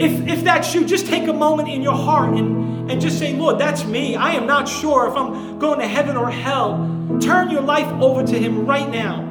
If, 0.00 0.26
if 0.26 0.42
that's 0.42 0.74
you, 0.74 0.84
just 0.84 1.06
take 1.06 1.28
a 1.28 1.32
moment 1.32 1.68
in 1.68 1.80
your 1.80 1.94
heart 1.94 2.36
and, 2.36 2.90
and 2.90 3.00
just 3.00 3.20
say, 3.20 3.36
Lord, 3.36 3.60
that's 3.60 3.84
me. 3.84 4.16
I 4.16 4.32
am 4.32 4.46
not 4.46 4.68
sure 4.68 5.08
if 5.08 5.14
I'm 5.14 5.60
going 5.60 5.78
to 5.78 5.86
heaven 5.86 6.16
or 6.16 6.28
hell. 6.28 7.18
Turn 7.20 7.50
your 7.50 7.62
life 7.62 7.86
over 8.02 8.24
to 8.24 8.38
Him 8.38 8.66
right 8.66 8.88
now. 8.90 9.23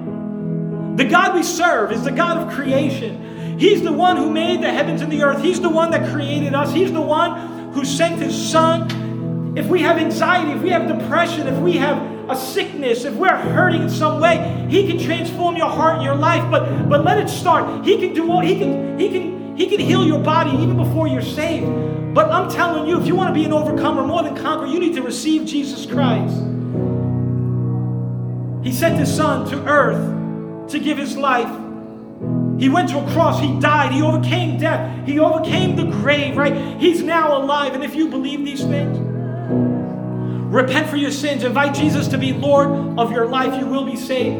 The 0.95 1.05
God 1.05 1.33
we 1.33 1.41
serve 1.41 1.91
is 1.91 2.03
the 2.03 2.11
God 2.11 2.37
of 2.37 2.53
creation. 2.53 3.57
He's 3.57 3.81
the 3.81 3.91
one 3.91 4.17
who 4.17 4.29
made 4.29 4.61
the 4.61 4.71
heavens 4.71 5.01
and 5.01 5.11
the 5.11 5.23
earth. 5.23 5.41
He's 5.41 5.59
the 5.59 5.69
one 5.69 5.91
that 5.91 6.11
created 6.11 6.53
us. 6.53 6.71
He's 6.73 6.91
the 6.91 7.01
one 7.01 7.71
who 7.73 7.83
sent 7.83 8.21
His 8.21 8.35
Son. 8.35 9.55
If 9.57 9.67
we 9.67 9.81
have 9.81 9.97
anxiety, 9.97 10.51
if 10.51 10.61
we 10.61 10.69
have 10.69 10.87
depression, 10.87 11.47
if 11.47 11.57
we 11.59 11.73
have 11.77 12.29
a 12.29 12.35
sickness, 12.35 13.05
if 13.05 13.13
we're 13.15 13.35
hurting 13.35 13.83
in 13.83 13.89
some 13.89 14.21
way, 14.21 14.67
He 14.69 14.87
can 14.87 14.99
transform 14.99 15.55
your 15.55 15.69
heart 15.69 15.95
and 15.95 16.03
your 16.03 16.15
life. 16.15 16.49
But 16.51 16.89
but 16.89 17.03
let 17.03 17.17
it 17.17 17.29
start. 17.29 17.85
He 17.85 17.97
can 17.97 18.13
do 18.13 18.31
all. 18.31 18.41
He 18.41 18.57
can 18.57 18.99
He 18.99 19.09
can 19.09 19.55
he 19.57 19.67
can 19.67 19.79
heal 19.79 20.05
your 20.05 20.19
body 20.19 20.51
even 20.51 20.77
before 20.77 21.07
you're 21.07 21.21
saved. 21.21 21.67
But 22.13 22.31
I'm 22.31 22.49
telling 22.49 22.87
you, 22.87 22.99
if 22.99 23.07
you 23.07 23.15
want 23.15 23.29
to 23.29 23.33
be 23.33 23.45
an 23.45 23.53
overcomer, 23.53 24.05
more 24.05 24.21
than 24.23 24.35
conqueror, 24.35 24.67
you 24.67 24.79
need 24.79 24.93
to 24.95 25.01
receive 25.01 25.45
Jesus 25.45 25.85
Christ. 25.85 26.35
He 28.63 28.71
sent 28.71 28.97
his 28.97 29.13
son 29.13 29.49
to 29.49 29.63
earth 29.67 30.22
to 30.73 30.79
give 30.79 30.97
his 30.97 31.17
life. 31.17 31.49
He 32.59 32.69
went 32.69 32.89
to 32.89 32.99
a 32.99 33.11
cross, 33.13 33.39
he 33.39 33.59
died, 33.59 33.91
he 33.91 34.01
overcame 34.01 34.59
death, 34.59 35.07
he 35.07 35.19
overcame 35.19 35.75
the 35.75 35.85
grave, 35.85 36.37
right? 36.37 36.79
He's 36.79 37.01
now 37.01 37.37
alive. 37.37 37.73
And 37.73 37.83
if 37.83 37.95
you 37.95 38.09
believe 38.09 38.45
these 38.45 38.61
things, 38.61 38.97
repent 40.53 40.89
for 40.89 40.97
your 40.97 41.11
sins, 41.11 41.43
invite 41.43 41.73
Jesus 41.73 42.07
to 42.09 42.17
be 42.17 42.33
Lord 42.33 42.99
of 42.99 43.11
your 43.11 43.25
life, 43.25 43.59
you 43.59 43.65
will 43.65 43.85
be 43.85 43.95
saved. 43.95 44.37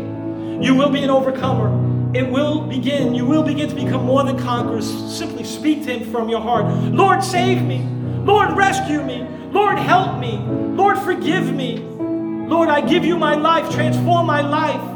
You 0.63 0.75
will 0.75 0.89
be 0.89 1.01
an 1.01 1.09
overcomer 1.09 1.83
it 2.13 2.29
will 2.29 2.61
begin. 2.61 3.15
You 3.15 3.25
will 3.25 3.41
begin 3.41 3.69
to 3.69 3.75
become 3.75 4.05
more 4.05 4.23
than 4.23 4.37
conquerors. 4.37 4.87
Simply 5.11 5.43
speak 5.43 5.83
to 5.85 5.97
Him 5.97 6.11
from 6.11 6.29
your 6.29 6.41
heart. 6.41 6.65
Lord, 6.93 7.23
save 7.23 7.63
me. 7.63 7.79
Lord, 8.23 8.55
rescue 8.55 9.03
me. 9.03 9.27
Lord, 9.51 9.79
help 9.79 10.19
me. 10.19 10.37
Lord, 10.37 10.99
forgive 10.99 11.51
me. 11.51 11.79
Lord, 11.79 12.69
I 12.69 12.81
give 12.81 13.03
you 13.03 13.17
my 13.17 13.33
life. 13.33 13.73
Transform 13.73 14.27
my 14.27 14.41
life. 14.41 14.92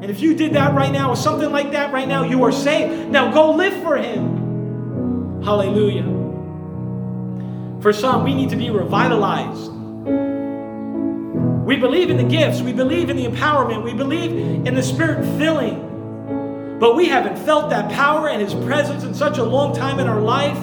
And 0.00 0.10
if 0.10 0.20
you 0.20 0.34
did 0.34 0.54
that 0.54 0.74
right 0.74 0.90
now, 0.90 1.10
or 1.10 1.16
something 1.16 1.52
like 1.52 1.72
that 1.72 1.92
right 1.92 2.08
now, 2.08 2.22
you 2.22 2.42
are 2.44 2.52
saved. 2.52 3.10
Now 3.10 3.30
go 3.30 3.50
live 3.50 3.82
for 3.82 3.98
Him. 3.98 5.42
Hallelujah. 5.42 6.04
For 7.82 7.92
some, 7.92 8.24
we 8.24 8.34
need 8.34 8.48
to 8.48 8.56
be 8.56 8.70
revitalized. 8.70 9.70
We 11.66 11.76
believe 11.76 12.08
in 12.08 12.16
the 12.16 12.24
gifts, 12.24 12.62
we 12.62 12.72
believe 12.72 13.10
in 13.10 13.16
the 13.18 13.26
empowerment, 13.26 13.84
we 13.84 13.92
believe 13.92 14.32
in 14.66 14.74
the 14.74 14.82
spirit 14.82 15.22
filling. 15.38 16.78
But 16.80 16.96
we 16.96 17.06
haven't 17.06 17.36
felt 17.44 17.68
that 17.68 17.92
power 17.92 18.30
and 18.30 18.40
His 18.40 18.54
presence 18.54 19.04
in 19.04 19.12
such 19.12 19.36
a 19.36 19.44
long 19.44 19.76
time 19.76 19.98
in 19.98 20.06
our 20.06 20.22
life. 20.22 20.58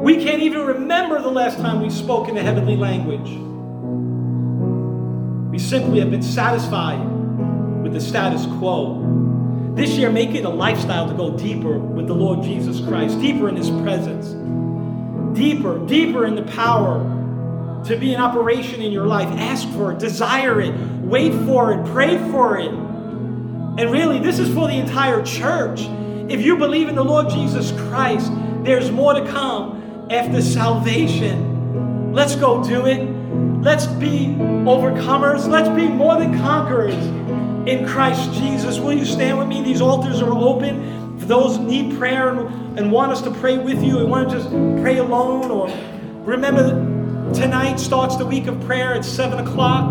We 0.00 0.24
can't 0.24 0.40
even 0.40 0.64
remember 0.64 1.20
the 1.20 1.30
last 1.30 1.58
time 1.58 1.82
we 1.82 1.90
spoke 1.90 2.28
in 2.28 2.36
the 2.36 2.42
heavenly 2.42 2.76
language. 2.76 3.28
We 5.50 5.58
simply 5.58 6.00
have 6.00 6.10
been 6.10 6.22
satisfied 6.22 7.17
with 7.88 8.02
the 8.02 8.06
status 8.06 8.44
quo. 8.58 9.72
This 9.74 9.92
year, 9.92 10.10
make 10.10 10.34
it 10.34 10.44
a 10.44 10.48
lifestyle 10.48 11.08
to 11.08 11.14
go 11.14 11.36
deeper 11.38 11.78
with 11.78 12.06
the 12.06 12.14
Lord 12.14 12.42
Jesus 12.42 12.86
Christ, 12.86 13.18
deeper 13.18 13.48
in 13.48 13.56
His 13.56 13.70
presence, 13.70 14.32
deeper, 15.34 15.78
deeper 15.86 16.26
in 16.26 16.34
the 16.34 16.42
power 16.42 17.82
to 17.86 17.96
be 17.96 18.12
in 18.12 18.20
operation 18.20 18.82
in 18.82 18.92
your 18.92 19.06
life. 19.06 19.28
Ask 19.38 19.66
for 19.70 19.92
it, 19.92 19.98
desire 19.98 20.60
it, 20.60 20.74
wait 21.00 21.32
for 21.46 21.72
it, 21.72 21.86
pray 21.86 22.18
for 22.30 22.58
it. 22.58 22.68
And 22.68 23.90
really, 23.90 24.18
this 24.18 24.38
is 24.38 24.52
for 24.52 24.68
the 24.68 24.76
entire 24.76 25.22
church. 25.22 25.80
If 26.28 26.42
you 26.42 26.58
believe 26.58 26.88
in 26.88 26.94
the 26.94 27.04
Lord 27.04 27.30
Jesus 27.30 27.70
Christ, 27.88 28.30
there's 28.64 28.90
more 28.90 29.14
to 29.14 29.24
come 29.28 30.08
after 30.10 30.42
salvation. 30.42 32.12
Let's 32.12 32.34
go 32.34 32.62
do 32.62 32.84
it. 32.84 33.02
Let's 33.62 33.86
be 33.86 34.26
overcomers. 34.26 35.48
Let's 35.48 35.70
be 35.70 35.88
more 35.88 36.18
than 36.18 36.36
conquerors 36.38 37.17
in 37.68 37.86
Christ 37.86 38.32
Jesus. 38.34 38.78
Will 38.78 38.94
you 38.94 39.04
stand 39.04 39.38
with 39.38 39.48
me? 39.48 39.62
These 39.62 39.80
altars 39.80 40.22
are 40.22 40.32
open. 40.32 41.18
For 41.18 41.26
those 41.26 41.56
who 41.56 41.64
need 41.64 41.98
prayer 41.98 42.30
and 42.30 42.90
want 42.92 43.12
us 43.12 43.20
to 43.22 43.30
pray 43.30 43.58
with 43.58 43.82
you 43.82 43.98
and 43.98 44.10
want 44.10 44.30
to 44.30 44.36
just 44.36 44.50
pray 44.82 44.98
alone, 44.98 45.50
or 45.50 45.68
remember 46.24 47.32
tonight 47.34 47.78
starts 47.78 48.16
the 48.16 48.24
week 48.24 48.46
of 48.46 48.60
prayer 48.62 48.94
at 48.94 49.04
7 49.04 49.46
o'clock. 49.46 49.90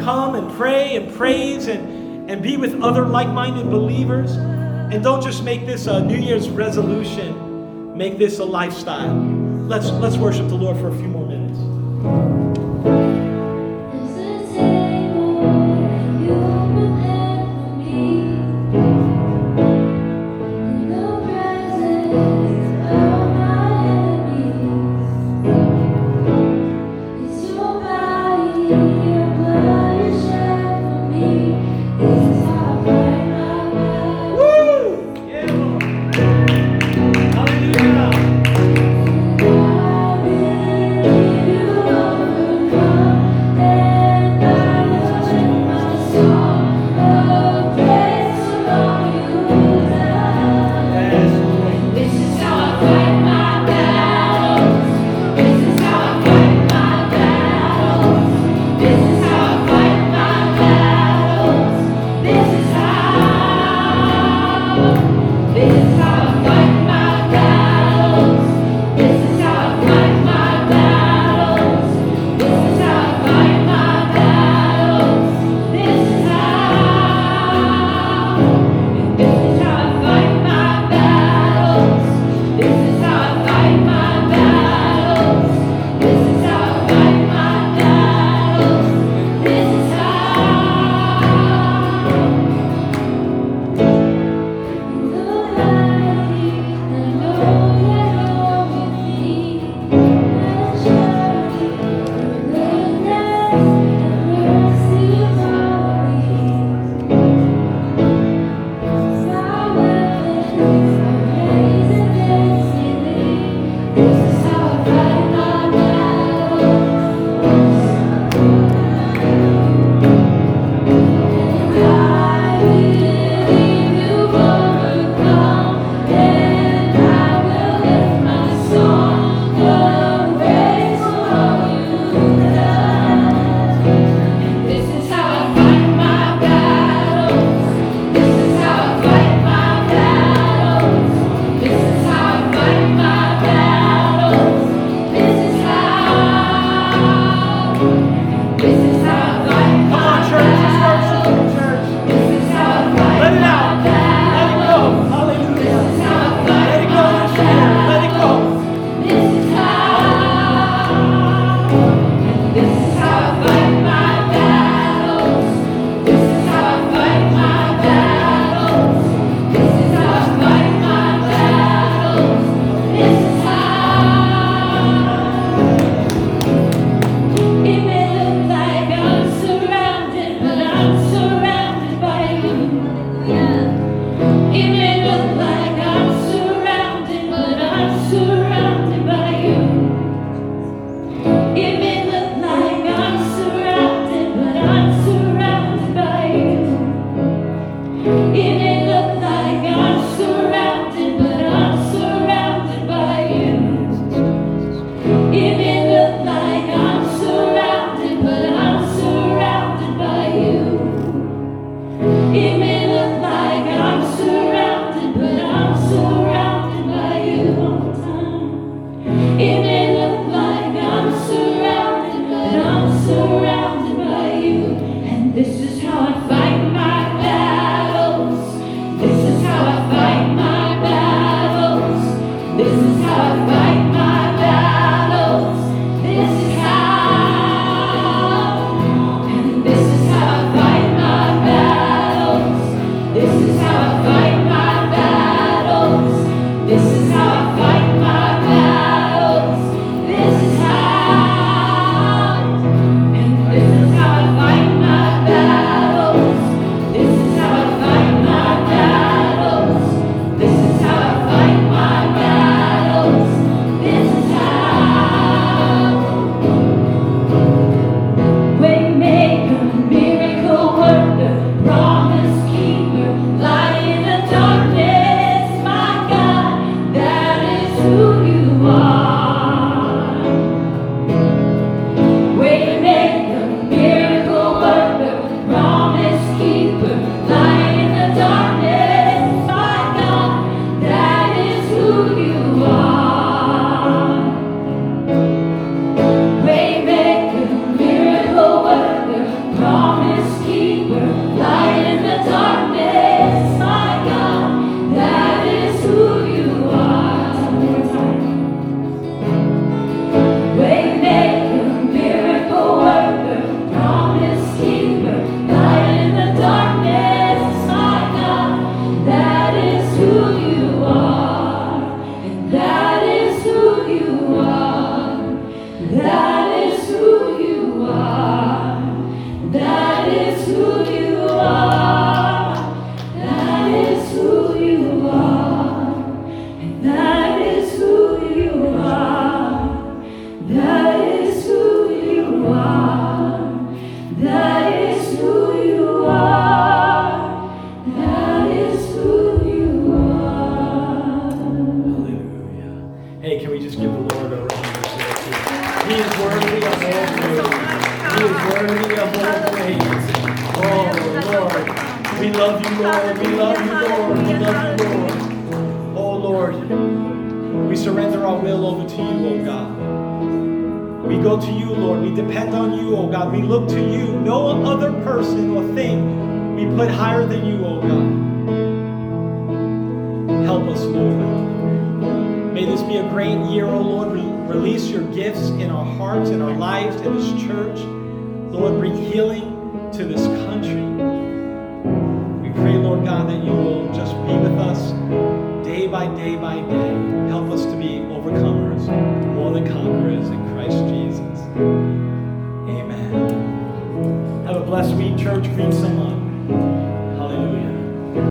Come 0.00 0.34
and 0.34 0.50
pray 0.56 0.96
and 0.96 1.14
praise 1.14 1.68
and 1.68 1.98
and 2.28 2.42
be 2.42 2.58
with 2.58 2.82
other 2.82 3.06
like 3.06 3.28
minded 3.28 3.70
believers. 3.70 4.32
And 4.32 5.02
don't 5.02 5.22
just 5.22 5.42
make 5.42 5.66
this 5.66 5.86
a 5.86 6.00
New 6.00 6.18
Year's 6.18 6.48
resolution, 6.48 7.96
make 7.96 8.18
this 8.18 8.38
a 8.38 8.44
lifestyle. 8.44 9.14
Let's, 9.66 9.90
let's 9.90 10.16
worship 10.16 10.48
the 10.48 10.54
Lord 10.54 10.76
for 10.76 10.88
a 10.88 10.94
few 10.94 11.08
more 11.08 11.26
minutes. 11.26 11.37